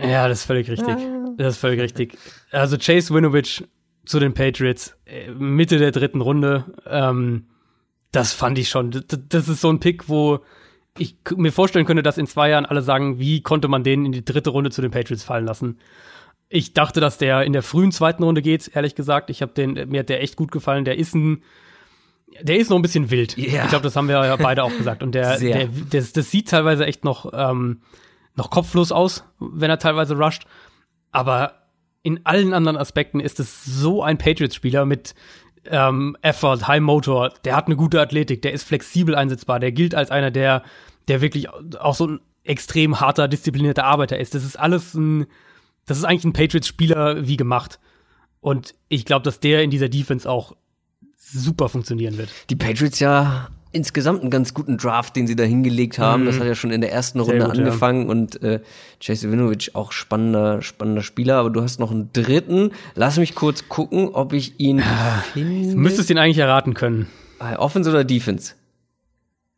[0.00, 0.96] Ja, das ist völlig richtig.
[1.36, 2.16] Das ist völlig richtig.
[2.50, 3.64] Also Chase Winovich
[4.04, 7.46] zu den Patriots, äh, Mitte der dritten Runde, ähm,
[8.12, 8.90] das fand ich schon.
[8.90, 10.40] Das, das ist so ein Pick, wo
[10.98, 14.12] ich mir vorstellen könnte, dass in zwei Jahren alle sagen, wie konnte man den in
[14.12, 15.78] die dritte Runde zu den Patriots fallen lassen.
[16.50, 19.30] Ich dachte, dass der in der frühen zweiten Runde geht, ehrlich gesagt.
[19.30, 20.84] Ich habe den, mir hat der echt gut gefallen.
[20.84, 21.42] Der ist ein,
[22.42, 23.38] der ist noch ein bisschen wild.
[23.38, 23.64] Yeah.
[23.64, 25.02] Ich glaube, das haben wir ja beide auch gesagt.
[25.02, 27.80] Und der, der das, das sieht teilweise echt noch, ähm,
[28.34, 30.42] noch kopflos aus, wenn er teilweise rusht.
[31.12, 31.54] Aber
[32.02, 35.14] in allen anderen Aspekten ist es so ein Patriots-Spieler mit
[35.66, 37.32] ähm, Effort, High Motor.
[37.44, 39.60] Der hat eine gute Athletik, der ist flexibel einsetzbar.
[39.60, 40.64] Der gilt als einer, der
[41.10, 44.34] der wirklich auch so ein extrem harter, disziplinierter Arbeiter ist.
[44.34, 45.26] Das ist alles ein,
[45.86, 47.78] das ist eigentlich ein Patriots-Spieler wie gemacht.
[48.40, 50.56] Und ich glaube, dass der in dieser Defense auch
[51.16, 52.30] super funktionieren wird.
[52.48, 56.22] Die Patriots ja insgesamt einen ganz guten Draft, den sie da hingelegt haben.
[56.22, 56.26] Mhm.
[56.26, 58.10] Das hat ja schon in der ersten Runde gut, angefangen ja.
[58.10, 58.60] und äh,
[59.00, 62.72] Chase Winovich auch spannender, spannender Spieler, aber du hast noch einen dritten.
[62.94, 65.72] Lass mich kurz gucken, ob ich ihn ah, finde.
[65.72, 67.06] Du müsstest ihn eigentlich erraten können.
[67.58, 68.54] Offense oder Defense?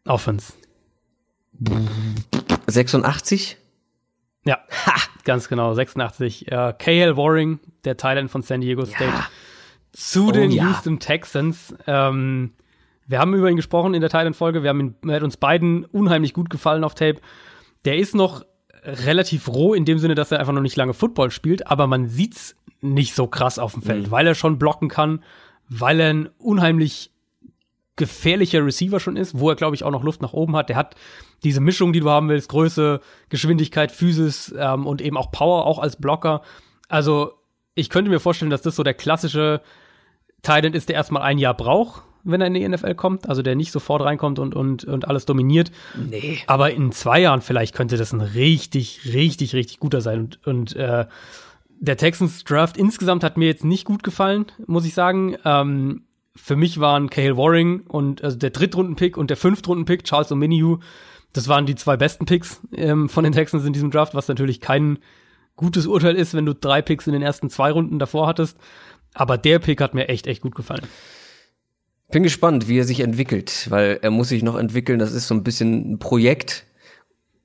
[0.04, 0.52] Offense.
[2.66, 3.56] 86?
[4.44, 4.94] Ja, ha,
[5.24, 6.50] ganz genau, 86.
[6.50, 9.26] Äh, KL Waring, der Thailand von San Diego State, ja.
[9.92, 10.64] zu oh, den ja.
[10.64, 11.74] Houston Texans.
[11.86, 12.52] Ähm,
[13.06, 14.62] wir haben über ihn gesprochen in der Thailand-Folge.
[14.62, 17.20] Wir haben ihn, er hat uns beiden unheimlich gut gefallen auf Tape.
[17.84, 18.44] Der ist noch
[18.84, 22.08] relativ roh in dem Sinne, dass er einfach noch nicht lange Football spielt, aber man
[22.08, 24.10] sieht's nicht so krass auf dem Feld, mhm.
[24.10, 25.22] weil er schon blocken kann,
[25.68, 27.12] weil er ein unheimlich
[27.96, 30.68] gefährlicher Receiver schon ist, wo er, glaube ich, auch noch Luft nach oben hat.
[30.68, 30.94] Der hat
[31.44, 35.78] diese Mischung, die du haben willst, Größe, Geschwindigkeit, Physis ähm, und eben auch Power, auch
[35.78, 36.42] als Blocker.
[36.88, 37.34] Also
[37.74, 39.60] ich könnte mir vorstellen, dass das so der klassische
[40.42, 43.56] Titan ist, der erstmal ein Jahr braucht, wenn er in die NFL kommt, also der
[43.56, 45.70] nicht sofort reinkommt und, und, und alles dominiert.
[45.96, 46.38] Nee.
[46.46, 50.20] Aber in zwei Jahren vielleicht könnte das ein richtig, richtig, richtig guter sein.
[50.20, 51.06] Und, und äh,
[51.68, 55.36] der Texans Draft insgesamt hat mir jetzt nicht gut gefallen, muss ich sagen.
[55.44, 56.04] Ähm,
[56.34, 60.80] für mich waren Cale Waring und also der Drittrunden-Pick und der Fünftrunden-Pick, Charles O'Miniu,
[61.32, 64.60] das waren die zwei besten Picks ähm, von den Texans in diesem Draft, was natürlich
[64.60, 64.98] kein
[65.56, 68.56] gutes Urteil ist, wenn du drei Picks in den ersten zwei Runden davor hattest.
[69.14, 70.86] Aber der Pick hat mir echt, echt gut gefallen.
[72.10, 74.98] Bin gespannt, wie er sich entwickelt, weil er muss sich noch entwickeln.
[74.98, 76.66] Das ist so ein bisschen ein Projekt.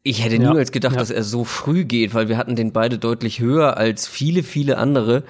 [0.03, 0.99] Ich hätte ja, niemals gedacht, ja.
[0.99, 4.77] dass er so früh geht, weil wir hatten den beide deutlich höher als viele, viele
[4.77, 5.23] andere.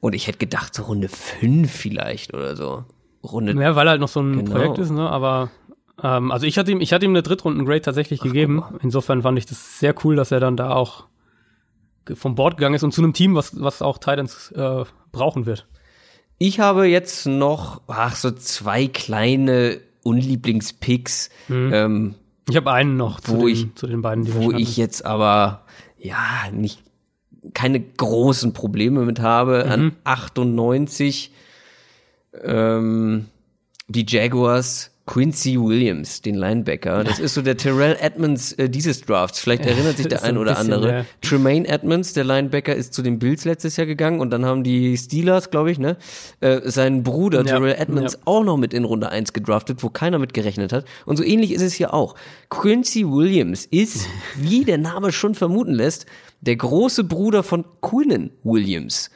[0.00, 2.84] Und ich hätte gedacht, so Runde fünf vielleicht oder so.
[3.32, 3.52] Runde.
[3.60, 4.52] Ja, weil er halt noch so ein genau.
[4.52, 5.08] Projekt ist, ne?
[5.08, 5.50] Aber
[6.02, 8.62] ähm, also ich hatte ihm, ich hatte ihm eine Drittrunden-Grade tatsächlich Ach, gegeben.
[8.82, 11.04] Insofern fand ich das sehr cool, dass er dann da auch
[12.14, 15.66] vom Bord gegangen ist und zu einem Team, was, was auch Titans äh, brauchen wird.
[16.38, 21.30] Ich habe jetzt noch, ach, so zwei kleine Unlieblingspicks.
[21.48, 21.70] Mhm.
[21.72, 22.14] Ähm,
[22.48, 25.04] ich habe einen noch wo zu, den, ich, zu den beiden, die Wo ich jetzt
[25.04, 25.62] aber,
[25.98, 26.18] ja,
[26.52, 26.82] nicht,
[27.54, 29.64] keine großen Probleme mit habe.
[29.64, 29.72] Mhm.
[29.72, 31.32] An 98,
[32.44, 33.26] ähm,
[33.88, 37.04] die Jaguars Quincy Williams, den Linebacker.
[37.04, 39.38] Das ist so der Terrell Edmonds äh, dieses Drafts.
[39.38, 40.92] Vielleicht erinnert sich der ein oder bisschen, andere.
[40.92, 41.04] Ja.
[41.22, 44.96] Tremaine Edmonds, der Linebacker, ist zu den Bills letztes Jahr gegangen und dann haben die
[44.96, 45.96] Steelers, glaube ich, ne,
[46.40, 47.44] äh, seinen Bruder ja.
[47.44, 48.20] Terrell Edmonds ja.
[48.24, 50.84] auch noch mit in Runde 1 gedraftet, wo keiner mit gerechnet hat.
[51.04, 52.16] Und so ähnlich ist es hier auch.
[52.50, 56.06] Quincy Williams ist, wie der Name schon vermuten lässt,
[56.40, 59.10] der große Bruder von Quinnen Williams.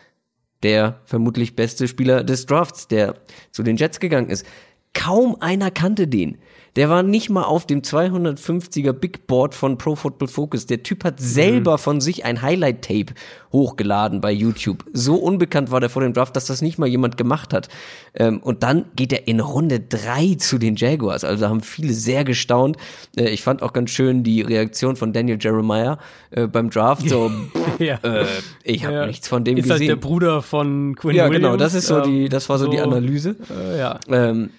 [0.62, 3.14] Der vermutlich beste Spieler des Drafts, der
[3.50, 4.46] zu den Jets gegangen ist.
[4.92, 6.38] Kaum einer kannte den.
[6.76, 10.66] Der war nicht mal auf dem 250er Big Board von Pro Football Focus.
[10.66, 11.78] Der Typ hat selber mhm.
[11.78, 13.14] von sich ein Highlight-Tape
[13.52, 14.84] hochgeladen bei YouTube.
[14.92, 17.68] So unbekannt war der vor dem Draft, dass das nicht mal jemand gemacht hat.
[18.14, 21.24] Ähm, und dann geht er in Runde drei zu den Jaguars.
[21.24, 22.76] Also da haben viele sehr gestaunt.
[23.16, 25.98] Äh, ich fand auch ganz schön die Reaktion von Daniel Jeremiah
[26.30, 27.08] äh, beim Draft.
[27.08, 27.30] So,
[27.78, 27.98] ja.
[28.02, 28.26] äh,
[28.62, 29.06] ich habe ja.
[29.06, 29.74] nichts von dem Ist gesehen.
[29.74, 31.44] Ist halt der Bruder von Quinn Ja, Williams.
[31.44, 31.56] genau.
[31.56, 33.36] Das ist so die, das war so, so die Analyse.
[33.50, 33.98] Äh, ja.
[34.08, 34.50] Ähm,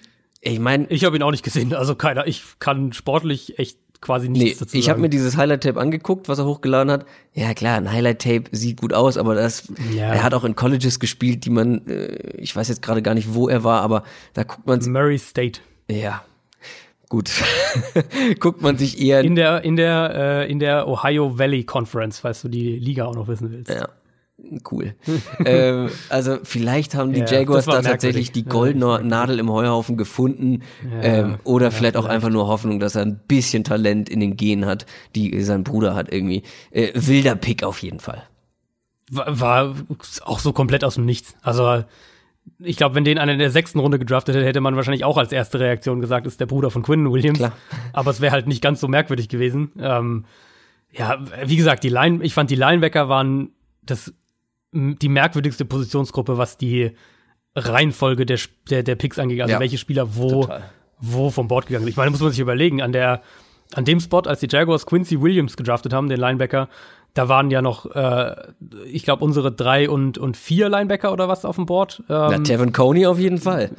[0.44, 1.72] ich meine, ich habe ihn auch nicht gesehen.
[1.72, 2.26] Also keiner.
[2.26, 6.40] Ich kann sportlich echt quasi nichts nee, dazu Ich habe mir dieses Highlight-Tape angeguckt, was
[6.40, 7.06] er hochgeladen hat.
[7.32, 10.06] Ja klar, ein Highlight-Tape sieht gut aus, aber das, ja.
[10.12, 13.34] er hat auch in Colleges gespielt, die man, äh, ich weiß jetzt gerade gar nicht,
[13.34, 14.02] wo er war, aber
[14.34, 15.60] da guckt man Murray State.
[15.88, 16.24] Ja,
[17.08, 17.30] gut.
[18.40, 22.42] guckt man sich eher in der in der äh, in der Ohio Valley Conference, falls
[22.42, 23.70] du die Liga auch noch wissen willst.
[23.70, 23.88] Ja
[24.70, 24.94] cool.
[25.44, 29.96] ähm, also vielleicht haben die ja, Jaguars da tatsächlich die goldene ja, Nadel im Heuhaufen
[29.96, 34.20] gefunden ja, ähm, oder vielleicht auch einfach nur Hoffnung, dass er ein bisschen Talent in
[34.20, 36.42] den Genen hat, die sein Bruder hat irgendwie.
[36.70, 38.22] Äh, wilder Pick auf jeden Fall.
[39.10, 39.74] War, war
[40.22, 41.34] auch so komplett aus dem Nichts.
[41.42, 41.84] Also
[42.58, 45.16] ich glaube, wenn den einer in der sechsten Runde gedraftet hätte, hätte man wahrscheinlich auch
[45.16, 47.38] als erste Reaktion gesagt, ist der Bruder von Quinn Williams.
[47.38, 47.52] Klar.
[47.92, 49.72] Aber es wäre halt nicht ganz so merkwürdig gewesen.
[49.78, 50.24] Ähm,
[50.90, 53.50] ja, wie gesagt, die Line, ich fand die Linebacker waren
[53.82, 54.12] das
[54.72, 56.92] die merkwürdigste Positionsgruppe, was die
[57.54, 58.38] Reihenfolge der,
[58.70, 60.48] der, der Picks angeht, also ja, welche Spieler wo,
[60.98, 61.90] wo vom Board gegangen sind.
[61.90, 63.22] Ich meine, muss man sich überlegen, an der,
[63.74, 66.68] an dem Spot, als die Jaguars Quincy Williams gedraftet haben, den Linebacker,
[67.14, 68.34] da waren ja noch, äh,
[68.86, 72.02] ich glaube, unsere drei und, und vier Linebacker oder was auf dem Board.
[72.08, 73.70] Ähm, Na, Tevin Coney auf jeden Fall.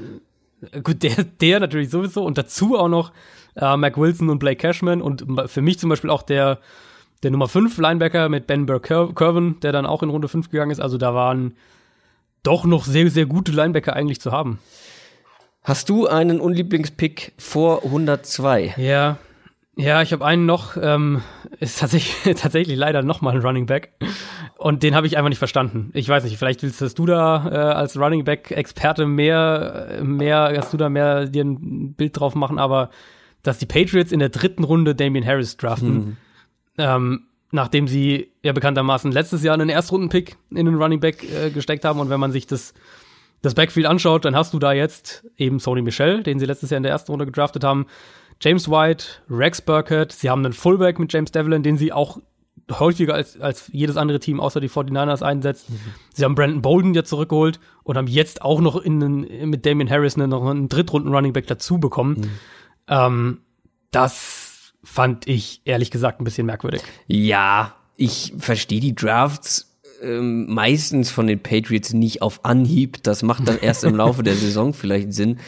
[0.83, 3.11] Gut, der, der natürlich sowieso und dazu auch noch
[3.55, 6.59] äh, Mac Wilson und Blake Cashman und für mich zum Beispiel auch der
[7.23, 10.79] der Nummer 5 Linebacker mit Ben Burke-Curvin, der dann auch in Runde 5 gegangen ist.
[10.79, 11.55] Also da waren
[12.43, 14.59] doch noch sehr, sehr gute Linebacker eigentlich zu haben.
[15.63, 18.75] Hast du einen Unlieblingspick vor 102?
[18.77, 19.17] Ja,
[19.75, 20.77] ja, ich habe einen noch.
[20.79, 21.21] Ähm,
[21.59, 23.93] ist tatsächlich, tatsächlich leider nochmal ein Running Back.
[24.57, 25.89] Und den habe ich einfach nicht verstanden.
[25.93, 30.77] Ich weiß nicht, vielleicht willst du da äh, als Running Back-Experte mehr, mehr, hast du
[30.77, 32.91] da mehr dir ein Bild drauf machen, aber
[33.41, 36.17] dass die Patriots in der dritten Runde Damian Harris draften, mhm.
[36.77, 41.85] Ähm, nachdem sie ja bekanntermaßen letztes Jahr einen Erstrunden-Pick in den Running Back äh, gesteckt
[41.85, 41.99] haben.
[41.99, 42.73] Und wenn man sich das,
[43.41, 46.77] das Backfield anschaut, dann hast du da jetzt eben Sony Michel, den sie letztes Jahr
[46.77, 47.85] in der ersten Runde gedraftet haben,
[48.41, 52.19] James White, Rex Burkett, sie haben einen Fullback mit James Devlin, den sie auch
[52.71, 55.69] häufiger als, als jedes andere Team außer die 49ers einsetzt.
[55.69, 55.75] Mhm.
[56.13, 59.89] Sie haben Brandon Bolden ja zurückgeholt und haben jetzt auch noch in den, mit Damien
[59.89, 62.15] Harris einen, noch einen Drittrunden-Running-Back dazu bekommen.
[62.17, 62.29] Mhm.
[62.87, 63.37] Ähm,
[63.91, 64.52] das
[64.83, 66.81] fand ich ehrlich gesagt ein bisschen merkwürdig.
[67.07, 73.01] Ja, ich verstehe die Drafts ähm, meistens von den Patriots nicht auf Anhieb.
[73.03, 75.39] Das macht dann erst im Laufe der Saison vielleicht Sinn.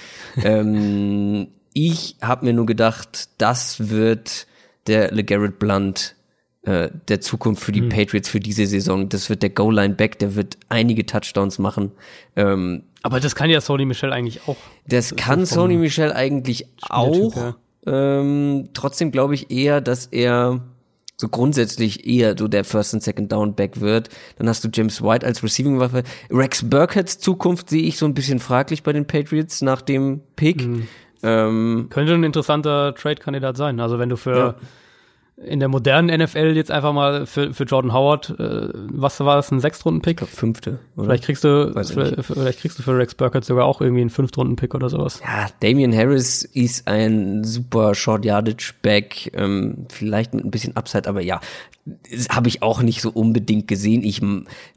[0.44, 4.48] Ähm, ich habe mir nur gedacht, das wird
[4.88, 6.16] der LeGarrette Blunt
[6.62, 7.90] äh, der Zukunft für die mhm.
[7.90, 9.10] Patriots für diese Saison.
[9.10, 11.92] Das wird der Goal-Line-Back, der wird einige Touchdowns machen.
[12.36, 14.58] Ähm, Aber das kann ja Sony Michel eigentlich auch.
[14.88, 17.56] Das, das kann Sony Michel eigentlich auch.
[17.86, 20.62] Ähm, trotzdem glaube ich eher, dass er
[21.18, 24.10] so grundsätzlich eher so der First and Second Down Back wird.
[24.38, 26.04] Dann hast du James White als Receiving Waffe.
[26.30, 30.66] Rex Burkheads Zukunft sehe ich so ein bisschen fraglich bei den Patriots nach dem Pick.
[30.66, 30.88] Mhm.
[31.24, 33.80] Ähm, Könnte ein interessanter Trade-Kandidat sein.
[33.80, 34.56] Also wenn du für ja
[35.38, 39.52] in der modernen NFL jetzt einfach mal für, für Jordan Howard, äh, was war das,
[39.52, 40.22] ein Sechstrunden-Pick?
[40.22, 40.80] Fünfte.
[40.96, 41.08] Oder?
[41.08, 44.74] Vielleicht kriegst du, vielleicht, vielleicht, kriegst du für Rex Burkett sogar auch irgendwie einen Fünftrunden-Pick
[44.74, 45.22] oder sowas.
[45.22, 51.10] Ja, Damian Harris ist ein super Short Yardage Back, ähm, vielleicht mit ein bisschen Upside,
[51.10, 51.42] aber ja,
[52.30, 54.04] habe ich auch nicht so unbedingt gesehen.
[54.04, 54.22] Ich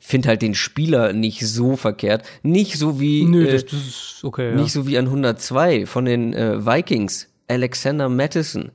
[0.01, 4.21] finde halt den Spieler nicht so verkehrt, nicht so wie Nö, äh, das, das ist
[4.25, 4.83] okay, nicht ja.
[4.83, 8.73] so wie an 102 von den äh, Vikings, Alexander Madison.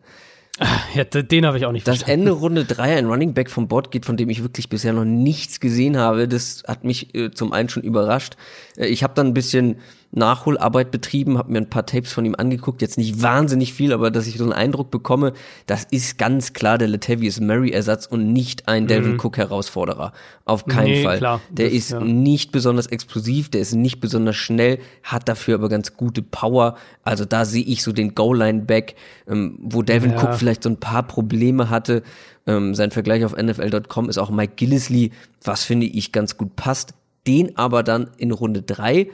[0.93, 3.89] Ja, den habe ich auch nicht Das Ende Runde 3 ein Running Back vom Bord
[3.89, 7.53] geht, von dem ich wirklich bisher noch nichts gesehen habe, das hat mich äh, zum
[7.53, 8.37] einen schon überrascht.
[8.77, 9.77] Äh, ich habe dann ein bisschen
[10.15, 14.11] Nachholarbeit betrieben, habe mir ein paar Tapes von ihm angeguckt, jetzt nicht wahnsinnig viel, aber
[14.11, 15.33] dass ich so einen Eindruck bekomme,
[15.65, 19.19] das ist ganz klar der Latavius Murray Ersatz und nicht ein Delvin mhm.
[19.19, 20.13] Cook Herausforderer.
[20.45, 21.17] Auf keinen nee, Fall.
[21.17, 21.99] Klar, der das, ist ja.
[21.99, 26.75] nicht besonders explosiv, der ist nicht besonders schnell, hat dafür aber ganz gute Power.
[27.03, 28.95] Also da sehe ich so den Goal-Line Back,
[29.27, 30.21] ähm, wo Delvin ja.
[30.21, 32.03] Cook vielleicht so ein paar Probleme hatte.
[32.45, 35.11] Ähm, sein Vergleich auf NFL.com ist auch Mike Gillisley,
[35.43, 36.93] was finde ich ganz gut passt.
[37.25, 39.07] Den aber dann in Runde drei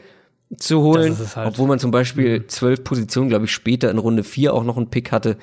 [0.58, 1.48] zu holen, halt.
[1.48, 2.50] obwohl man zum Beispiel mhm.
[2.50, 5.38] zwölf Positionen, glaube ich, später in Runde vier auch noch einen Pick hatte.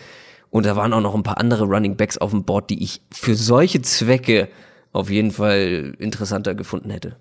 [0.51, 3.03] Und da waren auch noch ein paar andere Running Backs auf dem Board, die ich
[3.13, 4.49] für solche Zwecke
[4.93, 7.17] auf jeden Fall interessanter gefunden hätte.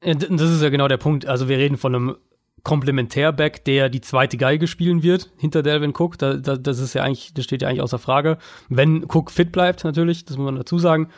[0.00, 1.26] Das ist ja genau der Punkt.
[1.26, 2.16] Also wir reden von einem
[2.62, 6.18] Komplementärback, der die zweite Geige spielen wird hinter Delvin Cook.
[6.18, 8.38] Da, da, das ist ja eigentlich, das steht ja eigentlich außer Frage.
[8.68, 11.08] Wenn Cook fit bleibt, natürlich, das muss man dazu sagen.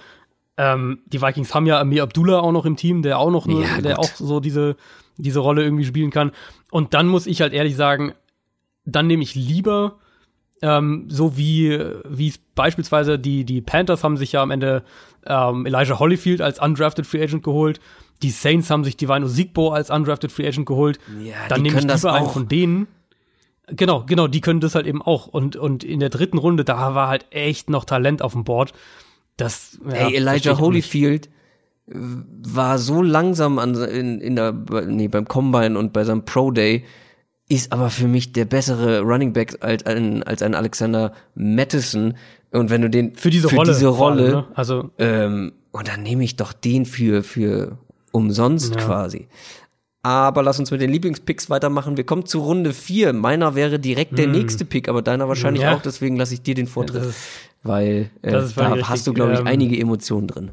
[0.60, 3.62] Ähm, die Vikings haben ja Amir Abdullah auch noch im Team, der auch noch, eine,
[3.62, 4.76] ja, der auch so diese
[5.16, 6.32] diese Rolle irgendwie spielen kann.
[6.70, 8.12] Und dann muss ich halt ehrlich sagen,
[8.84, 9.96] dann nehme ich lieber
[10.60, 14.82] ähm, so wie wie es beispielsweise die die Panthers haben sich ja am Ende
[15.24, 17.80] ähm, Elijah Holyfield als undrafted Free Agent geholt.
[18.22, 20.98] Die Saints haben sich Divino Sigbo als undrafted Free Agent geholt.
[21.24, 22.86] Ja, dann nehme ich lieber einen von denen.
[23.68, 25.26] Genau, genau, die können das halt eben auch.
[25.26, 28.72] Und, und in der dritten Runde, da war halt echt noch Talent auf dem Board.
[29.40, 31.28] Das, ja, Ey, Elijah Holyfield,
[31.92, 34.52] war so langsam an, in, in der,
[34.86, 36.84] nee, beim Combine und bei seinem Pro Day,
[37.48, 42.14] ist aber für mich der bessere Running Back als ein, als ein Alexander Madison.
[42.52, 44.46] Und wenn du den für diese für Rolle, diese Rolle allem, ne?
[44.54, 47.78] also ähm, und dann nehme ich doch den für für
[48.12, 48.80] umsonst ja.
[48.80, 49.26] quasi.
[50.02, 51.96] Aber lass uns mit den Lieblingspicks weitermachen.
[51.96, 53.12] Wir kommen zu Runde vier.
[53.12, 54.32] Meiner wäre direkt der hm.
[54.32, 55.74] nächste Pick, aber deiner wahrscheinlich ja.
[55.74, 55.82] auch.
[55.82, 57.02] Deswegen lasse ich dir den Vortritt,
[57.62, 58.88] weil äh, da richtig.
[58.88, 60.50] hast du, glaube ich, ähm, einige Emotionen drin.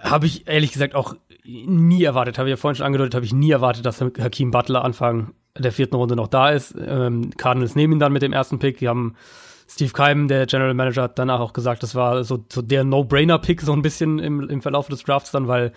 [0.00, 1.14] Habe ich ehrlich gesagt auch
[1.44, 4.84] nie erwartet, habe ich ja vorhin schon angedeutet, habe ich nie erwartet, dass Hakim Butler
[4.84, 6.74] Anfang der vierten Runde noch da ist.
[6.78, 8.78] Ähm, Cardinals nehmen ihn dann mit dem ersten Pick.
[8.78, 9.14] Die haben
[9.68, 13.60] Steve Keim, der General Manager, hat danach auch gesagt, das war so, so der No-Brainer-Pick
[13.60, 15.72] so ein bisschen im, im Verlauf des Drafts dann, weil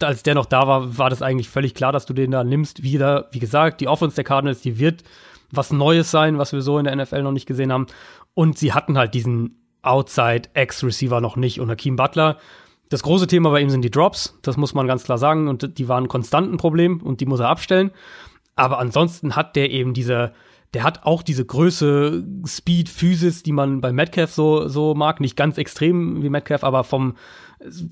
[0.00, 2.82] als der noch da war, war das eigentlich völlig klar, dass du den da nimmst.
[2.82, 5.04] Wieder, wie gesagt, die Offense der Cardinals, die wird
[5.52, 7.86] was Neues sein, was wir so in der NFL noch nicht gesehen haben.
[8.34, 11.60] Und sie hatten halt diesen Outside-Ex-Receiver noch nicht.
[11.60, 12.38] Und Hakim Butler
[12.90, 15.78] das große Thema bei ihm sind die Drops, das muss man ganz klar sagen, und
[15.78, 17.92] die waren konstant ein Problem und die muss er abstellen.
[18.56, 20.32] Aber ansonsten hat der eben diese,
[20.74, 25.20] der hat auch diese Größe, Speed, Physis, die man bei Metcalf so, so mag.
[25.20, 27.16] Nicht ganz extrem wie Metcalf, aber vom,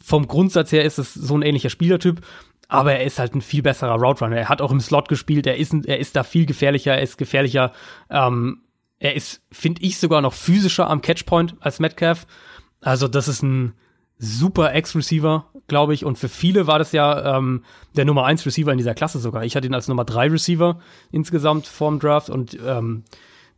[0.02, 2.20] vom Grundsatz her ist es so ein ähnlicher Spielertyp.
[2.66, 4.36] Aber er ist halt ein viel besserer Route Runner.
[4.36, 5.46] Er hat auch im Slot gespielt.
[5.46, 6.92] Er ist, er ist da viel gefährlicher.
[6.92, 7.72] Er ist gefährlicher
[8.10, 8.62] ähm,
[8.98, 12.26] Er ist, finde ich, sogar noch physischer am Catchpoint als Metcalf.
[12.80, 13.74] Also das ist ein
[14.18, 16.04] super Ex-Receiver, glaube ich.
[16.04, 17.64] Und für viele war das ja ähm,
[17.96, 19.44] der Nummer 1 Receiver in dieser Klasse sogar.
[19.44, 20.80] Ich hatte ihn als Nummer 3 Receiver
[21.12, 23.04] insgesamt vorm Draft und ähm,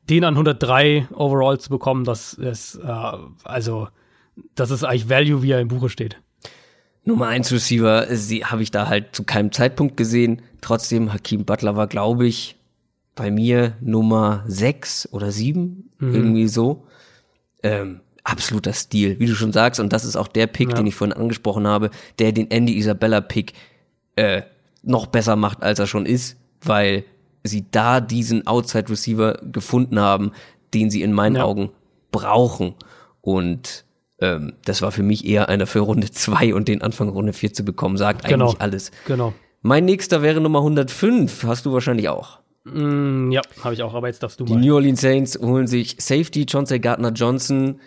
[0.08, 3.12] den an 103 overall zu bekommen, das ist äh,
[3.44, 3.88] also
[4.54, 6.20] das ist eigentlich Value, wie er im Buche steht.
[7.04, 10.42] Nummer 1 Receiver, habe ich da halt zu keinem Zeitpunkt gesehen.
[10.60, 12.56] Trotzdem, Hakim Butler war, glaube ich,
[13.20, 16.14] bei mir Nummer 6 oder 7, mhm.
[16.14, 16.86] irgendwie so.
[17.62, 19.78] Ähm, absoluter Stil, wie du schon sagst.
[19.78, 20.74] Und das ist auch der Pick, ja.
[20.74, 23.52] den ich vorhin angesprochen habe, der den Andy Isabella Pick
[24.16, 24.40] äh,
[24.82, 27.04] noch besser macht, als er schon ist, weil
[27.44, 30.32] sie da diesen Outside Receiver gefunden haben,
[30.72, 31.44] den sie in meinen ja.
[31.44, 31.68] Augen
[32.12, 32.74] brauchen.
[33.20, 33.84] Und
[34.22, 37.52] ähm, das war für mich eher einer für Runde 2 und den Anfang Runde 4
[37.52, 38.46] zu bekommen, sagt genau.
[38.46, 38.90] eigentlich alles.
[39.06, 39.34] Genau.
[39.60, 42.40] Mein nächster wäre Nummer 105, hast du wahrscheinlich auch.
[42.64, 44.60] Mm, ja, habe ich auch, aber jetzt darfst du Die mal.
[44.60, 47.80] Die New Orleans Saints holen sich Safety Chauncey Gardner Johnson.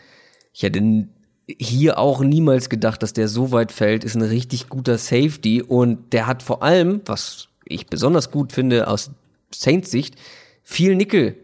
[0.54, 1.08] Ich hätte
[1.48, 6.14] hier auch niemals gedacht, dass der so weit fällt, ist ein richtig guter Safety und
[6.14, 9.12] der hat vor allem, was ich besonders gut finde aus
[9.54, 10.16] Saints Sicht,
[10.64, 11.36] viel Nickel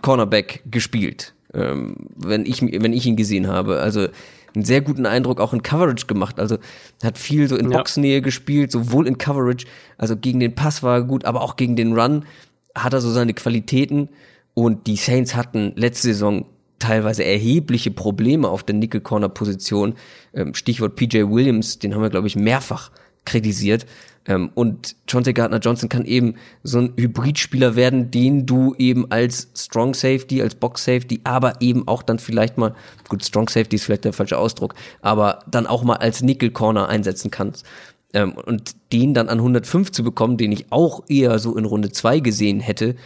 [0.00, 3.80] Cornerback gespielt ähm, wenn, ich, wenn ich ihn gesehen habe.
[3.80, 4.08] Also
[4.54, 6.38] einen sehr guten Eindruck auch in Coverage gemacht.
[6.38, 6.58] Also
[7.02, 7.78] hat viel so in ja.
[7.78, 9.66] Boxnähe gespielt, sowohl in Coverage,
[9.98, 12.24] also gegen den Pass war er gut, aber auch gegen den Run
[12.74, 14.08] hat er so seine Qualitäten.
[14.54, 16.46] Und die Saints hatten letzte Saison
[16.78, 19.94] teilweise erhebliche Probleme auf der Nickel-Corner-Position.
[20.34, 22.90] Ähm, Stichwort PJ Williams, den haben wir, glaube ich, mehrfach
[23.24, 23.86] kritisiert.
[24.26, 29.48] Ähm, und Chauncey Gardner Johnson kann eben so ein Hybridspieler werden, den du eben als
[29.56, 32.74] Strong Safety, als Box Safety, aber eben auch dann vielleicht mal,
[33.08, 36.88] gut, Strong Safety ist vielleicht der falsche Ausdruck, aber dann auch mal als Nickel Corner
[36.88, 37.66] einsetzen kannst.
[38.14, 41.90] Ähm, und den dann an 105 zu bekommen, den ich auch eher so in Runde
[41.90, 42.96] 2 gesehen hätte,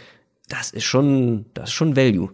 [0.48, 2.30] das ist schon, das ist schon Value.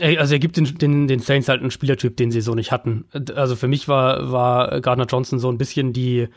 [0.00, 3.04] Also er gibt den, den, den Saints halt einen Spielertyp, den sie so nicht hatten.
[3.34, 6.28] Also für mich war, war Gardner Johnson so ein bisschen die,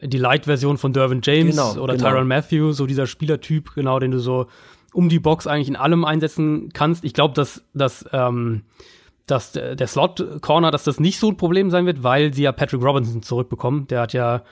[0.00, 2.10] die Light-Version von Dervin James genau, oder genau.
[2.10, 4.46] Tyron Matthew, so dieser Spielertyp, genau, den du so
[4.92, 7.04] um die Box eigentlich in allem einsetzen kannst.
[7.04, 8.62] Ich glaube, dass, dass, ähm,
[9.30, 12.82] dass der Slot-Corner, dass das nicht so ein Problem sein wird, weil sie ja Patrick
[12.82, 13.86] Robinson zurückbekommen.
[13.88, 14.42] Der hat ja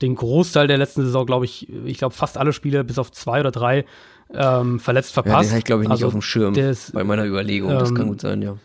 [0.00, 3.40] den Großteil der letzten Saison, glaube ich, ich glaube fast alle Spiele bis auf zwei
[3.40, 3.84] oder drei
[4.32, 5.34] ähm, verletzt verpasst.
[5.34, 7.70] Ja, den habe ich, glaube ich, nicht also, auf dem Schirm ist, bei meiner Überlegung.
[7.72, 8.56] Ähm, das kann ähm, gut sein, ja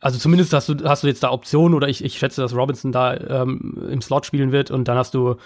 [0.00, 2.92] also zumindest hast du, hast du jetzt da Optionen oder ich, ich schätze, dass Robinson
[2.92, 5.36] da ähm, im Slot spielen wird und dann hast du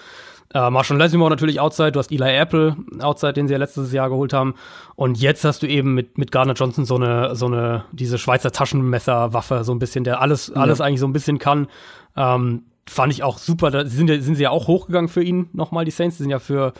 [0.53, 4.09] äh, Marshall Lasimore natürlich outside, du hast Eli Apple outside, den sie ja letztes Jahr
[4.09, 4.55] geholt haben
[4.97, 8.51] und jetzt hast du eben mit, mit Gardner Johnson so eine, so eine, diese Schweizer
[8.51, 10.85] Taschenmesserwaffe, so ein bisschen, der alles, alles ja.
[10.85, 11.69] eigentlich so ein bisschen kann.
[12.17, 15.85] Ähm, fand ich auch super, da sind, sind sie ja auch hochgegangen für ihn nochmal,
[15.85, 16.73] die Saints, die sind ja für,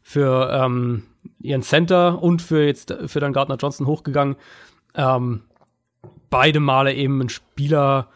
[0.00, 1.02] für ähm,
[1.40, 4.36] ihren Center und für jetzt, für dann Gardner Johnson hochgegangen.
[4.94, 5.42] Ähm,
[6.30, 8.08] beide Male eben ein Spieler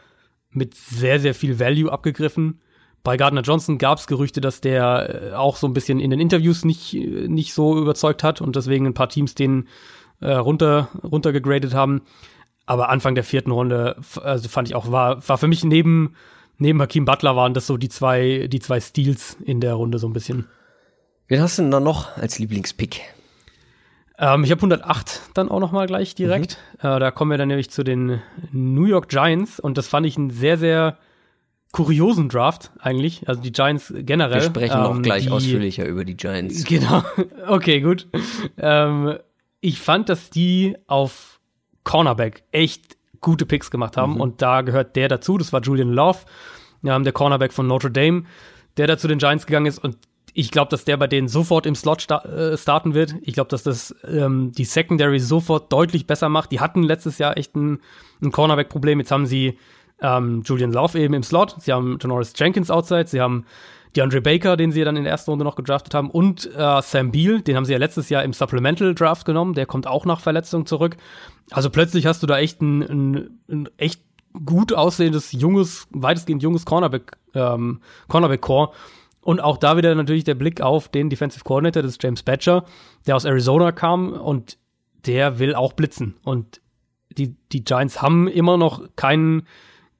[0.50, 2.61] mit sehr, sehr viel Value abgegriffen.
[3.02, 6.20] Bei Gardner Johnson gab es Gerüchte, dass der äh, auch so ein bisschen in den
[6.20, 9.68] Interviews nicht, nicht so überzeugt hat und deswegen ein paar Teams den
[10.20, 12.02] äh, runter, runtergegradet haben.
[12.64, 16.14] Aber Anfang der vierten Runde, also fand ich auch, war, war für mich neben,
[16.58, 20.06] neben Hakim Butler waren das so die zwei, die zwei Steals in der Runde so
[20.06, 20.46] ein bisschen.
[21.26, 23.00] Wen hast du denn da noch als Lieblingspick?
[24.16, 26.58] Ähm, ich habe 108 dann auch noch mal gleich direkt.
[26.80, 26.88] Mhm.
[26.88, 28.22] Äh, da kommen wir dann nämlich zu den
[28.52, 30.98] New York Giants und das fand ich einen sehr, sehr
[31.72, 33.28] kuriosen Draft eigentlich.
[33.28, 34.40] Also die Giants generell.
[34.40, 36.64] Wir sprechen ähm, noch gleich die, ausführlicher über die Giants.
[36.68, 37.02] Genau.
[37.48, 38.06] Okay, gut.
[38.58, 39.18] Ähm,
[39.60, 41.40] ich fand, dass die auf
[41.84, 44.20] Cornerback echt gute Picks gemacht haben mhm.
[44.20, 45.38] und da gehört der dazu.
[45.38, 46.18] Das war Julian Love,
[46.84, 48.24] ähm, der Cornerback von Notre Dame,
[48.76, 49.96] der da zu den Giants gegangen ist und
[50.34, 53.14] ich glaube, dass der bei denen sofort im Slot sta äh, starten wird.
[53.22, 56.52] Ich glaube, dass das ähm, die Secondary sofort deutlich besser macht.
[56.52, 57.80] Die hatten letztes Jahr echt ein,
[58.22, 58.98] ein Cornerback-Problem.
[58.98, 59.58] Jetzt haben sie
[60.02, 61.56] ähm, Julian Love eben im Slot.
[61.58, 63.06] Sie haben Janoris Jenkins outside.
[63.06, 63.46] Sie haben
[63.96, 66.10] DeAndre Baker, den sie dann in der ersten Runde noch gedraftet haben.
[66.10, 69.54] Und äh, Sam Beal, den haben sie ja letztes Jahr im Supplemental Draft genommen.
[69.54, 70.96] Der kommt auch nach Verletzung zurück.
[71.50, 74.02] Also plötzlich hast du da echt ein, ein, ein echt
[74.44, 78.72] gut aussehendes, junges, weitestgehend junges Cornerback, ähm, Cornerback-Core.
[79.20, 82.64] Und auch da wieder natürlich der Blick auf den Defensive Coordinator, das ist James Batcher,
[83.06, 84.58] der aus Arizona kam und
[85.06, 86.14] der will auch blitzen.
[86.24, 86.60] Und
[87.10, 89.46] die, die Giants haben immer noch keinen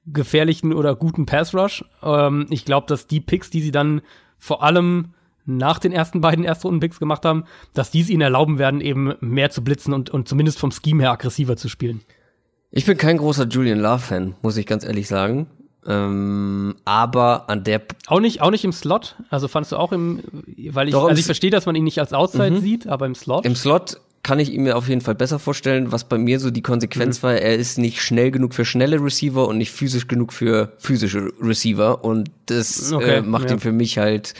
[0.05, 1.85] gefährlichen oder guten Pass Rush.
[2.01, 4.01] Ähm, ich glaube, dass die Picks, die sie dann
[4.37, 5.13] vor allem
[5.45, 9.49] nach den ersten beiden Erstrunden-Picks gemacht haben, dass die es ihnen erlauben werden, eben mehr
[9.49, 12.01] zu blitzen und, und zumindest vom Scheme her aggressiver zu spielen.
[12.71, 15.47] Ich bin kein großer Julian Love-Fan, muss ich ganz ehrlich sagen.
[15.85, 19.17] Ähm, aber an der auch nicht auch nicht im Slot.
[19.29, 20.21] Also fandst du auch im,
[20.69, 22.61] weil ich Doch, also ich verstehe, dass man ihn nicht als Outside mhm.
[22.61, 23.45] sieht, aber im Slot.
[23.45, 25.91] Im Slot kann ich ihn mir auf jeden Fall besser vorstellen.
[25.91, 27.27] Was bei mir so die Konsequenz mhm.
[27.27, 31.31] war, er ist nicht schnell genug für schnelle Receiver und nicht physisch genug für physische
[31.41, 32.03] Receiver.
[32.03, 33.57] Und das okay, äh, macht ja.
[33.57, 34.33] ihn für mich halt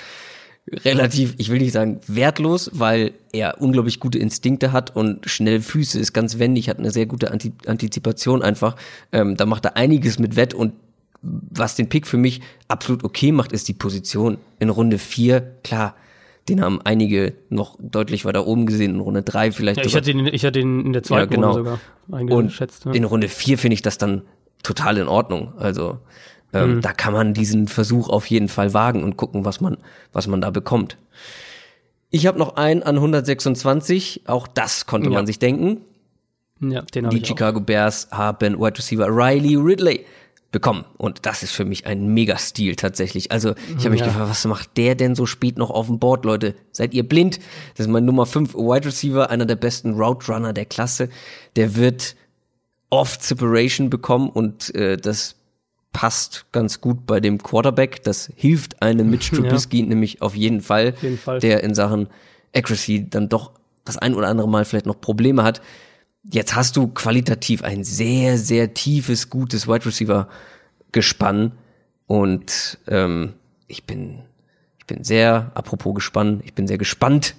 [0.72, 6.00] relativ, ich will nicht sagen wertlos, weil er unglaublich gute Instinkte hat und schnell Füße
[6.00, 8.78] ist ganz wendig, hat eine sehr gute Antizipation einfach.
[9.12, 10.74] Ähm, da macht er einiges mit Wett und
[11.22, 14.38] was den Pick für mich absolut okay macht, ist die Position.
[14.60, 15.96] In Runde vier, klar,
[16.50, 19.80] den haben einige noch deutlich weiter oben gesehen, in Runde drei vielleicht.
[19.80, 21.52] Ja, ich, hatte ihn, ich hatte ihn in der zweiten ja, genau.
[21.54, 21.80] Runde
[22.10, 22.86] sogar eingeschätzt.
[22.86, 22.98] Und ja.
[22.98, 24.24] in Runde vier finde ich das dann
[24.62, 25.54] total in Ordnung.
[25.58, 26.00] Also
[26.54, 26.82] ähm, mhm.
[26.82, 29.78] da kann man diesen Versuch auf jeden Fall wagen und gucken, was man,
[30.12, 30.98] was man da bekommt.
[32.10, 35.16] Ich habe noch einen an 126, auch das konnte ja.
[35.16, 35.82] man sich denken.
[36.60, 37.64] Ja, den Die Chicago auch.
[37.64, 40.06] Bears haben Wide Receiver Riley Ridley
[40.54, 40.86] bekommen.
[40.98, 43.34] Und das ist für mich ein Mega-Stil tatsächlich.
[43.34, 44.06] Also ich habe mich ja.
[44.06, 46.56] gefragt, was macht der denn so spät noch auf dem Board, Leute?
[46.72, 47.40] Seid ihr blind?
[47.76, 51.10] Das ist mein Nummer 5 Wide Receiver, einer der besten Route Runner der Klasse.
[51.58, 52.16] Der wird
[52.90, 55.36] oft Separation bekommen und äh, das
[55.92, 58.04] passt ganz gut bei dem Quarterback.
[58.04, 59.88] Das hilft einem Mitch Trubisky ja.
[59.88, 62.08] nämlich auf jeden Fall, auf jeden Fall, der in Sachen
[62.56, 63.52] Accuracy dann doch
[63.86, 65.62] das ein oder andere Mal vielleicht noch Probleme hat.
[66.24, 70.30] Jetzt hast du qualitativ ein sehr, sehr tiefes, gutes Wide Receiver
[70.92, 71.54] Gespann
[72.08, 73.34] und ähm,
[73.68, 74.20] ich bin,
[74.80, 77.36] ich bin sehr, apropos gespannt, ich bin sehr gespannt,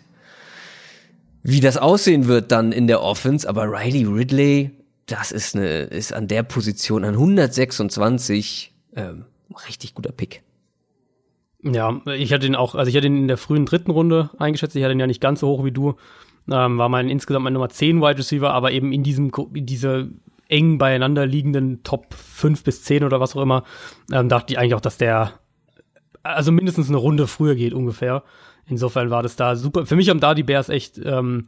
[1.43, 3.49] wie das aussehen wird dann in der Offense.
[3.49, 4.71] Aber Riley Ridley,
[5.07, 9.27] das ist eine, ist an der Position an 126 ähm,
[9.69, 10.43] richtig guter Pick.
[11.63, 14.77] Ja, ich hatte ihn auch, also ich hatte ihn in der frühen dritten Runde eingeschätzt.
[14.77, 15.95] Ich hatte ihn ja nicht ganz so hoch wie du.
[16.51, 20.11] Ähm, war mein insgesamt mein Nummer 10 Wide Receiver, aber eben in diesem, in diese
[20.49, 23.65] eng beieinander liegenden Top 5 bis 10 oder was auch immer,
[24.13, 25.33] ähm, dachte ich eigentlich auch, dass der
[26.23, 28.23] also mindestens eine Runde früher geht ungefähr.
[28.67, 29.87] Insofern war das da super.
[29.87, 31.47] Für mich haben da die Bears echt ähm,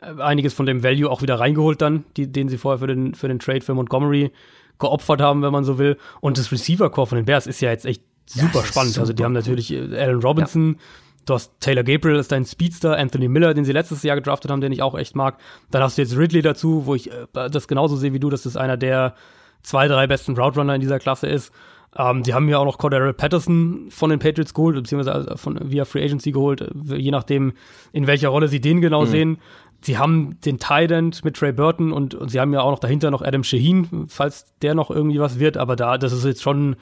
[0.00, 3.28] einiges von dem Value auch wieder reingeholt dann, die, den sie vorher für den, für
[3.28, 4.30] den Trade für Montgomery
[4.78, 5.96] geopfert haben, wenn man so will.
[6.20, 8.94] Und das Receiver-Core von den Bears ist ja jetzt echt super spannend.
[8.94, 10.84] Super also die haben natürlich äh, Allen Robinson, ja.
[11.28, 14.60] Du hast Taylor Gabriel ist dein Speedster, Anthony Miller, den sie letztes Jahr gedraftet haben,
[14.60, 15.38] den ich auch echt mag.
[15.70, 18.44] Dann hast du jetzt Ridley dazu, wo ich äh, das genauso sehe wie du, dass
[18.44, 19.14] das einer der
[19.62, 21.52] zwei, drei besten Route Runner in dieser Klasse ist.
[21.96, 25.84] Ähm, die haben ja auch noch Cordero Patterson von den Patriots geholt, beziehungsweise von, via
[25.84, 27.52] Free Agency geholt, äh, je nachdem,
[27.92, 29.10] in welcher Rolle sie den genau mhm.
[29.10, 29.38] sehen.
[29.80, 33.10] Sie haben den Tident mit Trey Burton und, und sie haben ja auch noch dahinter
[33.10, 36.76] noch Adam Shaheen, falls der noch irgendwie was wird, aber da, das ist jetzt schon,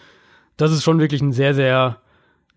[0.56, 1.98] das ist schon wirklich ein sehr, sehr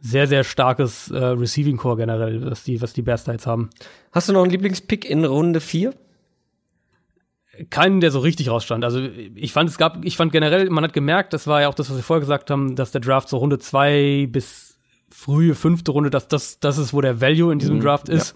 [0.01, 3.69] sehr, sehr starkes äh, Receiving Core generell, was die, was die Bears da jetzt haben.
[4.11, 5.93] Hast du noch einen Lieblingspick in Runde 4?
[7.69, 8.85] Keinen, der so richtig rausstand.
[8.85, 11.73] Also ich fand, es gab, ich fand generell, man hat gemerkt, das war ja auch
[11.73, 14.77] das, was wir vorher gesagt haben, dass der Draft so Runde 2 bis
[15.09, 18.35] frühe fünfte Runde, dass das, das ist, wo der Value in diesem mhm, Draft ist.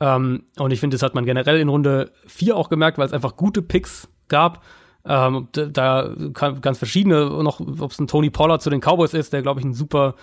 [0.00, 0.16] Ja.
[0.16, 3.12] Ähm, und ich finde, das hat man generell in Runde 4 auch gemerkt, weil es
[3.12, 4.62] einfach gute Picks gab.
[5.04, 6.14] Ähm, da, da
[6.60, 9.66] ganz verschiedene, noch, ob es ein Tony Pollard zu den Cowboys ist, der, glaube ich,
[9.66, 10.14] ein super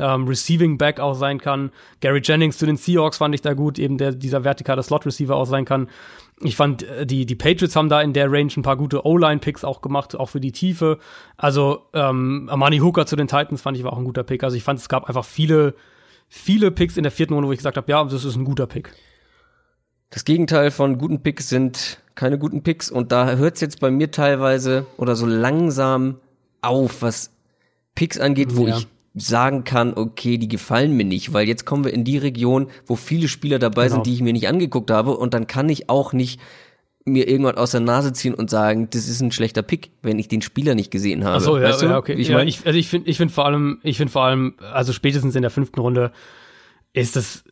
[0.00, 1.70] ähm, Receiving Back auch sein kann.
[2.00, 5.36] Gary Jennings zu den Seahawks fand ich da gut, eben der dieser vertikale Slot Receiver
[5.36, 5.88] auch sein kann.
[6.40, 9.64] Ich fand, äh, die, die Patriots haben da in der Range ein paar gute O-Line-Picks
[9.64, 10.98] auch gemacht, auch für die Tiefe.
[11.36, 14.44] Also ähm, Amani Hooker zu den Titans fand ich war auch ein guter Pick.
[14.44, 15.74] Also ich fand, es gab einfach viele,
[16.28, 18.66] viele Picks in der vierten Runde, wo ich gesagt habe, ja, das ist ein guter
[18.66, 18.92] Pick.
[20.10, 23.90] Das Gegenteil von guten Picks sind keine guten Picks und da hört es jetzt bei
[23.90, 26.16] mir teilweise oder so langsam
[26.62, 27.30] auf, was
[27.94, 28.78] Picks angeht, wo ja.
[28.78, 32.68] ich sagen kann, okay, die gefallen mir nicht, weil jetzt kommen wir in die Region,
[32.86, 33.96] wo viele Spieler dabei genau.
[33.96, 36.40] sind, die ich mir nicht angeguckt habe und dann kann ich auch nicht
[37.04, 40.28] mir irgendwann aus der Nase ziehen und sagen, das ist ein schlechter Pick, wenn ich
[40.28, 41.36] den Spieler nicht gesehen habe.
[41.36, 41.86] Ach so, ja, weißt du?
[41.86, 42.14] ja okay.
[42.14, 44.92] Ich, ja, ich, also ich finde, ich finde vor allem, ich finde vor allem, also
[44.92, 46.12] spätestens in der fünften Runde
[46.92, 47.44] ist das,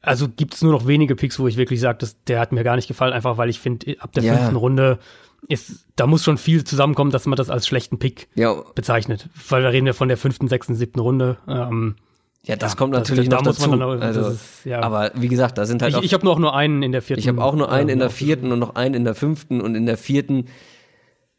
[0.00, 2.76] also gibt es nur noch wenige Picks, wo ich wirklich sage, der hat mir gar
[2.76, 4.36] nicht gefallen, einfach weil ich finde, ab der ja.
[4.36, 4.98] fünften Runde
[5.46, 8.54] ist, da muss schon viel zusammenkommen, dass man das als schlechten Pick ja.
[8.74, 9.28] bezeichnet.
[9.48, 11.38] Weil da reden wir von der fünften, sechsten, siebten Runde.
[11.46, 11.96] Ähm,
[12.44, 13.76] ja, das ja, kommt natürlich das, noch da dazu.
[13.76, 14.80] Dann, also, ist, ja.
[14.80, 16.02] Aber wie gesagt, da sind halt ich, auch.
[16.02, 17.20] Ich habe nur auch nur einen in der vierten.
[17.20, 19.74] Ich habe auch nur einen in der vierten und noch einen in der fünften und
[19.74, 20.46] in der vierten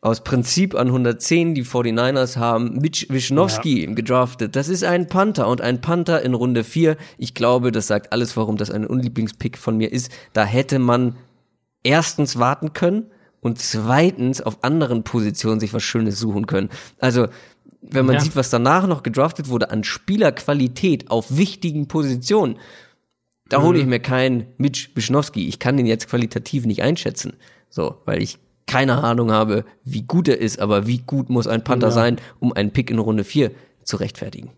[0.02, 3.94] aus Prinzip an 110 die 49ers haben Mitch Wischnowski ja.
[3.94, 4.56] gedraftet.
[4.56, 6.96] Das ist ein Panther und ein Panther in Runde 4.
[7.18, 10.10] Ich glaube, das sagt alles, warum das ein Unlieblingspick von mir ist.
[10.32, 11.18] Da hätte man
[11.84, 16.70] erstens warten können und zweitens auf anderen Positionen sich was Schönes suchen können.
[17.00, 17.28] Also,
[17.82, 18.22] wenn man ja.
[18.22, 22.58] sieht, was danach noch gedraftet wurde an Spielerqualität auf wichtigen Positionen,
[23.48, 23.64] da mhm.
[23.64, 25.48] hole ich mir keinen Mitch Wischnowski.
[25.48, 27.34] Ich kann den jetzt qualitativ nicht einschätzen.
[27.70, 28.38] So, weil ich
[28.68, 31.92] keine Ahnung habe, wie gut er ist, aber wie gut muss ein Panther ja.
[31.92, 33.52] sein, um einen Pick in Runde 4
[33.84, 34.52] zu rechtfertigen.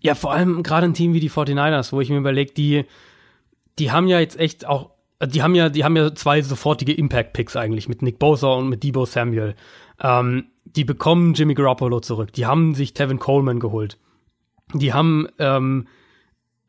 [0.00, 2.84] Ja, vor allem gerade ein Team wie die 49ers, wo ich mir überlege, die,
[3.78, 4.90] die haben ja jetzt echt auch
[5.26, 8.84] die haben ja, die haben ja zwei sofortige Impact-Picks eigentlich mit Nick Bosa und mit
[8.84, 9.56] Debo Samuel.
[10.00, 12.32] Ähm, die bekommen Jimmy Garoppolo zurück.
[12.32, 13.98] Die haben sich Tevin Coleman geholt.
[14.74, 15.88] Die haben ähm,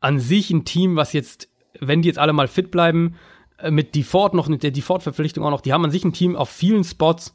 [0.00, 1.48] an sich ein Team, was jetzt,
[1.78, 3.14] wenn die jetzt alle mal fit bleiben,
[3.58, 6.34] äh, mit Default noch, mit der Default-Verpflichtung auch noch, die haben an sich ein Team
[6.34, 7.34] auf vielen Spots,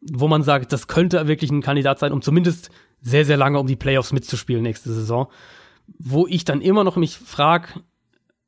[0.00, 2.70] wo man sagt, das könnte wirklich ein Kandidat sein, um zumindest
[3.00, 5.28] sehr, sehr lange um die Playoffs mitzuspielen nächste Saison.
[5.98, 7.68] Wo ich dann immer noch mich frage,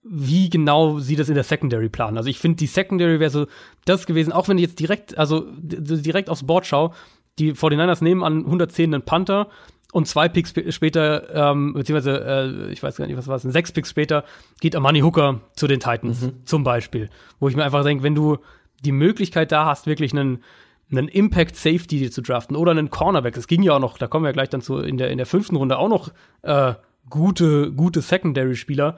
[0.08, 2.16] wie genau sie das in der Secondary planen.
[2.16, 3.46] Also ich finde, die Secondary wäre so
[3.84, 6.92] das gewesen, auch wenn ich jetzt direkt, also direkt aufs Board schaue,
[7.38, 9.48] die 49ers nehmen an 110 einen Panther
[9.92, 13.72] und zwei Picks später, ähm, beziehungsweise, äh, ich weiß gar nicht, was war es, sechs
[13.72, 14.24] Picks später,
[14.60, 16.44] geht Amani Hooker zu den Titans, mhm.
[16.44, 17.08] zum Beispiel.
[17.40, 18.38] Wo ich mir einfach denke, wenn du
[18.84, 20.42] die Möglichkeit da hast, wirklich einen,
[20.90, 24.24] einen Impact Safety zu draften oder einen Cornerback, es ging ja auch noch, da kommen
[24.24, 26.10] wir gleich dann zu, in der, in der fünften Runde auch noch
[26.42, 26.74] äh,
[27.08, 28.96] gute, gute Secondary-Spieler,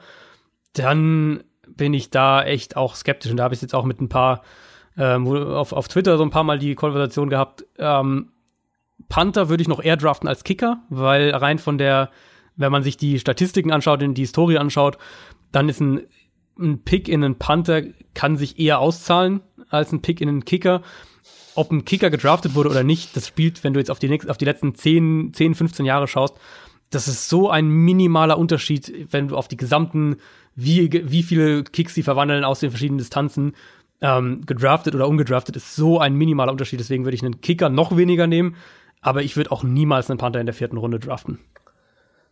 [0.73, 3.31] dann bin ich da echt auch skeptisch.
[3.31, 4.43] Und da habe ich jetzt auch mit ein paar,
[4.97, 8.31] ähm, auf, auf Twitter so ein paar Mal die Konversation gehabt, ähm,
[9.07, 12.11] Panther würde ich noch eher draften als Kicker, weil rein von der,
[12.55, 14.97] wenn man sich die Statistiken anschaut, die Historie anschaut,
[15.51, 16.01] dann ist ein,
[16.59, 17.83] ein Pick in einen Panther
[18.13, 20.81] kann sich eher auszahlen als ein Pick in einen Kicker.
[21.55, 24.29] Ob ein Kicker gedraftet wurde oder nicht, das spielt, wenn du jetzt auf die, nächsten,
[24.29, 26.35] auf die letzten 10, 10, 15 Jahre schaust,
[26.89, 30.17] das ist so ein minimaler Unterschied, wenn du auf die gesamten,
[30.55, 33.53] wie, wie viele Kicks sie verwandeln aus den verschiedenen Distanzen,
[34.01, 36.79] ähm, gedraftet oder ungedraftet, ist so ein minimaler Unterschied.
[36.79, 38.55] Deswegen würde ich einen Kicker noch weniger nehmen
[39.01, 41.39] aber ich würde auch niemals einen Panther in der vierten Runde draften.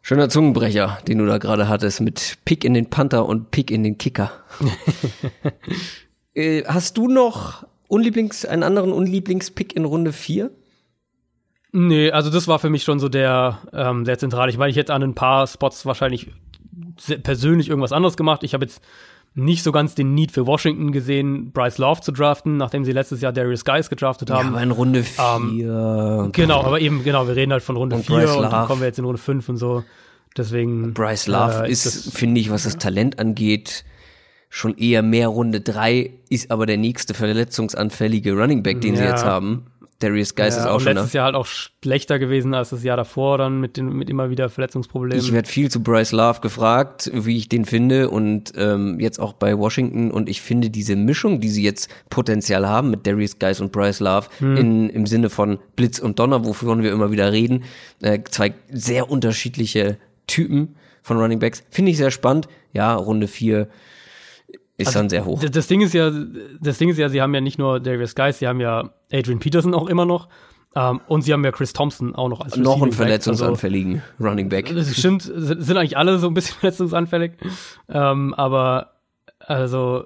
[0.02, 3.84] Schöner Zungenbrecher, den du da gerade hattest, mit Pick in den Panther und Pick in
[3.84, 4.32] den Kicker.
[6.34, 10.52] äh, hast du noch Unlieblings, einen anderen Unlieblingspick in Runde 4?
[11.74, 14.50] Nee, also das war für mich schon so der, ähm, der zentral.
[14.50, 16.28] Ich meine, ich hätte an ein paar Spots wahrscheinlich
[17.24, 18.44] persönlich irgendwas anderes gemacht.
[18.44, 18.82] Ich habe jetzt
[19.36, 23.22] nicht so ganz den Need für Washington gesehen, Bryce Love zu draften, nachdem sie letztes
[23.22, 24.48] Jahr Darius Guys gedraftet haben.
[24.48, 25.24] Ja, aber in Runde 4.
[25.24, 28.82] Ähm, genau, aber eben, genau, wir reden halt von Runde 4 und, und dann kommen
[28.82, 29.84] wir jetzt in Runde 5 und so.
[30.36, 30.94] Deswegen.
[30.94, 33.86] Bryce Love äh, ist, ist finde ich, was das Talent angeht,
[34.50, 39.02] schon eher mehr Runde 3, ist aber der nächste verletzungsanfällige Running Back, den ja.
[39.02, 39.66] sie jetzt haben.
[40.00, 40.94] Darius Geist ja, ist auch schon.
[40.94, 44.30] Letztes Jahr halt auch schlechter gewesen als das Jahr davor, dann mit, den, mit immer
[44.30, 45.24] wieder Verletzungsproblemen.
[45.24, 49.34] Ich werde viel zu Bryce Love gefragt, wie ich den finde und ähm, jetzt auch
[49.34, 53.60] bei Washington und ich finde diese Mischung, die sie jetzt Potenzial haben mit Darius Geist
[53.60, 54.58] und Bryce Love hm.
[54.58, 57.64] in, im Sinne von Blitz und Donner, wovon wir immer wieder reden,
[58.02, 59.98] äh, zwei sehr unterschiedliche
[60.28, 62.48] Typen von Running Backs, finde ich sehr spannend.
[62.74, 63.70] Ja, Runde vier
[64.78, 65.44] ist also, dann sehr hoch.
[65.44, 66.12] Das Ding ist ja,
[66.62, 69.40] das Ding ist ja, sie haben ja nicht nur Darius Geist, sie haben ja Adrian
[69.40, 70.28] Peterson auch immer noch.
[70.74, 74.30] Um, ähm, und sie haben ja Chris Thompson auch noch als Noch einen verletzungsanfälligen also,
[74.30, 74.72] Running Back.
[74.76, 77.32] Das stimmt, sind eigentlich alle so ein bisschen verletzungsanfällig.
[77.88, 78.92] Um, ähm, aber
[79.40, 80.06] also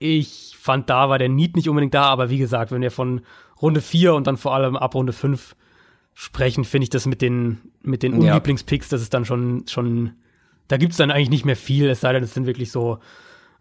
[0.00, 3.20] ich fand da war der Need nicht unbedingt da, aber wie gesagt, wenn wir von
[3.62, 5.54] Runde 4 und dann vor allem ab Runde 5
[6.14, 10.12] sprechen, finde ich das mit den mit den Unlieblingspicks, das ist dann schon schon
[10.66, 12.98] da gibt's dann eigentlich nicht mehr viel, es sei denn, es sind wirklich so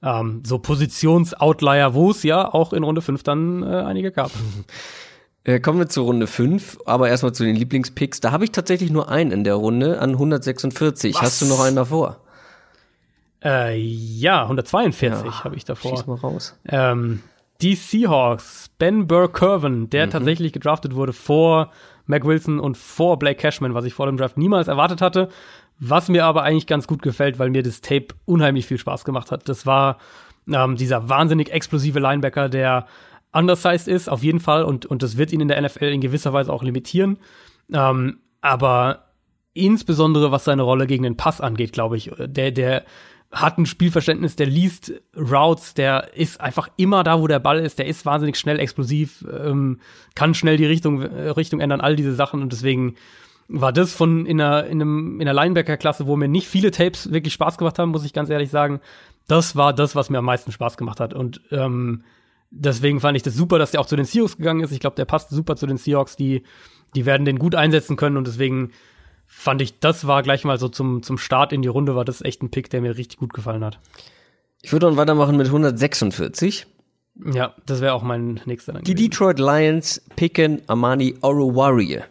[0.01, 4.31] ähm, so Positions-Outlier, wo es ja auch in Runde 5 dann äh, einige gab.
[5.45, 8.19] Äh, kommen wir zu Runde 5, aber erstmal zu den Lieblingspicks.
[8.19, 11.15] Da habe ich tatsächlich nur einen in der Runde an 146.
[11.15, 11.21] Was?
[11.21, 12.17] Hast du noch einen davor?
[13.43, 15.91] Äh, ja, 142 ja, habe ich davor.
[15.91, 16.59] Schieß mal raus.
[16.67, 17.21] Ähm,
[17.61, 20.11] die Seahawks, Ben Burr-Curven, der mhm.
[20.11, 21.71] tatsächlich gedraftet wurde vor
[22.05, 25.30] Mac Wilson und vor Blake Cashman, was ich vor dem Draft niemals erwartet hatte.
[25.80, 29.31] Was mir aber eigentlich ganz gut gefällt, weil mir das Tape unheimlich viel Spaß gemacht
[29.31, 29.47] hat.
[29.47, 29.97] Das war
[30.47, 32.85] ähm, dieser wahnsinnig explosive Linebacker, der
[33.31, 36.34] undersized ist, auf jeden Fall, und, und das wird ihn in der NFL in gewisser
[36.34, 37.18] Weise auch limitieren.
[37.72, 39.06] Ähm, aber
[39.53, 42.85] insbesondere was seine Rolle gegen den Pass angeht, glaube ich, der, der
[43.31, 47.77] hat ein Spielverständnis, der liest Routes, der ist einfach immer da, wo der Ball ist,
[47.77, 49.80] der ist wahnsinnig schnell explosiv, ähm,
[50.15, 52.95] kann schnell die Richtung, äh, Richtung ändern, all diese Sachen und deswegen
[53.49, 57.11] war das von in einer, in einem, in einer Linebacker-Klasse, wo mir nicht viele Tapes
[57.11, 58.80] wirklich Spaß gemacht haben, muss ich ganz ehrlich sagen.
[59.27, 61.15] Das war das, was mir am meisten Spaß gemacht hat.
[61.15, 62.03] Und ähm,
[62.51, 64.71] deswegen fand ich das super, dass der auch zu den Seahawks gegangen ist.
[64.71, 66.15] Ich glaube, der passt super zu den Seahawks.
[66.15, 66.43] Die,
[66.95, 68.17] die werden den gut einsetzen können.
[68.17, 68.71] Und deswegen
[69.26, 72.21] fand ich, das war gleich mal so zum, zum Start in die Runde, war das
[72.21, 73.80] echt ein Pick, der mir richtig gut gefallen hat.
[74.61, 76.67] Ich würde dann weitermachen mit 146.
[77.34, 78.73] Ja, das wäre auch mein nächster.
[78.73, 79.09] Dann die gewesen.
[79.09, 82.01] Detroit Lions picken Amani Oruwari.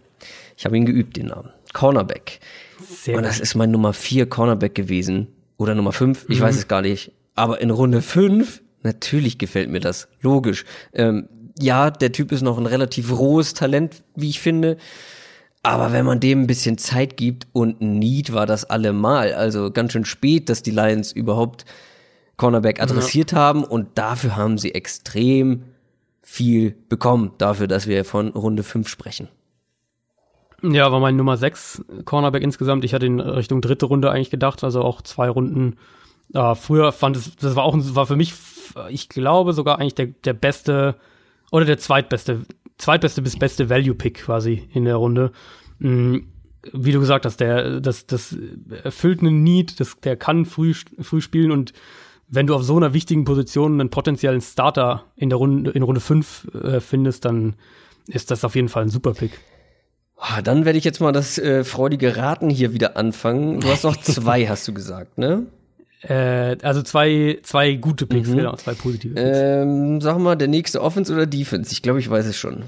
[0.58, 1.50] Ich habe ihn geübt, den Namen.
[1.72, 2.40] Cornerback.
[2.84, 5.28] Sehr Und das ist mein Nummer vier Cornerback gewesen.
[5.56, 6.44] Oder Nummer fünf, ich mhm.
[6.44, 7.12] weiß es gar nicht.
[7.36, 10.08] Aber in Runde fünf, natürlich gefällt mir das.
[10.20, 10.64] Logisch.
[10.92, 11.28] Ähm,
[11.60, 14.78] ja, der Typ ist noch ein relativ rohes Talent, wie ich finde.
[15.62, 19.92] Aber wenn man dem ein bisschen Zeit gibt und Need war das allemal, also ganz
[19.92, 21.66] schön spät, dass die Lions überhaupt
[22.36, 23.38] Cornerback adressiert ja.
[23.38, 25.64] haben und dafür haben sie extrem
[26.22, 29.28] viel bekommen, dafür, dass wir von Runde 5 sprechen.
[30.62, 32.84] Ja, war mein Nummer 6 Cornerback insgesamt.
[32.84, 35.76] Ich hatte in Richtung dritte Runde eigentlich gedacht, also auch zwei Runden.
[36.34, 38.34] Äh, früher fand es, das war auch war für mich,
[38.88, 40.96] ich glaube sogar eigentlich der, der beste
[41.52, 42.42] oder der zweitbeste,
[42.76, 45.32] zweitbeste bis beste Value-Pick quasi in der Runde.
[45.78, 46.26] Mhm
[46.72, 48.36] wie du gesagt hast, der, das, das
[48.82, 51.72] erfüllt einen Need, das, der kann früh, früh spielen und
[52.28, 56.00] wenn du auf so einer wichtigen Position einen potenziellen Starter in der Runde, in Runde
[56.00, 57.54] 5 äh, findest, dann
[58.06, 59.40] ist das auf jeden Fall ein super Pick.
[60.18, 63.60] Ah, dann werde ich jetzt mal das äh, freudige Raten hier wieder anfangen.
[63.60, 65.46] Du hast noch zwei, hast du gesagt, ne?
[66.00, 68.36] Äh, also zwei, zwei gute Picks, mhm.
[68.36, 69.36] genau, zwei positive Picks.
[69.36, 71.72] Ähm, sag mal, der nächste Offense oder Defense?
[71.72, 72.66] Ich glaube, ich weiß es schon.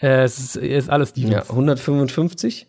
[0.00, 1.34] Äh, es ist, ist alles Defense.
[1.34, 2.66] Ja, 155?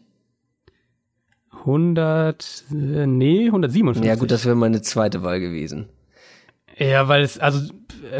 [1.60, 4.06] 100, äh, nee, 157.
[4.06, 5.88] Ja gut, das wäre meine zweite Wahl gewesen.
[6.78, 7.72] Ja, weil es, also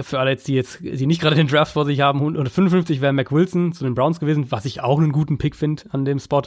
[0.02, 3.14] für alle jetzt, die jetzt, die nicht gerade den Draft vor sich haben, 155 wäre
[3.14, 6.20] Mac Wilson zu den Browns gewesen, was ich auch einen guten Pick finde an dem
[6.20, 6.44] Spot.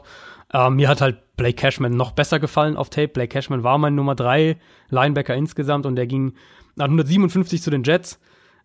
[0.52, 3.08] Ähm, mir hat halt Blake Cashman noch besser gefallen auf Tape.
[3.08, 4.56] Blake Cashman war mein Nummer 3
[4.88, 6.34] Linebacker insgesamt und der ging
[6.78, 8.20] an 157 zu den Jets.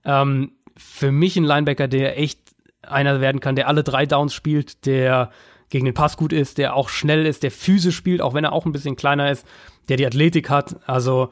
[0.05, 2.39] Ähm, für mich ein Linebacker, der echt
[2.83, 5.31] einer werden kann, der alle drei Downs spielt, der
[5.69, 8.53] gegen den Pass gut ist, der auch schnell ist, der physisch spielt, auch wenn er
[8.53, 9.45] auch ein bisschen kleiner ist,
[9.89, 10.77] der die Athletik hat.
[10.87, 11.29] Also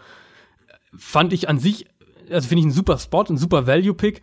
[0.98, 1.88] fand ich an sich,
[2.32, 4.22] also finde ich einen super Spot, ein super Value-Pick.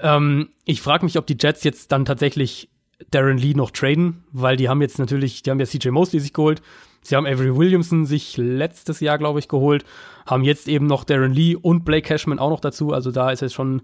[0.00, 2.70] Ähm, ich frage mich, ob die Jets jetzt dann tatsächlich
[3.10, 6.32] Darren Lee noch traden, weil die haben jetzt natürlich, die haben ja CJ Mosley sich
[6.32, 6.62] geholt,
[7.02, 9.84] sie haben Avery Williamson sich letztes Jahr, glaube ich, geholt,
[10.26, 13.40] haben jetzt eben noch Darren Lee und Blake Cashman auch noch dazu, also da ist
[13.40, 13.82] jetzt schon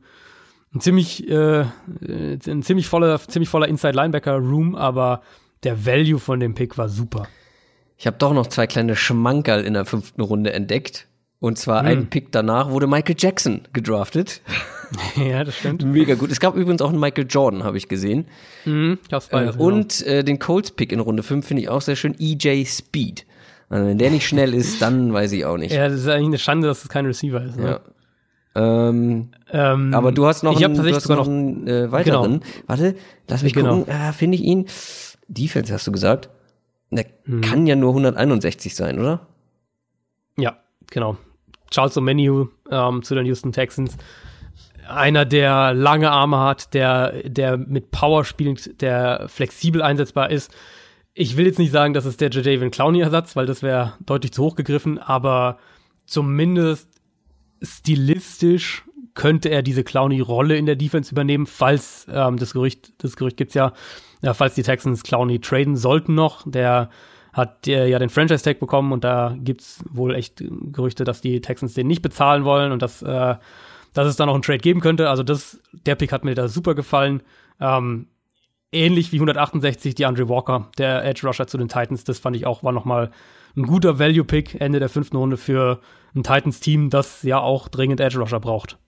[0.74, 1.64] ein ziemlich, äh,
[2.02, 5.22] ein ziemlich voller, ziemlich voller Inside-Linebacker-Room, aber
[5.62, 7.28] der Value von dem Pick war super.
[7.96, 11.06] Ich habe doch noch zwei kleine Schmankerl in der fünften Runde entdeckt.
[11.44, 11.86] Und zwar hm.
[11.86, 14.40] einen Pick danach wurde Michael Jackson gedraftet.
[15.16, 15.84] ja, das stimmt.
[15.84, 16.32] Mega gut.
[16.32, 18.28] Es gab übrigens auch einen Michael Jordan, habe ich gesehen.
[18.64, 22.16] Mhm, ich äh, und äh, den Colts-Pick in Runde 5 finde ich auch sehr schön.
[22.18, 23.26] EJ Speed.
[23.68, 25.74] Also wenn der nicht schnell ist, dann weiß ich auch nicht.
[25.74, 27.58] Ja, das ist eigentlich eine Schande, dass es kein Receiver ist.
[27.58, 27.78] Ne?
[28.56, 28.88] Ja.
[28.88, 32.40] Ähm, ähm, aber du hast noch, einen, du hast noch einen äh, weiteren.
[32.40, 32.52] Genau.
[32.68, 32.94] Warte,
[33.28, 33.80] lass mich genau.
[33.80, 33.94] gucken.
[33.94, 34.64] Ah, finde ich ihn.
[35.28, 36.30] Defense hast du gesagt.
[36.90, 37.42] Der hm.
[37.42, 39.26] kann ja nur 161 sein, oder?
[40.38, 40.56] Ja,
[40.90, 41.18] genau.
[41.74, 43.96] Charles O'Menu ähm, zu den Houston Texans.
[44.88, 50.54] Einer, der lange Arme hat, der, der mit Power spielt, der flexibel einsetzbar ist.
[51.14, 54.42] Ich will jetzt nicht sagen, das ist der Jadavian Clowney-Ersatz, weil das wäre deutlich zu
[54.42, 55.58] hoch gegriffen, aber
[56.06, 56.88] zumindest
[57.62, 58.84] stilistisch
[59.14, 63.54] könnte er diese Clowney-Rolle in der Defense übernehmen, falls ähm, das Gerücht, das Gerücht gibt's
[63.54, 63.72] ja,
[64.22, 66.42] ja, falls die Texans Clowney traden sollten noch.
[66.46, 66.90] Der
[67.34, 70.42] hat äh, ja den Franchise-Tag bekommen und da gibt's wohl echt
[70.72, 73.34] Gerüchte, dass die Texans den nicht bezahlen wollen und dass, äh,
[73.92, 75.10] dass es da noch einen Trade geben könnte.
[75.10, 77.22] Also das, der Pick hat mir da super gefallen.
[77.60, 78.06] Ähm,
[78.72, 82.04] ähnlich wie 168 die Andre Walker, der Edge Rusher zu den Titans.
[82.04, 83.10] Das fand ich auch, war nochmal
[83.56, 85.80] ein guter Value-Pick Ende der fünften Runde für
[86.14, 88.78] ein Titans-Team, das ja auch dringend Edge Rusher braucht.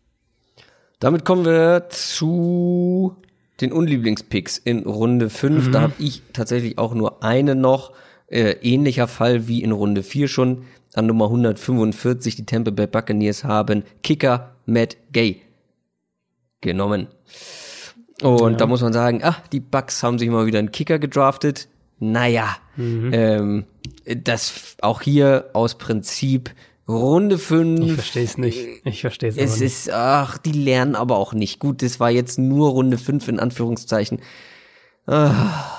[1.00, 3.16] Damit kommen wir zu
[3.60, 5.66] den Unlieblingspicks in Runde 5.
[5.66, 5.72] Mhm.
[5.72, 7.92] Da habe ich tatsächlich auch nur eine noch.
[8.28, 10.64] Äh, ähnlicher Fall wie in Runde 4 schon.
[10.94, 15.42] An Nummer 145 die Tampa Bay Buccaneers haben Kicker Matt Gay
[16.60, 17.08] genommen.
[18.22, 18.56] Und ja.
[18.56, 21.68] da muss man sagen, ach, die Bucks haben sich mal wieder einen Kicker gedraftet.
[21.98, 23.10] Naja, mhm.
[23.12, 23.64] ähm,
[24.04, 26.50] das auch hier aus Prinzip
[26.88, 27.80] Runde 5.
[27.80, 28.66] Ich verstehe es nicht.
[28.84, 31.58] Ich verstehe es Es ist, ach, die lernen aber auch nicht.
[31.58, 34.20] Gut, das war jetzt nur Runde 5 in Anführungszeichen.
[35.06, 35.75] Ah.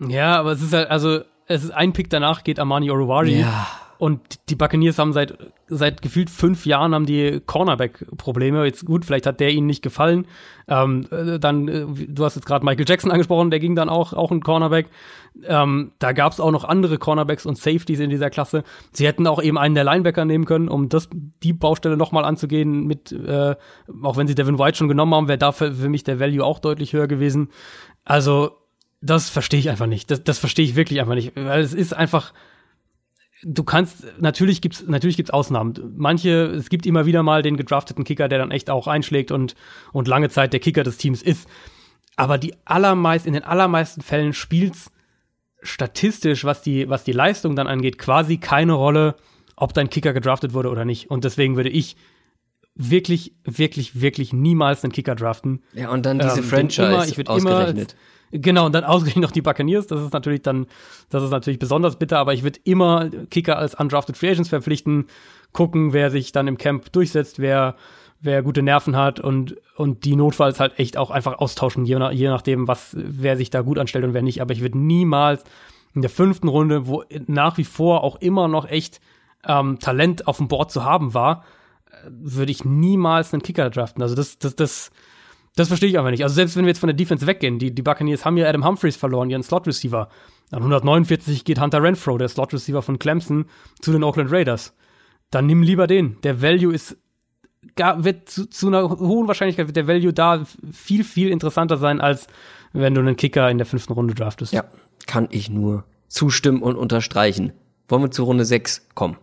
[0.00, 3.40] Ja, aber es ist halt, also, es ist ein Pick danach geht Armani Oruwari.
[3.40, 3.66] Ja.
[4.00, 5.36] Und die Buccaneers haben seit,
[5.68, 8.64] seit gefühlt fünf Jahren haben die Cornerback-Probleme.
[8.64, 10.26] Jetzt gut, vielleicht hat der ihnen nicht gefallen.
[10.68, 14.14] Ähm, äh, dann, äh, du hast jetzt gerade Michael Jackson angesprochen, der ging dann auch,
[14.14, 14.88] auch ein Cornerback.
[15.44, 18.64] Ähm, da gab es auch noch andere Cornerbacks und Safeties in dieser Klasse.
[18.90, 21.10] Sie hätten auch eben einen der Linebacker nehmen können, um das,
[21.42, 23.54] die Baustelle nochmal anzugehen mit, äh,
[24.02, 26.42] auch wenn sie Devin White schon genommen haben, wäre da für, für mich der Value
[26.42, 27.50] auch deutlich höher gewesen.
[28.06, 28.59] Also,
[29.00, 30.10] das verstehe ich einfach nicht.
[30.10, 31.32] Das, das verstehe ich wirklich einfach nicht.
[31.34, 32.32] Weil es ist einfach,
[33.42, 35.74] du kannst, natürlich gibt's, natürlich gibt's Ausnahmen.
[35.96, 39.54] Manche, es gibt immer wieder mal den gedrafteten Kicker, der dann echt auch einschlägt und,
[39.92, 41.48] und lange Zeit der Kicker des Teams ist.
[42.16, 44.90] Aber die allermeist, in den allermeisten Fällen spielt's
[45.62, 49.16] statistisch, was die, was die Leistung dann angeht, quasi keine Rolle,
[49.56, 51.10] ob dein Kicker gedraftet wurde oder nicht.
[51.10, 51.96] Und deswegen würde ich
[52.74, 55.62] wirklich, wirklich, wirklich niemals einen Kicker draften.
[55.74, 57.96] Ja, und dann diese Ähm, Franchise immer- ich würd immer- ausgerechnet.
[58.32, 59.86] Genau, und dann ausgerechnet noch die Buccaneers.
[59.86, 60.66] Das ist natürlich dann,
[61.08, 65.06] das ist natürlich besonders bitter, aber ich würde immer Kicker als undrafted Free Agents verpflichten,
[65.52, 67.76] gucken, wer sich dann im Camp durchsetzt, wer,
[68.20, 72.12] wer gute Nerven hat und, und die notfalls halt echt auch einfach austauschen, je, nach,
[72.12, 74.40] je nachdem, was, wer sich da gut anstellt und wer nicht.
[74.40, 75.44] Aber ich würde niemals
[75.94, 79.00] in der fünften Runde, wo nach wie vor auch immer noch echt
[79.44, 81.44] ähm, Talent auf dem Board zu haben war,
[81.90, 84.02] äh, würde ich niemals einen Kicker draften.
[84.02, 84.90] Also das, das, das,
[85.60, 86.22] das verstehe ich einfach nicht.
[86.22, 88.64] Also selbst wenn wir jetzt von der Defense weggehen, die, die Buccaneers haben ja Adam
[88.64, 90.08] Humphreys verloren, ihren Slot-Receiver.
[90.50, 93.44] An 149 geht Hunter Renfro, der Slot-Receiver von Clemson,
[93.80, 94.74] zu den Oakland Raiders.
[95.30, 96.20] Dann nimm lieber den.
[96.22, 96.96] Der Value ist,
[97.76, 102.00] gar, wird zu, zu einer hohen Wahrscheinlichkeit wird der Value da viel, viel interessanter sein,
[102.00, 102.26] als
[102.72, 104.52] wenn du einen Kicker in der fünften Runde draftest.
[104.52, 104.64] Ja,
[105.06, 107.52] kann ich nur zustimmen und unterstreichen.
[107.88, 109.16] Wollen wir zu Runde 6 kommen?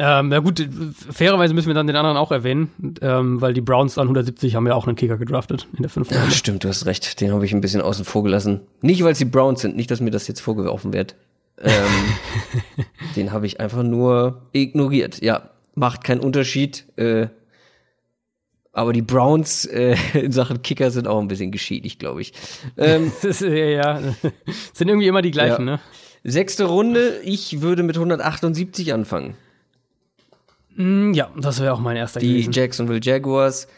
[0.00, 0.66] Ähm, na gut,
[1.10, 2.70] fairerweise müssen wir dann den anderen auch erwähnen,
[3.02, 6.14] ähm, weil die Browns an 170 haben ja auch einen Kicker gedraftet in der fünften
[6.14, 6.34] Ja, Runde.
[6.36, 7.20] stimmt, du hast recht.
[7.20, 8.60] Den habe ich ein bisschen außen vor gelassen.
[8.80, 11.16] Nicht, weil es die Browns sind, nicht, dass mir das jetzt vorgeworfen wird.
[11.60, 11.72] Ähm,
[13.16, 15.20] den habe ich einfach nur ignoriert.
[15.20, 16.84] Ja, macht keinen Unterschied.
[16.96, 17.26] Äh,
[18.72, 22.32] aber die Browns äh, in Sachen Kicker sind auch ein bisschen geschädigt, glaube ich.
[22.76, 24.00] Ähm, Das ist, äh, ja,
[24.72, 25.72] sind irgendwie immer die gleichen, Ja.
[25.74, 25.80] ne?
[26.24, 29.34] sechste Runde, ich würde mit 178 anfangen.
[30.78, 32.52] Mm, Ja, das wäre auch mein erster die gewesen.
[32.52, 33.68] Jacksonville Jaguars,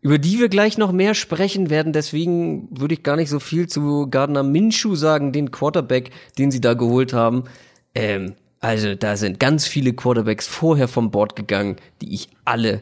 [0.00, 1.92] über die wir gleich noch mehr sprechen werden.
[1.92, 6.60] Deswegen würde ich gar nicht so viel zu Gardner Minshew sagen, den Quarterback, den sie
[6.60, 7.44] da geholt haben.
[7.94, 12.80] Ähm, also da sind ganz viele Quarterbacks vorher vom Board gegangen, die ich alle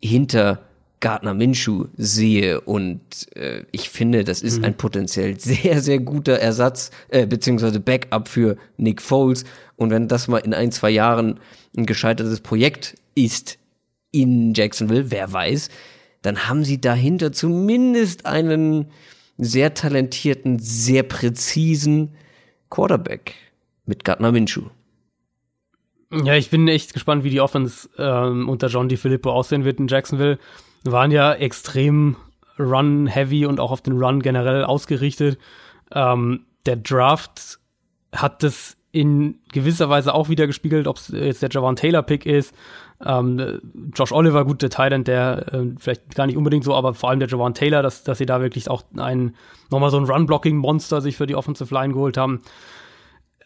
[0.00, 0.62] hinter
[1.00, 3.00] Gardner Minshew sehe und
[3.34, 8.56] äh, ich finde, das ist ein potenziell sehr, sehr guter Ersatz, äh, beziehungsweise Backup für
[8.76, 9.44] Nick Foles.
[9.74, 11.40] Und wenn das mal in ein, zwei Jahren
[11.76, 13.58] ein gescheitertes Projekt ist
[14.10, 15.70] in Jacksonville, wer weiß,
[16.20, 18.86] dann haben sie dahinter zumindest einen
[19.38, 22.14] sehr talentierten, sehr präzisen
[22.70, 23.34] Quarterback
[23.86, 24.64] mit Gardner Minshew.
[26.12, 29.88] Ja, ich bin echt gespannt, wie die Offense ähm, unter John DiFilippo aussehen wird in
[29.88, 30.38] Jacksonville.
[30.84, 32.16] Waren ja extrem
[32.58, 35.38] Run-heavy und auch auf den Run generell ausgerichtet.
[35.90, 37.58] Ähm, der Draft
[38.12, 42.54] hat das in gewisser Weise auch wieder gespiegelt, ob es jetzt der Javon Taylor-Pick ist.
[43.04, 43.60] Ähm,
[43.94, 47.18] Josh Oliver, gut, der Thailand, der äh, vielleicht gar nicht unbedingt so, aber vor allem
[47.18, 49.34] der Javon Taylor, dass, dass sie da wirklich auch ein,
[49.70, 52.42] nochmal so ein Run-Blocking-Monster sich für die Offensive Line geholt haben.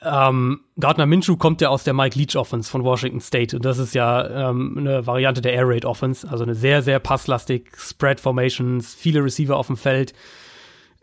[0.03, 3.79] Ähm, Gardner Minshew kommt ja aus der Mike Leach Offense von Washington State und das
[3.79, 8.21] ist ja ähm, eine Variante der Air Raid Offense, also eine sehr, sehr passlastig, Spread
[8.21, 10.13] Formations, viele Receiver auf dem Feld.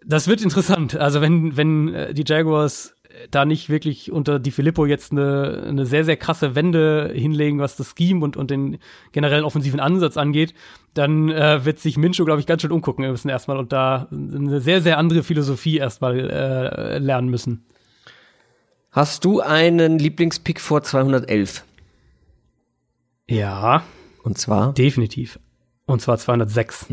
[0.05, 0.95] Das wird interessant.
[0.95, 2.93] Also wenn, wenn äh, die Jaguars
[3.29, 7.75] da nicht wirklich unter Di Filippo jetzt eine, eine sehr, sehr krasse Wende hinlegen, was
[7.75, 8.79] das Scheme und, und den
[9.11, 10.53] generellen offensiven Ansatz angeht,
[10.93, 14.61] dann äh, wird sich Minshew, glaube ich, ganz schön umgucken müssen erstmal und da eine
[14.61, 17.65] sehr, sehr andere Philosophie erstmal äh, lernen müssen.
[18.91, 21.63] Hast du einen Lieblingspick vor 211?
[23.29, 23.83] Ja,
[24.23, 24.73] Und zwar?
[24.73, 25.39] definitiv.
[25.85, 26.87] Und zwar 206.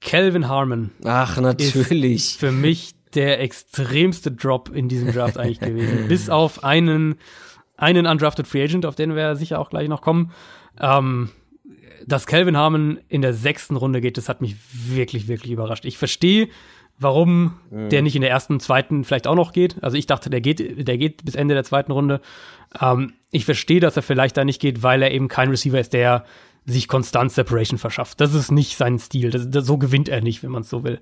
[0.00, 2.36] Calvin Harmon Ach, natürlich.
[2.38, 6.06] für mich der extremste Drop in diesem Draft eigentlich gewesen.
[6.08, 7.16] Bis auf einen,
[7.76, 10.32] einen undrafted Free Agent, auf den wir sicher auch gleich noch kommen.
[10.80, 11.30] Ähm,
[12.06, 15.84] dass Calvin Harmon in der sechsten Runde geht, das hat mich wirklich, wirklich überrascht.
[15.84, 16.48] Ich verstehe,
[16.98, 19.82] warum der nicht in der ersten, zweiten vielleicht auch noch geht.
[19.82, 22.20] Also ich dachte, der geht, der geht bis Ende der zweiten Runde.
[22.80, 25.92] Ähm, ich verstehe, dass er vielleicht da nicht geht, weil er eben kein Receiver ist,
[25.92, 26.24] der
[26.66, 28.20] sich konstant Separation verschafft.
[28.20, 29.30] Das ist nicht sein Stil.
[29.30, 31.00] Das, das, so gewinnt er nicht, wenn man es so will.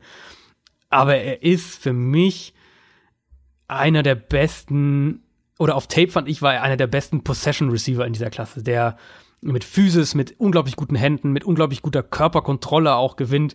[0.91, 2.55] Aber er ist für mich
[3.67, 5.23] einer der besten,
[5.59, 8.63] oder auf Tape fand ich, war er einer der besten Possession Receiver in dieser Klasse,
[8.63, 8.97] der
[9.41, 13.55] mit Physis, mit unglaublich guten Händen, mit unglaublich guter Körperkontrolle auch gewinnt.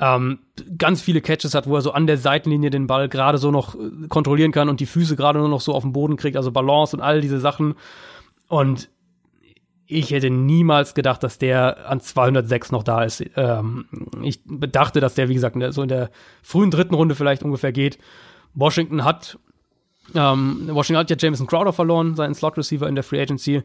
[0.00, 0.40] Ähm,
[0.76, 3.76] ganz viele Catches hat, wo er so an der Seitenlinie den Ball gerade so noch
[3.76, 6.50] äh, kontrollieren kann und die Füße gerade nur noch so auf den Boden kriegt, also
[6.50, 7.74] Balance und all diese Sachen.
[8.48, 8.90] Und
[9.86, 13.24] ich hätte niemals gedacht, dass der an 206 noch da ist.
[13.36, 13.86] Ähm,
[14.22, 16.10] ich dachte, dass der, wie gesagt, so in der
[16.42, 17.98] frühen dritten Runde vielleicht ungefähr geht.
[18.54, 19.38] Washington hat,
[20.14, 23.62] ähm, Washington hat ja Jameson Crowder verloren, seinen Slot-Receiver in der Free Agency.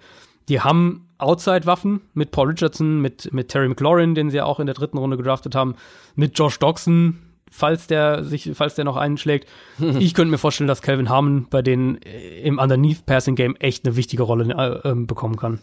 [0.50, 4.66] Die haben Outside-Waffen mit Paul Richardson, mit, mit Terry McLaurin, den sie ja auch in
[4.66, 5.76] der dritten Runde gedraftet haben,
[6.16, 7.20] mit Josh Doxson,
[7.52, 9.48] falls der sich, falls der noch einschlägt.
[10.00, 13.96] ich könnte mir vorstellen, dass Calvin Harmon bei denen im Underneath Passing Game echt eine
[13.96, 15.60] wichtige Rolle äh, ähm, bekommen kann.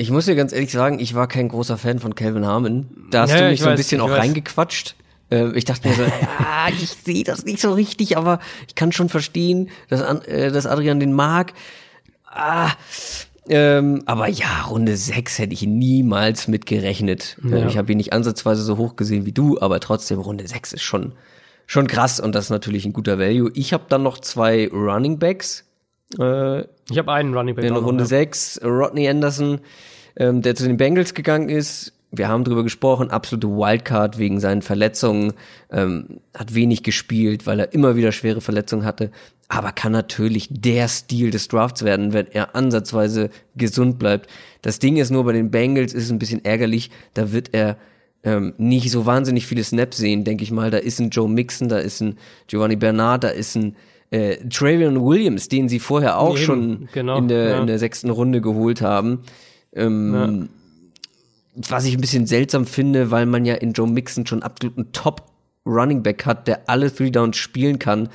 [0.00, 2.86] Ich muss dir ganz ehrlich sagen, ich war kein großer Fan von Calvin Harmon.
[3.10, 4.18] Da hast Ja, du mich ich so ein weiß, bisschen auch weiß.
[4.20, 4.94] reingequatscht.
[5.30, 6.02] Äh, ich dachte mir so,
[6.38, 8.38] ja, ich sehe das nicht so richtig, aber
[8.68, 11.52] ich kann schon verstehen, dass, äh, dass Adrian den mag.
[12.24, 12.70] Ah,
[13.50, 17.36] Ähm, aber ja, Runde 6 hätte ich niemals mit gerechnet.
[17.42, 17.66] Ja.
[17.66, 20.82] Ich habe ihn nicht ansatzweise so hoch gesehen wie du, aber trotzdem, Runde 6 ist
[20.82, 21.12] schon,
[21.66, 23.50] schon krass und das ist natürlich ein guter Value.
[23.54, 25.64] Ich habe dann noch zwei Running Backs.
[26.18, 26.60] Äh,
[26.90, 27.64] Ich habe einen Running Back.
[27.64, 28.08] in Runde ja.
[28.08, 29.60] 6, Rodney Anderson,
[30.16, 31.92] ähm, der zu den Bengals gegangen ist.
[32.10, 35.34] Wir haben drüber gesprochen, absolute Wildcard wegen seinen Verletzungen,
[35.70, 39.10] ähm, hat wenig gespielt, weil er immer wieder schwere Verletzungen hatte,
[39.48, 44.30] aber kann natürlich der Stil des Drafts werden, wenn er ansatzweise gesund bleibt.
[44.62, 47.76] Das Ding ist nur bei den Bengals ist ein bisschen ärgerlich, da wird er
[48.24, 50.70] ähm, nicht so wahnsinnig viele Snaps sehen, denke ich mal.
[50.70, 52.16] Da ist ein Joe Mixon, da ist ein
[52.46, 53.76] Giovanni Bernard, da ist ein
[54.10, 57.60] äh, Travion Williams, den sie vorher auch Eben, schon genau, in, der, ja.
[57.60, 59.20] in der sechsten Runde geholt haben.
[59.74, 60.48] Ähm,
[61.54, 65.24] Was ich ein bisschen seltsam finde, weil man ja in Joe Mixon schon absoluten Top
[65.66, 68.08] Running Back hat, der alle Three Downs spielen kann.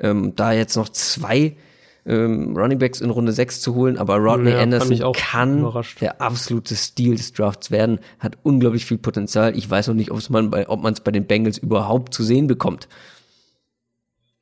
[0.00, 1.56] Ähm, da jetzt noch zwei
[2.04, 6.00] ähm, Running Backs in Runde 6 zu holen, aber Rodney Ja, Anderson kann überrascht.
[6.00, 9.56] der absolute Stil des Drafts werden, hat unglaublich viel Potenzial.
[9.56, 12.22] Ich weiß noch nicht, ob's man bei, ob man es bei den Bengals überhaupt zu
[12.22, 12.88] sehen bekommt.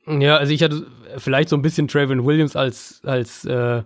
[0.06, 0.86] Ja, also ich hatte
[1.16, 3.82] vielleicht so ein bisschen Traven Williams als, als äh,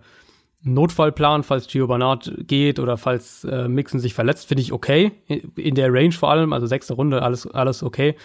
[0.63, 5.13] Notfallplan, falls Gio Bernard geht oder falls äh, Mixon sich verletzt, finde ich okay.
[5.57, 8.17] In der Range vor allem, also sechste Runde, alles, alles okay.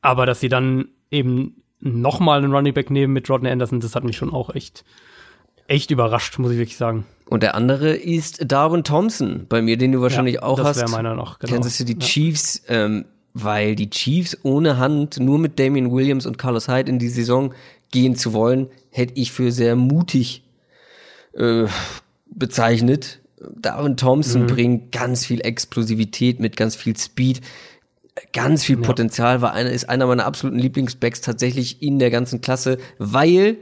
[0.00, 4.04] Aber dass sie dann eben nochmal einen Running Back nehmen mit Rodney Anderson, das hat
[4.04, 4.84] mich schon auch echt,
[5.66, 7.04] echt überrascht, muss ich wirklich sagen.
[7.28, 10.76] Und der andere ist Darwin Thompson, bei mir, den du wahrscheinlich Ja, auch das hast.
[10.76, 11.54] wäre meiner noch, genau.
[11.54, 11.98] Kansas City Ja.
[11.98, 16.98] Chiefs, ähm, weil die Chiefs ohne Hand nur mit Damian Williams und Carlos Hyde in
[16.98, 17.52] die Saison
[17.90, 20.42] gehen zu wollen, hätte ich für sehr mutig
[21.36, 21.66] äh,
[22.26, 23.20] bezeichnet.
[23.56, 24.46] Darwin Thompson Mhm.
[24.46, 27.40] bringt ganz viel Explosivität mit, ganz viel Speed,
[28.32, 32.78] ganz viel Potenzial, war einer, ist einer meiner absoluten Lieblingsbacks tatsächlich in der ganzen Klasse,
[32.98, 33.56] weil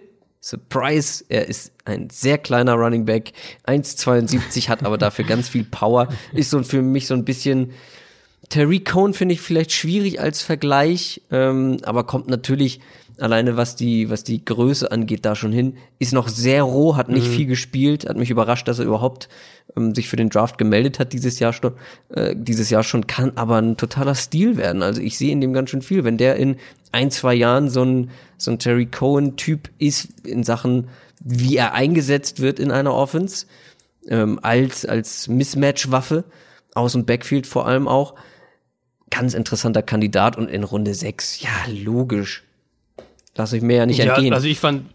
[0.44, 3.32] Surprise, er ist ein sehr kleiner Running Back,
[3.66, 7.70] 1,72, hat aber dafür ganz viel Power, ist so für mich so ein bisschen
[8.52, 12.80] Terry Cohn finde ich vielleicht schwierig als Vergleich, ähm, aber kommt natürlich
[13.18, 15.78] alleine was die was die Größe angeht da schon hin.
[15.98, 19.30] Ist noch sehr roh, hat nicht viel gespielt, hat mich überrascht, dass er überhaupt
[19.74, 21.72] ähm, sich für den Draft gemeldet hat dieses Jahr schon.
[22.10, 24.82] Äh, dieses Jahr schon kann aber ein totaler Stil werden.
[24.82, 26.56] Also ich sehe in dem ganz schön viel, wenn der in
[26.92, 30.88] ein zwei Jahren so ein so ein Terry Cohen Typ ist in Sachen
[31.24, 33.46] wie er eingesetzt wird in einer Offense
[34.08, 36.24] ähm, als als Mismatch-Waffe
[36.74, 38.14] aus dem Backfield vor allem auch
[39.12, 41.50] ganz interessanter Kandidat und in Runde 6, ja,
[41.84, 42.42] logisch.
[43.36, 44.34] Lass ich mir ja nicht Ja, entgehen.
[44.34, 44.86] also ich fand,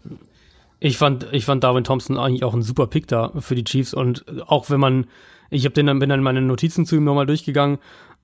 [0.80, 3.94] ich fand, ich fand Darwin Thompson eigentlich auch ein super Pick da für die Chiefs
[3.94, 5.06] und auch wenn man,
[5.50, 7.78] ich habe den dann bin dann meine Notizen zu ihm nochmal durchgegangen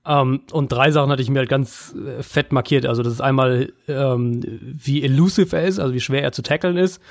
[0.05, 2.85] ähm, und drei Sachen hatte ich mir halt ganz äh, fett markiert.
[2.85, 6.77] Also das ist einmal ähm, wie elusive er ist, also wie schwer er zu tackeln
[6.77, 7.01] ist.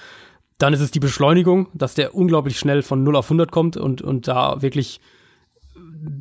[0.58, 4.00] Dann ist es die Beschleunigung, dass der unglaublich schnell von 0 auf 100 kommt und
[4.02, 5.00] und da wirklich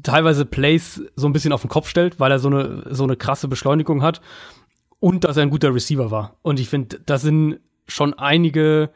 [0.03, 3.15] teilweise Plays so ein bisschen auf den Kopf stellt, weil er so eine so eine
[3.15, 4.21] krasse Beschleunigung hat
[4.99, 6.35] und dass er ein guter Receiver war.
[6.41, 8.89] Und ich finde, das sind schon einige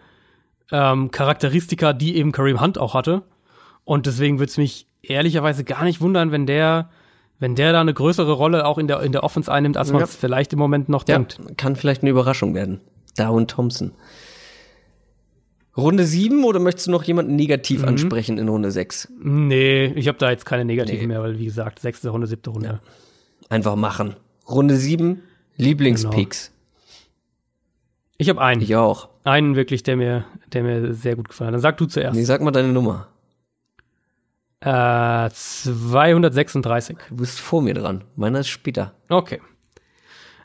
[0.72, 3.24] ähm, Charakteristika, die eben Kareem Hunt auch hatte.
[3.84, 6.90] Und deswegen würde es mich ehrlicherweise gar nicht wundern, wenn der,
[7.40, 10.00] wenn der da eine größere Rolle auch in der, in der Offense einnimmt, als man
[10.00, 10.06] Ja.
[10.06, 11.40] es vielleicht im Moment noch ja, denkt.
[11.58, 12.82] kann vielleicht eine Überraschung werden.
[13.16, 13.92] Darwin Thompson.
[15.78, 17.88] Runde 7 oder möchtest du noch jemanden negativ Mhm.
[17.90, 19.10] ansprechen in Runde 6?
[19.22, 21.08] Nee, ich habe da jetzt keine negativen Nee.
[21.08, 22.80] mehr, weil wie gesagt, sechste Runde, siebte Runde.
[23.50, 24.16] Einfach machen.
[24.50, 25.22] Runde 7,
[25.58, 26.52] Lieblingspicks.
[28.18, 28.62] Ich habe einen.
[28.62, 29.10] Ich auch.
[29.24, 31.54] Einen wirklich, der mir, der mir sehr gut gefallen hat.
[31.56, 32.16] Dann sag du zuerst.
[32.16, 33.08] Nee, sag mal deine Nummer.
[34.62, 36.98] Äh, 236.
[37.10, 38.04] Du bist vor mir dran.
[38.16, 38.94] Meiner ist später.
[39.10, 39.40] Okay.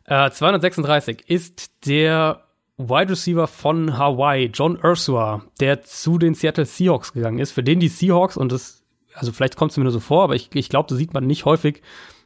[0.04, 2.41] Äh, 236 ist der
[2.78, 7.80] Wide Receiver von Hawaii, John Ursua, der zu den Seattle Seahawks gegangen ist, für den
[7.80, 8.82] die Seahawks, und das,
[9.14, 11.26] also vielleicht kommt es mir nur so vor, aber ich, ich glaube, das sieht man
[11.26, 11.82] nicht häufig,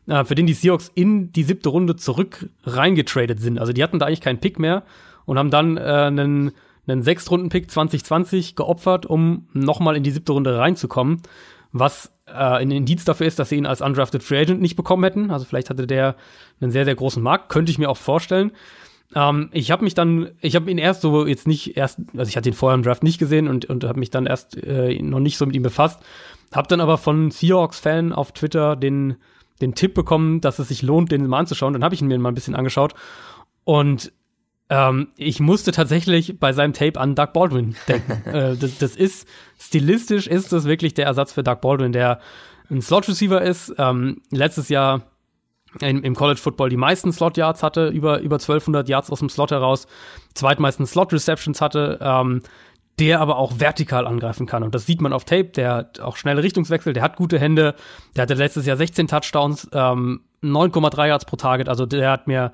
[0.07, 3.59] äh, für den die Seahawks in die siebte Runde zurück reingetradet sind.
[3.59, 4.85] Also die hatten da eigentlich keinen Pick mehr
[5.25, 6.53] und haben dann äh, einen,
[6.87, 11.23] einen Sechstrunden-Pick 2020 geopfert, um nochmal in die siebte Runde reinzukommen,
[11.73, 15.03] was äh, ein Indiz dafür ist, dass sie ihn als undrafted Free Agent nicht bekommen
[15.03, 15.31] hätten.
[15.31, 16.17] Also vielleicht hatte der
[16.61, 18.53] einen sehr, sehr großen Markt, könnte ich mir auch vorstellen.
[19.15, 22.37] Ähm, ich habe mich dann, ich habe ihn erst so jetzt nicht erst, also ich
[22.37, 25.21] hatte ihn vorher im Draft nicht gesehen und, und habe mich dann erst äh, noch
[25.21, 26.01] nicht so mit ihm befasst.
[26.53, 29.17] Habe dann aber von Seahawks-Fan auf Twitter den,
[29.61, 31.73] den Tipp bekommen, dass es sich lohnt, den mal anzuschauen.
[31.73, 32.95] Dann habe ich ihn mir mal ein bisschen angeschaut
[33.65, 34.13] und
[34.69, 38.13] ähm, ich musste tatsächlich bei seinem Tape an Doug Baldwin denken.
[38.29, 39.29] äh, das, das ist
[39.59, 42.21] stilistisch ist das wirklich der Ersatz für Doug Baldwin, der
[42.69, 43.73] ein Slot Receiver ist.
[43.79, 45.03] Ähm, letztes Jahr
[45.81, 49.29] im, im College Football die meisten Slot Yards hatte, über über 1200 Yards aus dem
[49.29, 49.87] Slot heraus,
[50.35, 51.99] zweitmeisten Slot Receptions hatte.
[52.01, 52.43] Ähm,
[52.99, 54.63] der aber auch vertikal angreifen kann.
[54.63, 55.51] Und das sieht man auf Tape.
[55.51, 57.75] Der hat auch schnelle Richtungswechsel, der hat gute Hände.
[58.15, 61.69] Der hatte letztes Jahr 16 Touchdowns, ähm, 9,3 Yards pro Target.
[61.69, 62.53] Also der hat mir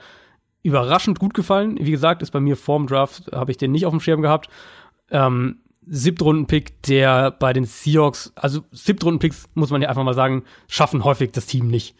[0.62, 1.78] überraschend gut gefallen.
[1.80, 4.48] Wie gesagt, ist bei mir vorm Draft, habe ich den nicht auf dem Schirm gehabt.
[5.10, 11.04] Ähm, Siebtrunden-Pick, der bei den Seahawks, also Siebtrunden-Picks, muss man ja einfach mal sagen, schaffen
[11.04, 11.96] häufig das Team nicht.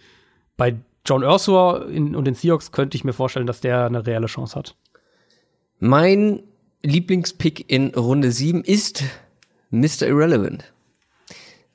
[0.57, 4.57] Bei John Ursula und den Seahawks könnte ich mir vorstellen, dass der eine reelle Chance
[4.57, 4.77] hat.
[5.81, 6.43] Mein
[6.83, 9.03] Lieblingspick in Runde 7 ist
[9.71, 10.07] Mr.
[10.07, 10.73] Irrelevant.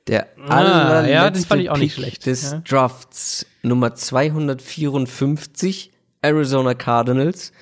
[0.06, 2.62] Der ah, ja, ich auch Pick des ja.
[2.66, 5.92] Drafts Nummer 254
[6.22, 7.52] Arizona Cardinals.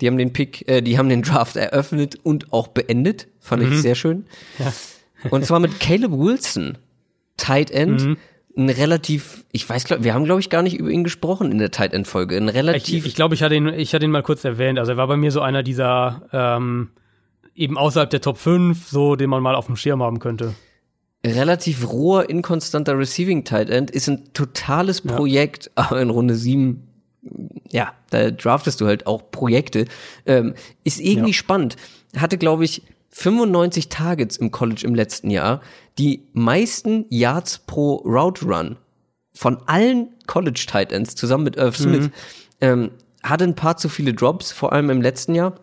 [0.00, 3.26] Die haben den Pick, äh, die haben den Draft eröffnet und auch beendet.
[3.40, 3.72] Fand mhm.
[3.72, 4.26] ich sehr schön.
[4.60, 4.72] Ja.
[5.30, 6.78] und zwar mit Caleb Wilson,
[7.36, 8.04] Tight End.
[8.04, 8.16] Mhm.
[8.58, 11.58] Ein relativ, ich weiß, glaub, wir haben, glaube ich, gar nicht über ihn gesprochen in
[11.58, 12.36] der Tight End Folge.
[12.36, 13.04] Ein relativ.
[13.04, 14.78] Ich, ich glaube, ich hatte ihn, ich hatte ihn mal kurz erwähnt.
[14.78, 16.90] Also er war bei mir so einer dieser ähm,
[17.54, 20.54] eben außerhalb der Top 5, so den man mal auf dem Schirm haben könnte
[21.26, 25.72] relativ roher, inkonstanter Receiving Tight End, ist ein totales Projekt, ja.
[25.90, 26.88] aber in Runde 7
[27.70, 29.86] ja, da draftest du halt auch Projekte.
[30.26, 30.54] Ähm,
[30.84, 31.34] ist irgendwie ja.
[31.34, 31.76] spannend.
[32.16, 35.60] Hatte, glaube ich, 95 Targets im College im letzten Jahr.
[35.98, 38.76] Die meisten Yards pro Route Run
[39.32, 42.04] von allen College Tight Ends zusammen mit Irv Smith.
[42.04, 42.12] Mhm.
[42.60, 42.90] Ähm,
[43.22, 45.60] hatte ein paar zu viele Drops, vor allem im letzten Jahr.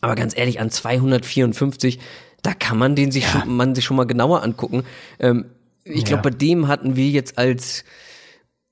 [0.00, 1.98] Aber ganz ehrlich, an 254,
[2.42, 3.40] da kann man den sich, ja.
[3.40, 4.84] schon, man sich schon mal genauer angucken.
[5.18, 5.46] Ähm,
[5.84, 7.84] ich glaube, bei dem hatten wir jetzt als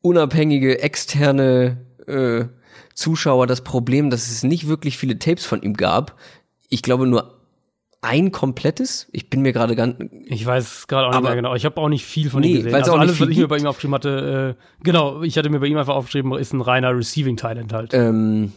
[0.03, 2.45] unabhängige externe äh,
[2.95, 6.17] Zuschauer das Problem, dass es nicht wirklich viele Tapes von ihm gab.
[6.69, 7.40] Ich glaube nur
[8.03, 9.09] ein komplettes.
[9.13, 9.97] Ich bin mir gerade ganz.
[10.25, 11.55] Ich weiß gerade auch nicht mehr genau.
[11.55, 12.75] Ich habe auch nicht viel von nee, ihm gesehen.
[12.75, 15.67] Also alles, was ich mir bei ihm aufgeschrieben hatte, äh, genau, ich hatte mir bei
[15.67, 17.93] ihm einfach aufgeschrieben, ist ein reiner Receiving Talent halt.
[17.93, 18.53] Ähm,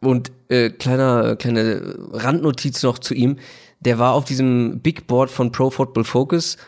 [0.00, 3.36] und äh, kleiner kleine Randnotiz noch zu ihm.
[3.80, 6.58] Der war auf diesem Big Board von Pro Football Focus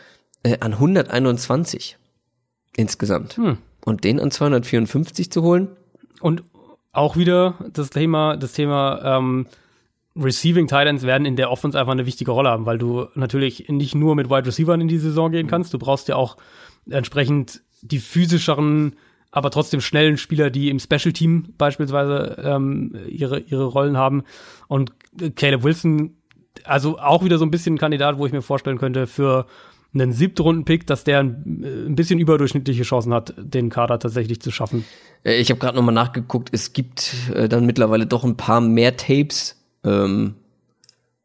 [0.41, 1.97] äh, an 121
[2.75, 3.37] insgesamt.
[3.37, 3.57] Hm.
[3.85, 5.67] Und den an 254 zu holen,
[6.23, 6.41] und
[6.93, 9.45] auch wieder das Thema, das Thema ähm,
[10.15, 13.95] Receiving Titans werden in der Offense einfach eine wichtige Rolle haben, weil du natürlich nicht
[13.95, 15.73] nur mit Wide Receivers in die Saison gehen kannst.
[15.73, 16.37] Du brauchst ja auch
[16.89, 18.95] entsprechend die physischeren,
[19.31, 24.23] aber trotzdem schnellen Spieler, die im Special Team beispielsweise ähm, ihre, ihre Rollen haben.
[24.67, 24.93] Und
[25.35, 26.15] Caleb Wilson,
[26.63, 29.47] also auch wieder so ein bisschen ein Kandidat, wo ich mir vorstellen könnte, für
[29.93, 34.85] einen Siebtrunden-Pick, dass der ein, äh, bisschen überdurchschnittliche Chancen hat, den Kader tatsächlich zu schaffen.
[35.23, 38.97] Äh, ich habe gerade nochmal nachgeguckt, es gibt äh, dann mittlerweile doch ein paar mehr
[38.97, 39.62] Tapes.
[39.83, 40.35] Ähm,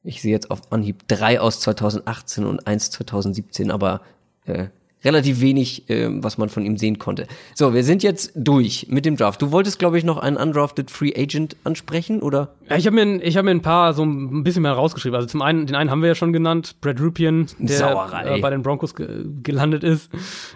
[0.03, 4.01] ich sehe jetzt auf Anhieb drei aus 2018 und eins 2017, aber
[4.47, 4.69] äh,
[5.05, 7.27] relativ wenig, äh, was man von ihm sehen konnte.
[7.55, 9.41] So, wir sind jetzt durch mit dem Draft.
[9.43, 12.55] Du wolltest, glaube ich, noch einen undrafted Free Agent ansprechen, oder?
[12.69, 15.15] Ja, ich habe mir, ich hab mir ein paar so ein bisschen mehr rausgeschrieben.
[15.15, 18.51] Also zum einen, den einen haben wir ja schon genannt, Brad Rupian, der äh, bei
[18.51, 20.11] den Broncos ge gelandet ist.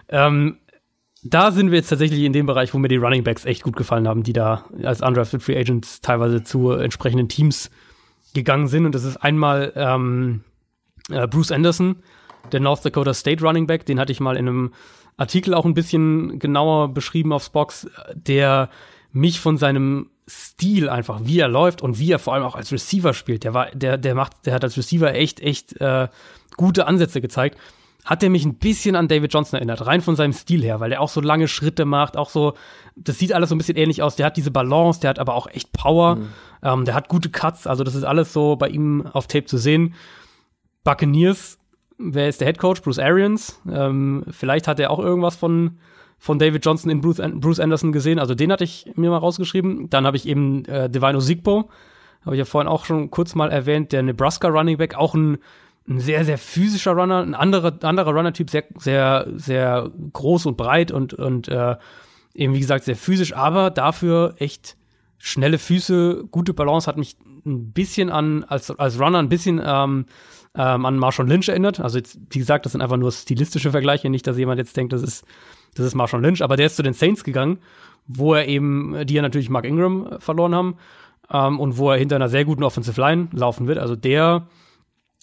[0.08, 0.56] Ähm,
[1.24, 3.76] da sind wir jetzt tatsächlich in dem Bereich, wo mir die Running Backs echt gut
[3.76, 7.70] gefallen haben, die da als undrafted Free Agents teilweise zu entsprechenden Teams
[8.34, 8.86] gegangen sind.
[8.86, 10.44] Und das ist einmal ähm,
[11.10, 11.96] äh, Bruce Anderson,
[12.50, 14.72] der North Dakota State Running Back, den hatte ich mal in einem
[15.16, 18.70] Artikel auch ein bisschen genauer beschrieben auf Spox, der
[19.12, 22.72] mich von seinem Stil einfach, wie er läuft und wie er vor allem auch als
[22.72, 26.08] Receiver spielt, der war, der, der macht, der hat als Receiver echt, echt äh,
[26.56, 27.58] gute Ansätze gezeigt.
[28.04, 30.90] Hat er mich ein bisschen an David Johnson erinnert, rein von seinem Stil her, weil
[30.90, 32.54] der auch so lange Schritte macht, auch so,
[32.96, 34.16] das sieht alles so ein bisschen ähnlich aus.
[34.16, 36.28] Der hat diese Balance, der hat aber auch echt Power, mhm.
[36.62, 39.56] ähm, der hat gute Cuts, also das ist alles so bei ihm auf Tape zu
[39.56, 39.94] sehen.
[40.82, 41.58] Buccaneers
[42.02, 42.82] wer ist der Head Coach?
[42.82, 43.60] Bruce Arians.
[43.70, 45.78] Ähm, vielleicht hat er auch irgendwas von,
[46.18, 48.18] von David Johnson in Bruce, Bruce Anderson gesehen.
[48.18, 49.90] Also den hatte ich mir mal rausgeschrieben.
[49.90, 51.70] Dann habe ich eben äh, Divino Sigbo,
[52.24, 55.38] habe ich ja vorhin auch schon kurz mal erwähnt, der Nebraska Running Back, auch ein,
[55.88, 60.92] ein sehr, sehr physischer Runner, ein anderer, anderer Runner-Typ, sehr, sehr, sehr groß und breit
[60.92, 61.76] und, und äh,
[62.34, 64.76] eben, wie gesagt, sehr physisch, aber dafür echt
[65.18, 70.06] schnelle Füße, gute Balance, hat mich ein bisschen an, als, als Runner ein bisschen ähm,
[70.54, 71.80] ähm, an Marshawn Lynch erinnert.
[71.80, 74.92] Also jetzt, wie gesagt, das sind einfach nur stilistische Vergleiche, nicht, dass jemand jetzt denkt,
[74.92, 75.24] das ist,
[75.74, 77.58] das ist Marshawn Lynch, aber der ist zu den Saints gegangen,
[78.06, 80.76] wo er eben, die ja natürlich Mark Ingram äh, verloren haben,
[81.32, 83.78] ähm, und wo er hinter einer sehr guten Offensive Line laufen wird.
[83.78, 84.46] Also der,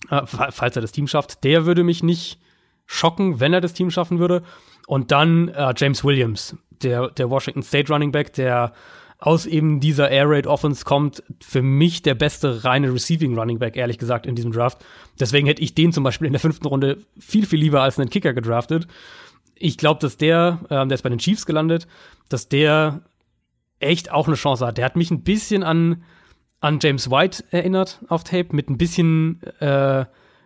[0.10, 2.40] äh, falls er das Team schafft, der würde mich nicht
[2.86, 4.44] schocken, wenn er das Team schaffen würde.
[4.88, 8.74] Und dann äh, James Williams, der, der Washington State Running Back, der
[9.20, 13.76] aus eben dieser Air Raid Offense kommt für mich der beste reine Receiving Running Back,
[13.76, 14.84] ehrlich gesagt, in diesem Draft.
[15.20, 18.10] Deswegen hätte ich den zum Beispiel in der fünften Runde viel, viel lieber als einen
[18.10, 18.88] Kicker gedraftet.
[19.56, 21.86] Ich glaube, dass der, äh, der ist bei den Chiefs gelandet,
[22.30, 23.02] dass der
[23.80, 24.78] echt auch eine Chance hat.
[24.78, 26.04] Der hat mich ein bisschen an,
[26.62, 30.06] an James White erinnert auf Tape, mit ein bisschen, äh,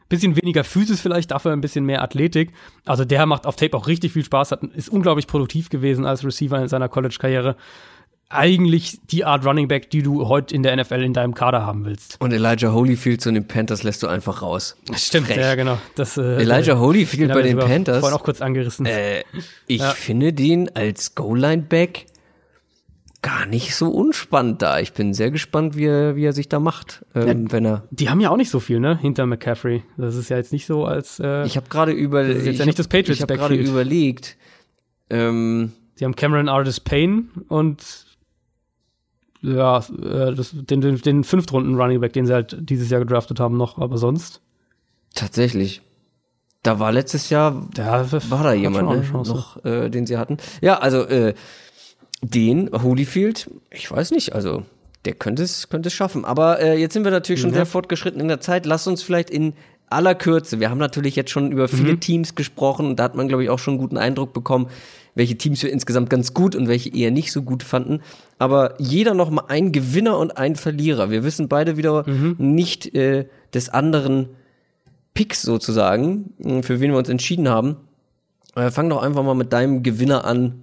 [0.10, 2.52] bisschen weniger Physis vielleicht, dafür ein bisschen mehr Athletik.
[2.85, 6.23] Also der macht auf Tape auch richtig viel Spaß, hat, ist unglaublich produktiv gewesen als
[6.23, 7.56] Receiver in seiner College-Karriere.
[8.30, 11.85] Eigentlich die Art Running Back, die du heute in der NFL in deinem Kader haben
[11.85, 12.18] willst.
[12.19, 14.76] Und Elijah Holyfield zu den Panthers lässt du einfach raus.
[14.95, 15.38] Stimmt, Frech.
[15.38, 15.77] ja genau.
[15.95, 17.99] Das, äh, Elijah Holyfield haben bei den Panthers.
[17.99, 18.88] Vorhin auch kurz angerissen.
[18.88, 19.23] Äh,
[19.68, 19.91] ich Ja.
[19.91, 22.07] finde den als Goal-Line-Back
[23.24, 24.80] gar nicht so unspannend da.
[24.80, 27.88] Ich bin sehr gespannt, wie er, wie er sich da macht, ähm, wenn er.
[27.90, 29.82] Die haben ja auch nicht so viel, ne, hinter McCaffrey.
[29.98, 32.54] Das ist ja jetzt nicht so, als äh, Ich habe gerade über, Das ist jetzt
[32.54, 34.38] ich ja nicht das Patriots Ich habe gerade überlegt.
[35.10, 38.06] Ähm, sie haben Cameron Artis Payne und
[39.41, 43.40] ja, äh, das, den, den, den Fünftrunden Running Back, den sie halt dieses Jahr gedraftet
[43.40, 44.41] haben noch, aber sonst.
[45.16, 45.82] tatsächlich.
[46.62, 49.04] Da war letztes Jahr Ja, war da jemand, ne?
[49.12, 50.38] Noch, äh, den sie hatten.
[50.62, 51.34] Ja, also äh,
[52.24, 54.64] den Holyfield, ich weiß nicht, also
[55.06, 56.24] der könnte es könnte es schaffen.
[56.26, 57.58] Aber äh, jetzt sind wir natürlich schon Ja.
[57.58, 58.66] sehr fortgeschritten in der Zeit.
[58.66, 59.54] Lass uns vielleicht in
[59.90, 60.60] aller Kürze.
[60.62, 61.68] Wir haben natürlich jetzt schon über Mhm.
[61.68, 64.68] viele Teams gesprochen und da hat man glaube ich auch schon einen guten Eindruck bekommen,
[65.14, 68.00] welche Teams wir insgesamt ganz gut und welche eher nicht so gut fanden.
[68.40, 71.12] Aber jeder noch mal ein Gewinner und ein Verlierer.
[71.12, 72.36] Wir wissen beide wieder Mhm.
[72.40, 74.30] nicht äh, des anderen
[75.14, 76.34] Picks sozusagen,
[76.64, 77.76] für wen wir uns entschieden haben.
[78.56, 80.62] Äh, fang doch einfach mal mit deinem Gewinner an.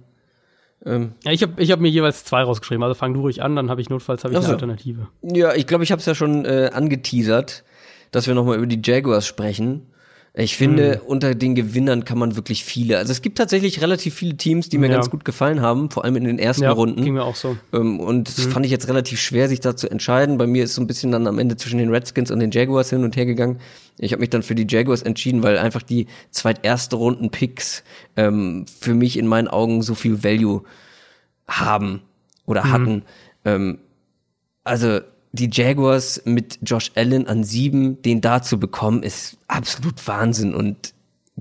[0.85, 3.69] Ja, ich habe ich hab mir jeweils zwei rausgeschrieben, also fang du ruhig an, dann
[3.69, 4.43] habe ich notfalls hab ich so.
[4.43, 5.07] eine Alternative.
[5.21, 7.63] Ja, ich glaube, ich habe es ja schon äh, angeteasert,
[8.11, 9.90] dass wir noch mal über die Jaguars sprechen.
[10.33, 11.01] Ich finde, Hm.
[11.07, 12.97] unter den Gewinnern kann man wirklich viele.
[12.97, 14.93] Also es gibt tatsächlich relativ viele Teams, die mir Ja.
[14.93, 17.03] ganz gut gefallen haben, vor allem in den ersten Ja, Runden.
[17.03, 17.57] ging mir auch so.
[17.73, 18.51] Ähm, und das Mhm.
[18.51, 20.37] fand ich jetzt relativ schwer, sich da zu entscheiden.
[20.37, 22.89] Bei mir ist so ein bisschen dann am Ende zwischen den Redskins und den Jaguars
[22.91, 23.59] hin und her gegangen.
[23.97, 27.83] Ich habe mich dann für die Jaguars entschieden, weil einfach die zweiterste Runden Picks
[28.15, 30.63] ähm, für mich in meinen Augen so viel Value
[31.49, 32.03] haben
[32.45, 32.71] oder Mhm.
[32.71, 33.01] hatten.
[33.43, 33.79] Ähm,
[34.63, 35.01] also
[35.33, 40.93] die Jaguars mit Josh Allen an sieben, den da zu bekommen, ist absolut Wahnsinn und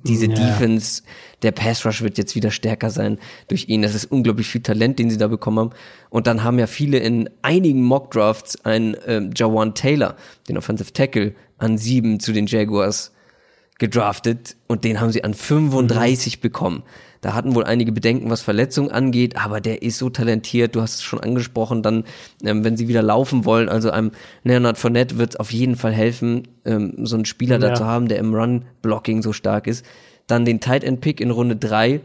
[0.05, 0.35] diese Ja.
[0.35, 1.03] Defense,
[1.43, 3.19] der Pass Rush wird jetzt wieder stärker sein
[3.49, 3.83] durch ihn.
[3.83, 5.71] Das ist unglaublich viel Talent, den sie da bekommen haben.
[6.09, 10.17] Und dann haben ja viele in einigen Mock Drafts einen ähm, Jawan Taylor,
[10.49, 13.13] den Offensive Tackle, an sieben zu den Jaguars
[13.79, 16.83] gedraftet und den haben sie an 35 bekommen.
[17.21, 20.95] Da hatten wohl einige Bedenken, was Verletzungen angeht, aber der ist so talentiert, du hast
[20.95, 22.05] es schon angesprochen, dann,
[22.43, 26.49] ähm, wenn sie wieder laufen wollen, also einem Leonard Fournette wird auf jeden Fall helfen,
[26.65, 27.69] ähm, so einen Spieler Ja.
[27.71, 29.85] da zu haben, der im Run-Blocking so stark ist.
[30.27, 32.01] Dann den Tight End Pick in Runde drei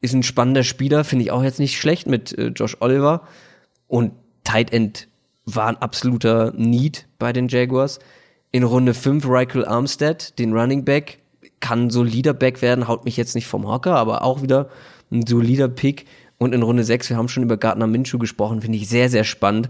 [0.00, 3.22] ist ein spannender Spieler, finde ich auch jetzt nicht schlecht mit äh, Josh Oliver.
[3.88, 4.12] Und
[4.44, 5.08] Tight End
[5.44, 7.98] war ein absoluter Need bei den Jaguars.
[8.52, 11.18] In Runde 5 Michael Armstead, den Running Back,
[11.60, 14.68] kann solider Back werden, haut mich jetzt nicht vom Hocker, aber auch wieder
[15.10, 16.06] ein solider Pick.
[16.38, 19.24] Und in Runde 6, wir haben schon über Gardner Minshew gesprochen, finde ich sehr, sehr
[19.24, 19.68] spannend.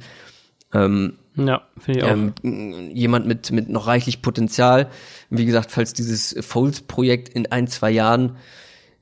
[0.72, 2.10] Ähm, Ja, finde ich auch.
[2.10, 4.88] ähm, jemand mit, mit noch reichlich Potenzial.
[5.30, 8.36] Wie gesagt, falls dieses Foles-Projekt in ein, zwei Jahren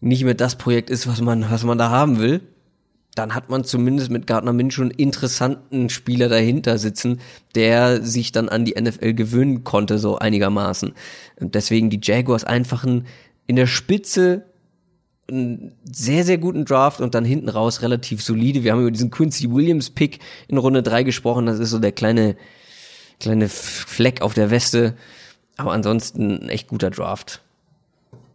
[0.01, 2.43] nicht mehr das Projekt ist, was man, was man da haben will,
[3.14, 7.20] dann hat man zumindest mit Gardner Minshew einen interessanten Spieler dahinter sitzen,
[7.54, 10.92] der sich dann an die NFL gewöhnen konnte, so einigermaßen.
[11.40, 13.06] Und deswegen die Jaguars einfach ein,
[13.46, 14.44] in der Spitze
[15.28, 18.62] einen sehr, sehr guten Draft und dann hinten raus relativ solide.
[18.64, 20.18] Wir haben über diesen Quincy Williams Pick
[20.48, 21.46] in Runde drei gesprochen.
[21.46, 22.36] Das ist so der kleine,
[23.20, 24.94] kleine Fleck auf der Weste.
[25.56, 27.40] Aber ansonsten ein echt guter Draft.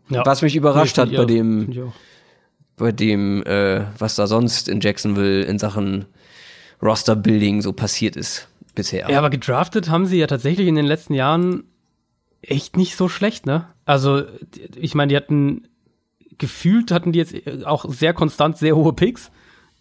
[0.10, 0.26] ja.
[0.26, 1.26] Was mich überrascht Nee, hat bei auch.
[1.27, 1.91] dem.
[2.80, 6.06] Bei dem, äh, was da sonst in Jacksonville in Sachen
[6.81, 9.10] Roster-Building so passiert ist bisher.
[9.10, 11.65] Ja, aber gedraftet haben sie ja tatsächlich in den letzten Jahren
[12.41, 13.68] echt nicht so schlecht, ne?
[13.85, 14.23] Also,
[14.76, 15.68] ich meine, die hatten
[16.38, 19.30] gefühlt hatten die jetzt auch sehr konstant sehr hohe Picks,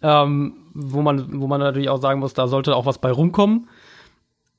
[0.01, 3.69] ähm, wo man, wo man natürlich auch sagen muss, da sollte auch was bei rumkommen.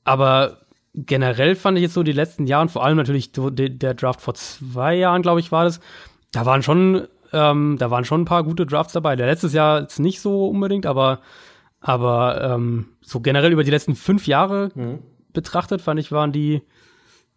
[0.03, 0.57] Aber
[0.95, 4.95] generell fand ich jetzt so die letzten Jahren, vor allem natürlich der Draft vor zwei
[4.95, 5.79] Jahren, glaube ich, war das,
[6.31, 9.15] da waren schon, ähm, da waren schon ein paar gute Drafts dabei.
[9.15, 11.19] Der letztes Jahr jetzt nicht so unbedingt, aber,
[11.79, 14.69] aber ähm, so generell über die letzten fünf Jahre
[15.33, 16.61] betrachtet, fand ich, waren die,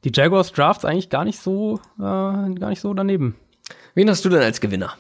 [0.04, 3.36] die Jaguars Drafts eigentlich gar nicht so, äh, gar nicht so daneben.
[3.94, 4.92] Wen hast du denn als Gewinner?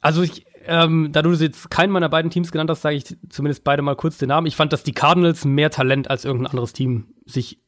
[0.00, 3.64] Also ich, ähm, da du jetzt keinen meiner beiden Teams genannt hast, sage ich zumindest
[3.64, 4.46] beide mal kurz den Namen.
[4.46, 7.58] Ich fand, dass die Cardinals mehr Talent als irgendein anderes Team sich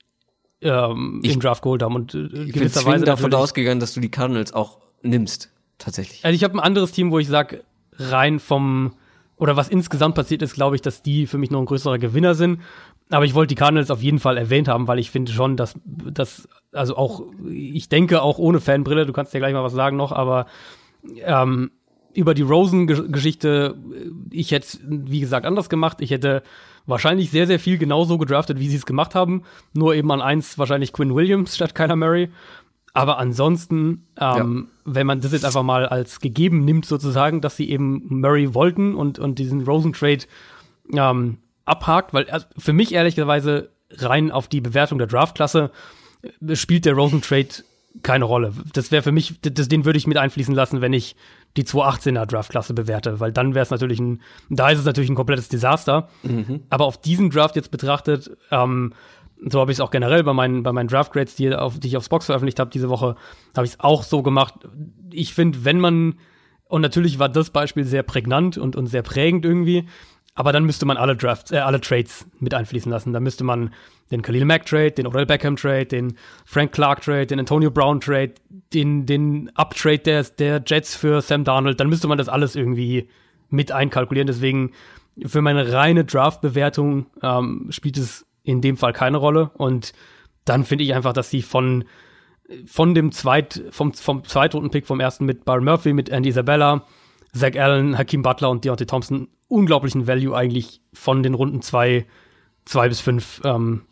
[0.61, 3.95] ähm, Ich- im Draft geholt haben und äh, Ich bin gewisserweise zwingend davon ausgegangen, dass
[3.95, 5.51] du die Cardinals auch nimmst.
[5.81, 6.25] Tatsächlich.
[6.25, 7.65] Also ich habe ein anderes Team, wo ich sage,
[7.99, 8.95] rein vom
[9.37, 12.35] oder was insgesamt passiert ist, glaube ich, dass die für mich noch ein größerer Gewinner
[12.35, 12.61] sind.
[13.09, 15.75] Aber ich wollte die Cardinals auf jeden Fall erwähnt haben, weil ich finde schon, dass
[15.85, 19.97] das also auch ich denke auch ohne Fanbrille, du kannst ja gleich mal was sagen
[19.97, 20.47] noch, aber
[21.25, 21.71] ähm,
[22.13, 23.77] über die Rosen-Geschichte,
[24.31, 25.99] ich hätte wie gesagt anders gemacht.
[26.01, 26.43] Ich hätte
[26.87, 29.45] wahrscheinlich sehr, sehr viel genauso gedraftet, wie sie es gemacht haben.
[29.73, 32.31] Nur eben an eins wahrscheinlich Quinn Williams statt Kyler Murray.
[32.93, 34.93] Aber ansonsten, ähm, ja.
[34.93, 38.95] wenn man das jetzt einfach mal als gegeben nimmt, sozusagen, dass sie eben Murray wollten
[38.95, 40.25] und, und diesen Rosen-Trade
[40.93, 45.71] ähm, abhakt, weil also für mich ehrlicherweise rein auf die Bewertung der Draftklasse
[46.23, 47.49] äh, spielt der Rosen-Trade
[48.03, 48.53] keine Rolle.
[48.73, 51.17] Das wäre für mich, das, den würde ich mit einfließen lassen, wenn ich
[51.57, 55.17] die 218er Draftklasse bewerte, weil dann wäre es natürlich ein, da ist es natürlich ein
[55.17, 56.09] komplettes Desaster.
[56.23, 56.63] Mhm.
[56.71, 58.95] Aber auf diesen Draft jetzt betrachtet, ähm,
[59.49, 61.89] so habe ich es auch generell bei meinen, bei meinen Draft Grades, die, auf, die
[61.89, 63.17] ich aufs Box veröffentlicht habe diese Woche,
[63.57, 64.55] habe ich es auch so gemacht.
[65.11, 66.19] Ich finde, wenn man,
[66.65, 69.87] und natürlich war das Beispiel sehr prägnant und, und sehr prägend irgendwie,
[70.35, 73.13] aber dann müsste man alle Drafts, äh, alle Trades mit einfließen lassen.
[73.13, 73.75] Da müsste man
[74.11, 78.01] den Khalil Mack Trade, den Odell Beckham Trade, den Frank Clark Trade, den Antonio Brown
[78.01, 78.35] Trade,
[78.73, 83.09] den, den Uptrade der, der Jets für Sam Darnold, dann müsste man das alles irgendwie
[83.49, 84.27] mit einkalkulieren.
[84.27, 84.73] Deswegen
[85.27, 89.51] für meine reine Draft-Bewertung ähm, spielt es in dem Fall keine Rolle.
[89.55, 89.93] Und
[90.45, 91.85] dann finde ich einfach, dass sie von,
[92.67, 96.85] von dem Zweit, vom, vom Zweitrunden-Pick vom ersten mit Bar Murphy, mit Andy Isabella,
[97.33, 102.07] Zach Allen, Hakeem Butler und Deontay Thompson unglaublichen Value eigentlich von den Runden zwei,
[102.65, 103.83] zwei bis fünf ähm,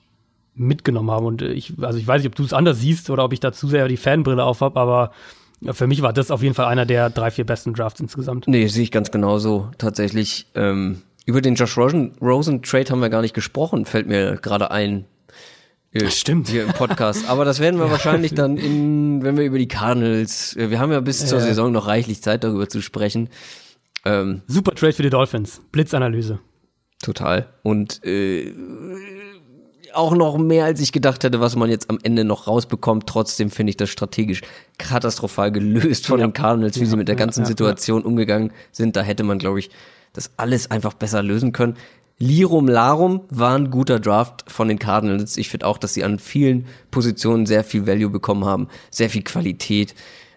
[0.55, 1.27] mitgenommen haben.
[1.27, 3.53] Und ich, also ich weiß nicht, ob du es anders siehst oder ob ich da
[3.53, 5.12] zu sehr die Fanbrille auf habe, aber
[5.73, 8.47] für mich war das auf jeden Fall einer der drei, vier besten Drafts insgesamt.
[8.47, 9.70] Nee, sehe ich ganz genauso.
[9.79, 14.37] Tatsächlich, ähm, über den Josh Rosen, Rosen Trade haben wir gar nicht gesprochen, fällt mir
[14.37, 15.05] gerade ein.
[15.93, 16.49] Äh, Stimmt.
[16.49, 17.29] Hier im Podcast.
[17.29, 20.91] Aber das werden wir wahrscheinlich dann in, wenn wir über die Cardinals, äh, wir haben
[20.91, 23.29] ja bis zur Saison noch reichlich Zeit darüber zu sprechen.
[24.07, 25.61] Ähm, Super Trade für die Dolphins.
[25.71, 26.39] Blitzanalyse.
[27.03, 27.47] Total.
[27.63, 28.55] Und äh,
[29.93, 33.07] auch noch mehr, als ich gedacht hätte, was man jetzt am Ende noch rausbekommt.
[33.07, 34.41] Trotzdem finde ich das strategisch
[34.79, 36.27] katastrophal gelöst von ja.
[36.27, 38.97] den Cardinals, wie ja, sie mit der ganzen ja, Situation umgegangen sind.
[38.97, 39.69] Da hätte man, glaube ich,
[40.13, 41.77] das alles einfach besser lösen können.
[42.19, 45.37] Lirum Larum war ein guter Draft von den Cardinals.
[45.37, 49.23] Ich finde auch, dass sie an vielen Positionen sehr viel Value bekommen haben, sehr viel
[49.23, 49.95] Qualität.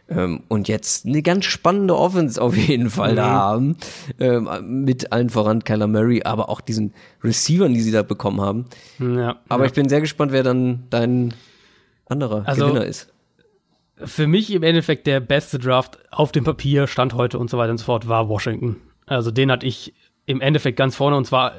[0.07, 3.15] Ähm, und jetzt eine ganz spannende Offense auf jeden Fall mhm.
[3.15, 3.77] da haben.
[4.19, 6.93] Ähm, mit allen voran Kyler Murray, aber auch diesen
[7.23, 8.65] Receivern, die sie da bekommen haben.
[8.99, 9.68] Ja, aber ja.
[9.68, 11.34] ich bin sehr gespannt, wer dann dein
[12.07, 13.07] anderer also, Gewinner ist.
[13.95, 17.72] Für mich im Endeffekt der beste Draft auf dem Papier, Stand heute und so weiter
[17.72, 18.77] und so fort, war Washington.
[19.11, 19.93] Also den hatte ich
[20.25, 21.53] im Endeffekt ganz vorne und zwar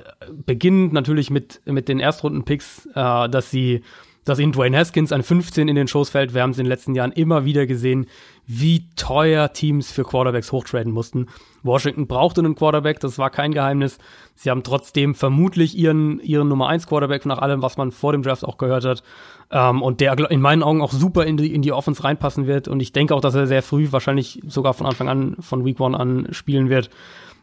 [0.47, 3.83] beginnend natürlich mit, mit den Erstrunden-Picks, äh, dass sie
[4.25, 6.33] dass ihnen Dwayne Haskins an 15 in den Shows fällt.
[6.33, 8.07] Wir haben es in den letzten Jahren immer wieder gesehen,
[8.47, 11.27] wie teuer Teams für Quarterbacks hochtraden mussten.
[11.65, 13.99] Washington brauchte einen Quarterback, das war kein Geheimnis.
[14.37, 18.23] Sie haben trotzdem vermutlich ihren, ihren Nummer 1 Quarterback nach allem, was man vor dem
[18.23, 19.03] Draft auch gehört hat.
[19.51, 22.69] Ähm, und der in meinen Augen auch super in die, in die Offense reinpassen wird.
[22.69, 25.81] Und ich denke auch, dass er sehr früh, wahrscheinlich sogar von Anfang an, von Week
[25.81, 26.91] One an spielen wird.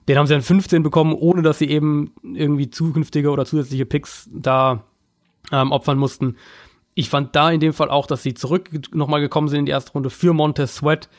[0.10, 4.28] Den haben sie dann 15 bekommen, ohne dass sie eben irgendwie zukünftige oder zusätzliche Picks
[4.34, 4.84] da
[5.52, 6.36] ähm, opfern mussten.
[6.96, 9.72] Ich fand da in dem Fall auch, dass sie zurück nochmal gekommen sind in die
[9.72, 11.10] erste Runde für Montez Sweat,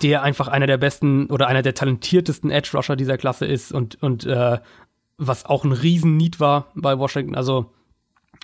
[0.00, 4.02] der einfach einer der besten oder einer der talentiertesten Edge Rusher dieser Klasse ist und,
[4.02, 4.60] und äh,
[5.18, 7.34] was auch ein Riesen-Need war bei Washington.
[7.34, 7.66] Also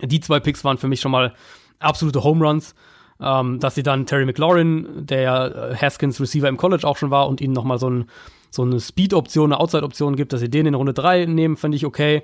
[0.02, 1.32] die zwei Picks waren für mich schon mal
[1.78, 2.74] absolute Home Runs.
[3.20, 7.10] Ähm, dass sie dann Terry McLaurin, der ja äh, Haskins Receiver im College auch schon
[7.10, 8.04] war, und ihnen nochmal so, ein,
[8.50, 11.84] so eine Speed-Option, eine Outside-Option gibt, dass sie den in Runde 3 nehmen, fand ich
[11.84, 12.22] okay.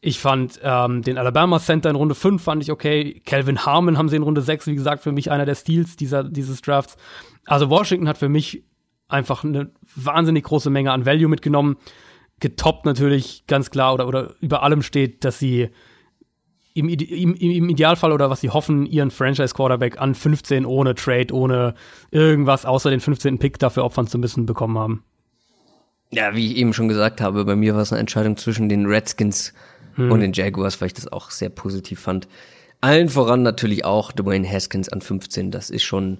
[0.00, 3.22] Ich fand ähm, den Alabama Center in Runde 5 fand ich okay.
[3.24, 6.24] Calvin Harmon haben sie in Runde 6, wie gesagt, für mich einer der Steals dieser,
[6.24, 6.96] dieses Drafts.
[7.46, 8.64] Also Washington hat für mich
[9.08, 11.76] einfach eine wahnsinnig große Menge an Value mitgenommen.
[12.40, 15.70] Getoppt natürlich ganz klar oder, oder über allem steht, dass sie
[16.74, 21.74] im, im, im Idealfall oder was sie hoffen, ihren Franchise-Quarterback an 15 ohne Trade, ohne
[22.10, 23.38] irgendwas außer den 15.
[23.38, 25.04] Pick dafür opfern zu müssen bekommen haben.
[26.14, 28.86] Ja, wie ich eben schon gesagt habe, bei mir war es eine Entscheidung zwischen den
[28.86, 29.52] Redskins
[29.94, 30.10] hm.
[30.10, 32.28] und den Jaguars, weil ich das auch sehr positiv fand.
[32.80, 35.50] Allen voran natürlich auch Dwayne Haskins an 15.
[35.50, 36.18] Das ist schon,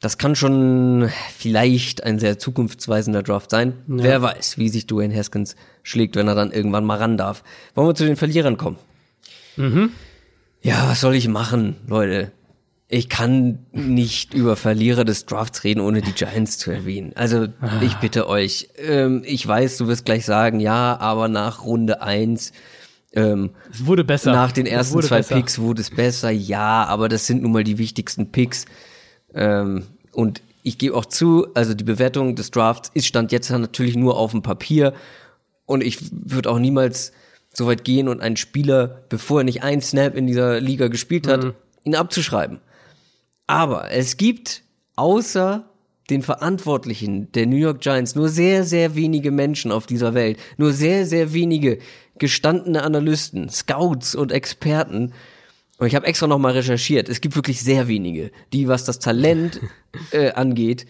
[0.00, 3.74] das kann schon vielleicht ein sehr zukunftsweisender Draft sein.
[3.86, 4.02] Ja.
[4.02, 7.44] Wer weiß, wie sich Dwayne Haskins schlägt, wenn er dann irgendwann mal ran darf.
[7.74, 8.78] Wollen wir zu den Verlierern kommen?
[9.56, 9.90] Mhm.
[10.62, 12.32] Ja, was soll ich machen, Leute?
[12.88, 17.12] Ich kann nicht über Verlierer des Drafts reden, ohne die Giants zu erwähnen.
[17.16, 17.48] Also
[17.80, 17.98] ich ah.
[18.00, 18.68] bitte euch.
[18.78, 22.52] Ähm, ich weiß, du wirst gleich sagen, ja, aber nach Runde eins
[23.16, 24.32] ähm, es wurde besser.
[24.32, 25.36] Nach den ersten zwei besser.
[25.36, 28.66] Picks wurde es besser, ja, aber das sind nun mal die wichtigsten Picks.
[29.34, 33.96] Ähm, und ich gebe auch zu, also die Bewertung des Drafts ist stand jetzt natürlich
[33.96, 34.92] nur auf dem Papier.
[35.64, 37.12] Und ich würde auch niemals
[37.52, 41.26] so weit gehen und einen Spieler, bevor er nicht ein Snap in dieser Liga gespielt
[41.26, 41.54] hat, mhm.
[41.84, 42.60] ihn abzuschreiben.
[43.46, 44.62] Aber es gibt
[44.96, 45.68] außer
[46.10, 50.72] den Verantwortlichen der New York Giants nur sehr, sehr wenige Menschen auf dieser Welt, nur
[50.72, 51.78] sehr, sehr wenige
[52.18, 55.12] gestandene Analysten, Scouts und Experten,
[55.78, 58.98] und ich habe extra noch mal recherchiert, es gibt wirklich sehr wenige, die, was das
[58.98, 59.60] Talent
[60.10, 60.86] äh, angeht,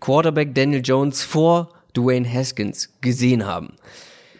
[0.00, 3.74] Quarterback Daniel Jones vor Dwayne Haskins gesehen haben.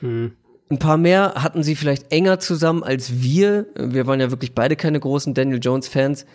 [0.01, 0.32] Mhm.
[0.70, 3.66] Ein paar mehr hatten sie vielleicht enger zusammen als wir.
[3.74, 6.27] Wir waren ja wirklich beide keine großen Daniel Jones Fans.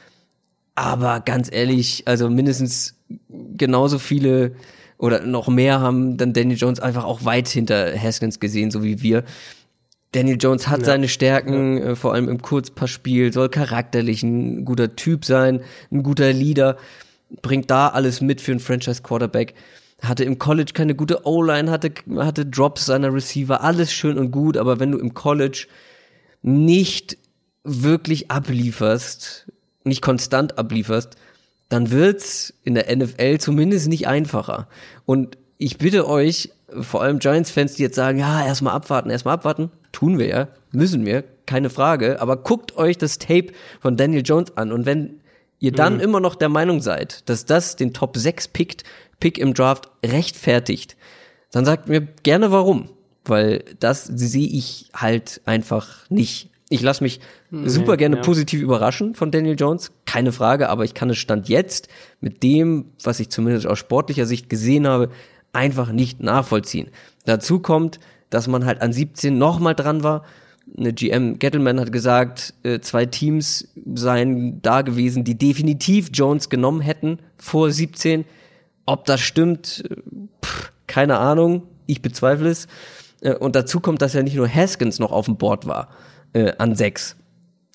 [0.76, 2.96] Aber ganz ehrlich, also mindestens
[3.30, 4.56] genauso viele
[4.98, 9.02] oder noch mehr haben dann Daniel Jones einfach auch weit hinter Haskins gesehen, so wie
[9.02, 9.24] wir.
[10.14, 10.86] Daniel Jones hat ja.
[10.86, 11.84] seine Stärken, ja.
[11.92, 16.78] äh, vor allem im Kurzpassspiel, soll charakterlich ein guter Typ sein, ein guter Leader,
[17.42, 19.56] bringt da alles mit für einen Franchise-Quarterback.
[20.02, 24.58] Hatte im College keine gute O-Line, hatte, hatte Drops seiner Receiver, alles schön und gut,
[24.58, 25.68] aber wenn du im College
[26.42, 27.18] nicht
[27.64, 29.48] wirklich ablieferst,
[29.84, 31.16] nicht konstant ablieferst,
[31.70, 34.68] dann wird's in der NFL zumindest nicht einfacher.
[35.06, 36.52] Und ich bitte euch,
[36.82, 41.06] vor allem Giants-Fans, die jetzt sagen, ja, erstmal abwarten, erstmal abwarten, tun wir ja, müssen
[41.06, 43.48] wir, keine Frage, aber guckt euch das Tape
[43.80, 45.22] von Daniel Jones an und wenn
[45.60, 46.00] ihr dann mhm.
[46.02, 48.84] immer noch der Meinung seid, dass das den Top 6 pickt,
[49.20, 50.98] Pick im Draft rechtfertigt,
[51.52, 52.90] dann sagt mir gerne warum,
[53.24, 56.50] weil das sehe ich halt einfach nicht.
[56.74, 57.20] Ich lasse mich
[57.52, 58.22] nee, super gerne ja.
[58.24, 61.88] positiv überraschen von Daniel Jones, keine Frage, aber ich kann es Stand jetzt
[62.20, 65.10] mit dem, was ich zumindest aus sportlicher Sicht gesehen habe,
[65.52, 66.90] einfach nicht nachvollziehen.
[67.26, 68.00] Dazu kommt,
[68.32, 70.24] dass man halt an 17 nochmal dran war.
[70.76, 76.82] Eine GM Gettleman hat gesagt, äh, zwei Teams seien da gewesen, die definitiv Jones genommen
[76.82, 78.26] hätten vor 17.
[78.88, 79.96] Ob das stimmt, äh,
[80.44, 81.68] pff, keine Ahnung.
[81.86, 82.66] Ich bezweifle es.
[83.22, 85.90] Äh, und dazu kommt, dass ja nicht nur Haskins noch auf dem Board war
[86.34, 87.16] äh, an 6,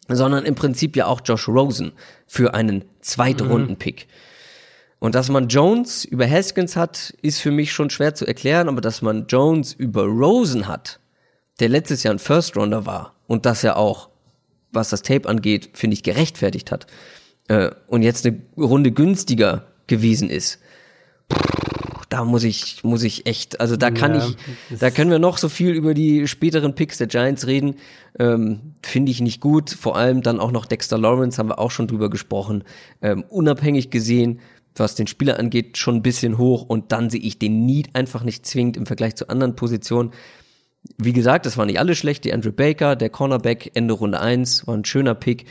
[0.08, 1.92] sondern im Prinzip ja auch Josh Rosen
[2.26, 4.06] für einen Zweitrunden-Pick.
[4.06, 4.12] Mhm.
[5.00, 8.80] Und dass man Jones über Haskins hat, ist für mich schon schwer zu erklären, aber
[8.80, 10.98] dass man Jones über Rosen hat,
[11.60, 14.08] der letztes Jahr ein First Rounder war und das ja auch,
[14.72, 16.86] was das Tape angeht, finde ich gerechtfertigt hat
[17.48, 20.60] äh, und jetzt eine Runde günstiger gewesen ist.
[22.08, 25.36] Da muss ich, muss ich echt, also da kann ja, ich, da können wir noch
[25.36, 27.76] so viel über die späteren Picks der Giants reden.
[28.18, 29.70] Ähm, Finde ich nicht gut.
[29.70, 32.64] Vor allem dann auch noch Dexter Lawrence, haben wir auch schon drüber gesprochen.
[33.02, 34.40] Ähm, unabhängig gesehen,
[34.74, 38.24] was den Spieler angeht, schon ein bisschen hoch und dann sehe ich den Need einfach
[38.24, 40.12] nicht zwingend im Vergleich zu anderen Positionen.
[40.96, 42.24] Wie gesagt, das war nicht alles schlecht.
[42.24, 45.44] Die Andrew Baker, der Cornerback, Ende Runde 1, war ein schöner Pick.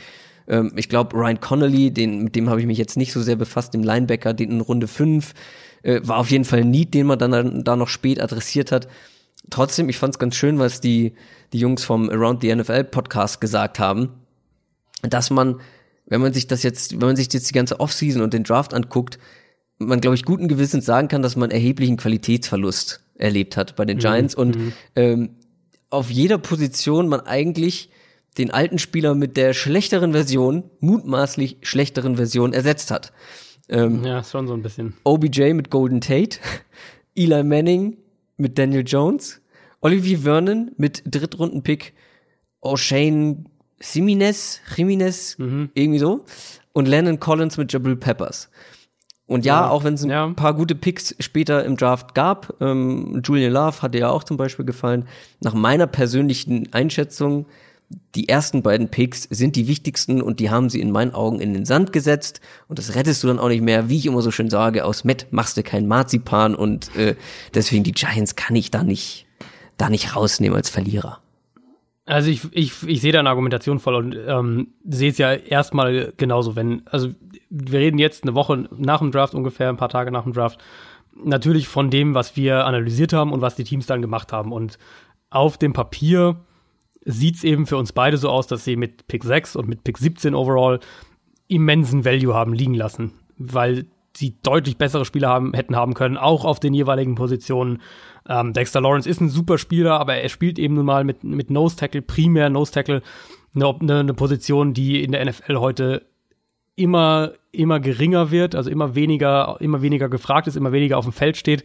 [0.48, 3.36] Ähm, ich glaube, Ryan Connolly, den, mit dem habe ich mich jetzt nicht so sehr
[3.36, 5.34] befasst, dem Linebacker, den in Runde 5,
[5.82, 8.88] äh, war auf jeden Fall ein Need, den man dann da noch spät adressiert hat.
[9.50, 11.14] Trotzdem, ich fand es ganz schön, was die,
[11.52, 14.10] die Jungs vom Around the NFL Podcast gesagt haben,
[15.02, 15.60] dass man
[16.08, 18.74] wenn man sich das jetzt, wenn man sich jetzt die ganze Offseason und den Draft
[18.74, 19.18] anguckt,
[19.78, 23.98] man, glaube ich, guten Gewissens sagen kann, dass man erheblichen Qualitätsverlust erlebt hat bei den
[23.98, 24.42] mhm, Giants mhm.
[24.42, 24.58] und
[24.96, 25.30] ähm,
[25.90, 27.90] auf jeder Position man eigentlich
[28.38, 33.12] den alten Spieler mit der schlechteren Version, mutmaßlich schlechteren Version ersetzt hat.
[33.68, 34.94] Ähm, ja, schon so ein bisschen.
[35.04, 36.38] OBJ mit Golden Tate,
[37.16, 37.98] Eli Manning
[38.36, 39.40] mit Daniel Jones,
[39.80, 41.94] Olivier Vernon mit Drittrunden-Pick
[42.62, 43.44] O'Shane
[43.80, 45.70] Simines, Jimenez, mhm.
[45.74, 46.24] irgendwie so.
[46.72, 48.50] Und Lennon Collins mit Jabril Peppers.
[49.26, 50.26] Und ja, ja auch wenn es ein ja.
[50.28, 54.64] paar gute Picks später im Draft gab, ähm, Julian Love hatte ja auch zum Beispiel
[54.64, 55.06] gefallen.
[55.40, 57.46] Nach meiner persönlichen Einschätzung,
[58.14, 61.54] die ersten beiden Picks sind die wichtigsten und die haben sie in meinen Augen in
[61.54, 62.40] den Sand gesetzt.
[62.68, 65.04] Und das rettest du dann auch nicht mehr, wie ich immer so schön sage, aus
[65.04, 67.16] Matt machst du kein Marzipan und äh,
[67.54, 69.26] deswegen die Giants kann ich da nicht,
[69.78, 71.20] da nicht rausnehmen als Verlierer.
[72.04, 76.12] Also ich, ich, ich sehe da eine Argumentation voll und ähm, sehe es ja erstmal
[76.16, 77.10] genauso, wenn, also
[77.50, 80.58] wir reden jetzt eine Woche nach dem Draft ungefähr, ein paar Tage nach dem Draft,
[81.22, 84.52] natürlich von dem, was wir analysiert haben und was die Teams dann gemacht haben.
[84.52, 84.78] Und
[85.30, 86.36] auf dem Papier
[87.04, 89.84] sieht es eben für uns beide so aus, dass sie mit Pick 6 und mit
[89.84, 90.80] Pick 17 overall
[91.48, 96.44] immensen Value haben liegen lassen, weil sie deutlich bessere Spieler haben, hätten haben können, auch
[96.44, 97.80] auf den jeweiligen Positionen.
[98.28, 101.50] Ähm, Dexter Lawrence ist ein super Spieler, aber er spielt eben nun mal mit, mit
[101.50, 103.02] Nose Tackle, primär Nose Tackle,
[103.54, 106.06] eine, eine, eine Position, die in der NFL heute
[106.74, 111.12] immer, immer geringer wird, also immer weniger, immer weniger gefragt ist, immer weniger auf dem
[111.12, 111.64] Feld steht.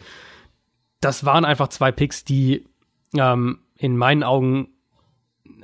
[1.02, 2.66] Das waren einfach zwei Picks, die
[3.16, 4.70] ähm, in meinen Augen,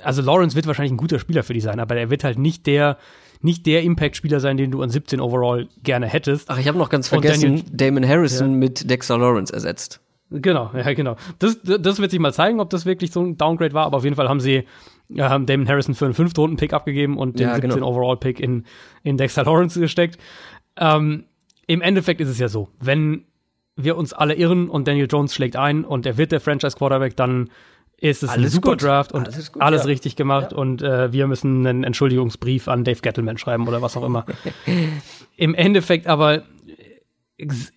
[0.03, 2.65] also Lawrence wird wahrscheinlich ein guter Spieler für die sein, aber er wird halt nicht
[2.67, 2.97] der,
[3.41, 6.49] nicht der Impact-Spieler sein, den du an 17 overall gerne hättest.
[6.49, 8.57] Ach, ich habe noch ganz vergessen, Damon Harrison ja.
[8.57, 10.01] mit Dexter Lawrence ersetzt.
[10.31, 11.15] Genau, ja, genau.
[11.39, 14.03] Das, das wird sich mal zeigen, ob das wirklich so ein Downgrade war, aber auf
[14.03, 14.65] jeden Fall haben sie
[15.09, 17.87] ja, haben Damon Harrison für einen fünften Runden-Pick abgegeben und den ja, 17 genau.
[17.87, 18.65] Overall-Pick in,
[19.03, 20.19] in Dexter Lawrence gesteckt.
[20.77, 21.25] Ähm,
[21.67, 23.25] Im Endeffekt ist es ja so, wenn
[23.75, 27.49] wir uns alle irren und Daniel Jones schlägt ein und er wird der Franchise-Quarterback, dann
[28.01, 28.83] ist es Alles ein super gut.
[28.83, 29.91] Draft und Alles alles, gut, ja.
[29.91, 34.03] richtig gemacht und äh, wir müssen einen Entschuldigungsbrief an Dave Gettleman schreiben oder was auch
[34.03, 34.25] immer.
[35.37, 36.43] Im Endeffekt aber,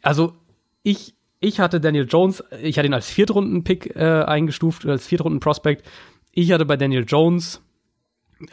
[0.02, 0.34] also
[0.82, 5.84] ich, ich hatte Daniel Jones, ich hatte ihn als Viertrunden-Pick äh, eingestuft, als Viertrunden-Prospect.
[6.32, 7.60] Ich hatte bei Daniel Jones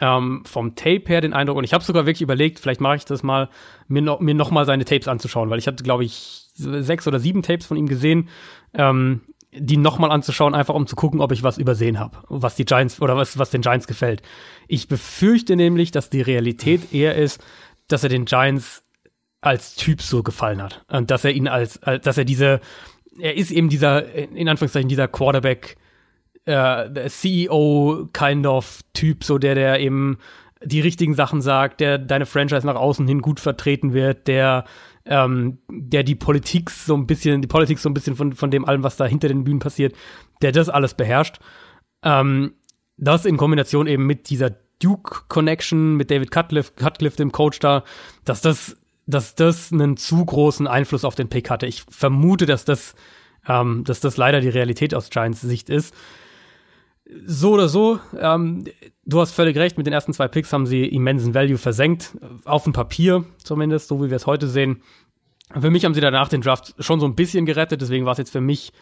[0.00, 3.04] ähm, vom Tape her den Eindruck, und ich habe sogar wirklich überlegt, vielleicht mache ich
[3.04, 3.48] das mal,
[3.88, 7.18] mir, no, mir noch mal seine Tapes anzuschauen, weil ich hatte, glaube ich, sechs oder
[7.18, 8.28] sieben Tapes von ihm gesehen,
[8.74, 9.22] ähm,
[9.52, 12.64] die noch mal anzuschauen, einfach um zu gucken, ob ich was übersehen habe, was die
[12.64, 14.22] Giants oder was, was den Giants gefällt.
[14.68, 17.42] Ich befürchte nämlich, dass die Realität eher ist,
[17.88, 18.84] dass er den Giants
[19.40, 22.60] als Typ so gefallen hat und dass er ihn als, als dass er diese,
[23.18, 25.76] er ist eben dieser in Anführungszeichen dieser Quarterback
[26.44, 30.18] äh, CEO kind of Typ, so der, der eben
[30.62, 34.64] die richtigen Sachen sagt, der deine Franchise nach außen hin gut vertreten wird, der
[35.10, 38.64] ähm, der die Politik so ein bisschen, die Politik so ein bisschen von, von dem
[38.64, 39.94] allem, was da hinter den Bühnen passiert,
[40.40, 41.40] der das alles beherrscht.
[42.02, 42.54] Ähm,
[42.96, 47.82] das in Kombination eben mit dieser Duke-Connection, mit David Cutcliffe, Cutcliffe, dem Coach da,
[48.24, 48.76] dass das,
[49.06, 51.66] dass das einen zu großen Einfluss auf den Pick hatte.
[51.66, 52.94] Ich vermute, dass das,
[53.48, 55.94] ähm, dass das leider die Realität aus Giants Sicht ist
[57.26, 58.64] so oder so, ähm,
[59.04, 62.64] du hast völlig recht, mit den ersten zwei Picks haben sie immensen Value versenkt, auf
[62.64, 64.82] dem Papier zumindest, so wie wir es heute sehen.
[65.58, 68.18] Für mich haben sie danach den Draft schon so ein bisschen gerettet, deswegen war es
[68.18, 68.72] jetzt für mich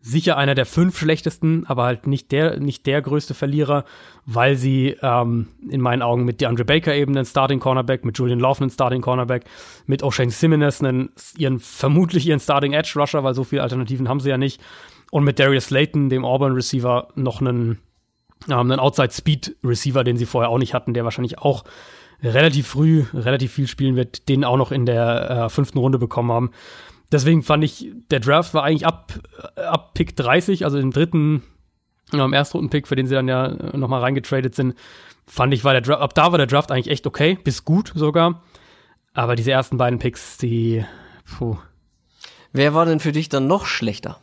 [0.00, 3.86] sicher einer der fünf schlechtesten, aber halt nicht der, nicht der größte Verlierer,
[4.26, 8.38] weil sie ähm, in meinen Augen mit DeAndre Baker eben einen Starting Cornerback, mit Julian
[8.38, 9.44] Love einen Starting Cornerback,
[9.86, 11.08] mit O'Shane Simmons einen,
[11.38, 14.60] ihren, vermutlich ihren Starting Edge Rusher, weil so viele Alternativen haben sie ja nicht,
[15.10, 17.78] und mit Darius Slayton, dem Auburn Receiver, noch einen,
[18.50, 21.64] ähm, einen Outside Speed Receiver, den sie vorher auch nicht hatten, der wahrscheinlich auch
[22.24, 26.32] relativ früh relativ viel spielen wird, den auch noch in der äh, fünften Runde bekommen
[26.32, 26.50] haben.
[27.12, 29.12] Deswegen fand ich, der Draft war eigentlich ab,
[29.56, 31.42] äh, ab Pick 30, also im dritten,
[32.12, 34.74] ähm, Erstrunden-Pick, für den sie dann ja äh, nochmal reingetradet sind,
[35.26, 37.92] fand ich, war der Draft, ab da war der Draft eigentlich echt okay, bis gut
[37.94, 38.42] sogar.
[39.12, 40.84] Aber diese ersten beiden Picks, die,
[41.24, 41.56] puh.
[42.52, 44.18] Wer war denn für dich dann noch schlechter?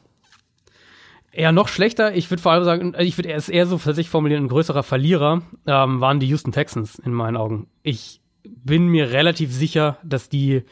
[1.33, 4.09] Eher noch schlechter, ich würde vor allem sagen, ich würde es eher so für sich
[4.09, 7.67] formulieren, ein größerer Verlierer ähm, waren die Houston Texans in meinen Augen.
[7.83, 10.63] Ich bin mir relativ sicher, dass die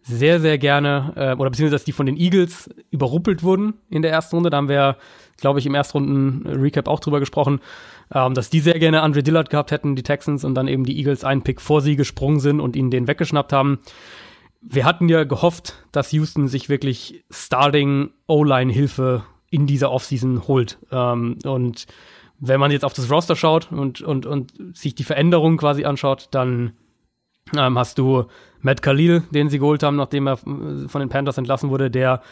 [0.00, 4.12] sehr, sehr gerne, äh, oder beziehungsweise, dass die von den Eagles überrumpelt wurden in der
[4.12, 4.50] ersten Runde.
[4.50, 4.96] Da haben wir,
[5.36, 7.60] glaube ich, im Erstrunden-Recap auch drüber gesprochen,
[8.14, 10.96] ähm, dass die sehr gerne Andre Dillard gehabt hätten, die Texans, und dann eben die
[10.96, 13.80] Eagles einen Pick vor sie gesprungen sind und ihnen den weggeschnappt haben.
[14.62, 20.78] Wir hatten ja gehofft, dass Houston sich wirklich Starting O-Line-Hilfe in dieser Offseason holt.
[20.90, 21.86] Ähm, und
[22.38, 26.28] wenn man jetzt auf das Roster schaut und, und, und sich die Veränderung quasi anschaut,
[26.32, 26.72] dann
[27.56, 28.24] ähm, hast du
[28.60, 32.22] Matt Khalil, den sie geholt haben, nachdem er äh, von den Panthers entlassen wurde, der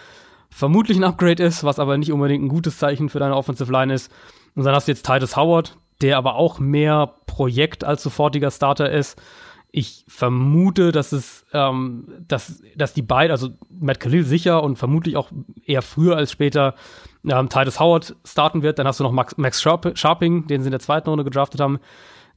[0.51, 3.93] vermutlich ein Upgrade ist, was aber nicht unbedingt ein gutes Zeichen für deine Offensive Line
[3.93, 4.13] ist.
[4.55, 8.91] Und dann hast du jetzt Titus Howard, der aber auch mehr Projekt als sofortiger Starter
[8.91, 9.21] ist.
[9.77, 15.17] Ich vermute, dass es, ähm, dass, dass die beiden, also Matt Khalil sicher und vermutlich
[15.17, 15.33] auch
[15.67, 16.77] eher früher als später
[17.25, 18.79] ähm, Titus Howard starten wird.
[18.79, 21.61] Dann hast du noch Max, Max Sharp, Sharping, den sie in der zweiten Runde gedraftet
[21.61, 21.81] haben,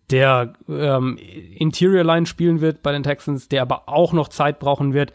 [0.09, 4.95] der ähm, Interior Line spielen wird bei den Texans, der aber auch noch Zeit brauchen
[4.95, 5.13] wird.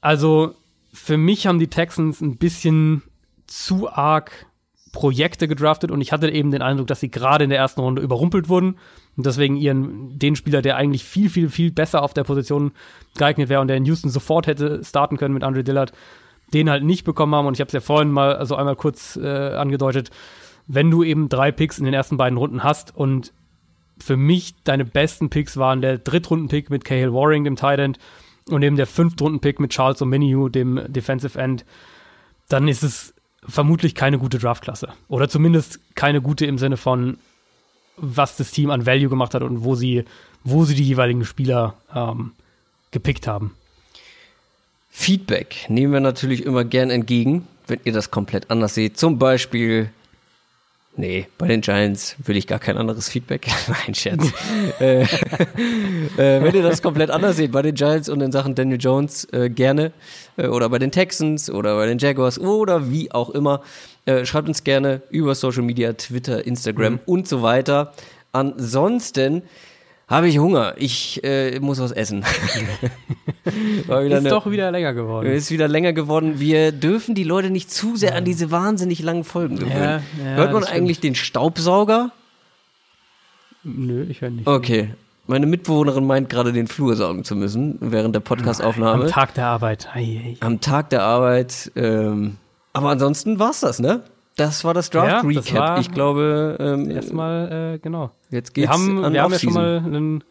[0.00, 0.54] Also
[0.92, 3.02] für mich haben die Texans ein bisschen
[3.48, 4.46] zu arg
[4.92, 8.02] Projekte gedraftet und ich hatte eben den Eindruck, dass sie gerade in der ersten Runde
[8.02, 8.76] überrumpelt wurden
[9.16, 12.72] und deswegen ihren den Spieler, der eigentlich viel, viel, viel besser auf der Position
[13.16, 15.92] geeignet wäre und der in Houston sofort hätte starten können mit Andre Dillard,
[16.52, 17.46] den halt nicht bekommen haben.
[17.46, 20.10] Und ich habe es ja vorhin mal also einmal kurz äh, angedeutet,
[20.66, 23.32] wenn du eben drei Picks in den ersten beiden Runden hast und
[23.98, 27.98] für mich deine besten Picks waren der Drittrunden-Pick mit Cahill Waring, dem Tight End,
[28.48, 31.64] und eben der Fünftrunden-Pick mit Charles O'Menu, dem Defensive End,
[32.48, 33.11] dann ist es
[33.46, 34.88] vermutlich keine gute Draftklasse.
[35.08, 37.18] Oder zumindest keine gute im Sinne von,
[37.96, 40.04] was das Team an Value gemacht hat und wo sie,
[40.44, 42.32] wo sie die jeweiligen Spieler ähm,
[42.90, 43.54] gepickt haben.
[44.90, 48.98] Feedback nehmen wir natürlich immer gern entgegen, wenn ihr das komplett anders seht.
[48.98, 49.90] Zum Beispiel,
[50.96, 53.46] nee, bei den Giants will ich gar kein anderes Feedback.
[53.68, 54.24] Nein, Scherz.
[54.80, 55.06] äh, äh,
[56.16, 59.48] wenn ihr das komplett anders seht, bei den Giants und in Sachen Daniel Jones, äh,
[59.50, 59.92] gerne.
[60.36, 63.62] Äh, oder bei den Texans oder bei den Jaguars oder wie auch immer.
[64.04, 67.00] Äh, schreibt uns gerne über Social Media, Twitter, Instagram Mhm.
[67.06, 67.92] und so weiter.
[68.32, 69.42] Ansonsten
[70.08, 70.74] habe ich Hunger.
[70.76, 72.24] Ich äh, muss was essen.
[73.86, 75.26] War Ist eine- doch wieder länger geworden.
[75.30, 76.38] ist wieder länger geworden.
[76.38, 80.02] Wir dürfen die Leute nicht zu sehr an diese wahnsinnig langen Folgen gewöhnen.
[80.18, 82.10] Ja, ja, Hört man eigentlich den Staubsauger?
[83.64, 84.46] Nö, ich höre nicht.
[84.46, 84.90] Okay.
[85.26, 89.04] Meine Mitbewohnerin meint gerade den Flur saugen zu müssen während der Podcastaufnahme.
[89.04, 89.88] Am Tag der Arbeit.
[89.94, 90.36] Ei, ei.
[90.40, 91.70] Am Tag der Arbeit.
[91.76, 92.36] Ähm,
[92.72, 94.02] aber ansonsten war's das, ne?
[94.36, 95.58] Das war das Draft Ja, das Recap.
[95.58, 98.10] war ich glaube, ähm, Erstmal, äh, genau.
[98.30, 100.24] jetzt geht's wir haben, an wir haben ja schon mal einen,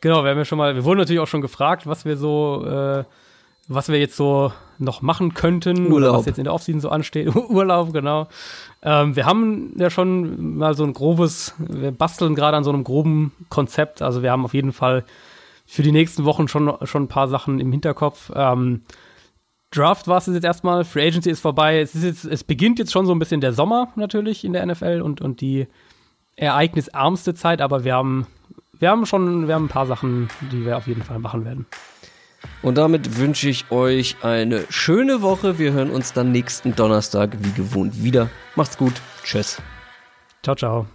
[0.00, 2.64] genau, wir haben ja schon mal, wir wurden natürlich auch schon gefragt, was wir so,
[2.66, 3.04] äh,
[3.68, 6.18] was wir jetzt so noch machen könnten oder Urlaub.
[6.20, 7.34] was jetzt in der Offseason so ansteht.
[7.48, 8.28] Urlaub, genau.
[8.82, 12.84] Ähm, wir haben ja schon mal so ein grobes, wir basteln gerade an so einem
[12.84, 14.02] groben Konzept.
[14.02, 15.04] Also wir haben auf jeden Fall
[15.66, 18.30] für die nächsten Wochen schon, schon ein paar Sachen im Hinterkopf.
[18.34, 18.82] Ähm,
[19.70, 21.80] Draft war es jetzt erstmal, Free Agency ist vorbei.
[21.80, 24.64] Es, ist jetzt, es beginnt jetzt schon so ein bisschen der Sommer natürlich in der
[24.64, 25.66] NFL und, und die
[26.36, 28.26] ereignisärmste Zeit, aber wir haben,
[28.78, 31.66] wir haben schon, wir haben ein paar Sachen, die wir auf jeden Fall machen werden.
[32.62, 35.58] Und damit wünsche ich euch eine schöne Woche.
[35.58, 38.30] Wir hören uns dann nächsten Donnerstag wie gewohnt wieder.
[38.54, 38.94] Macht's gut.
[39.24, 39.60] Tschüss.
[40.42, 40.86] Ciao, ciao.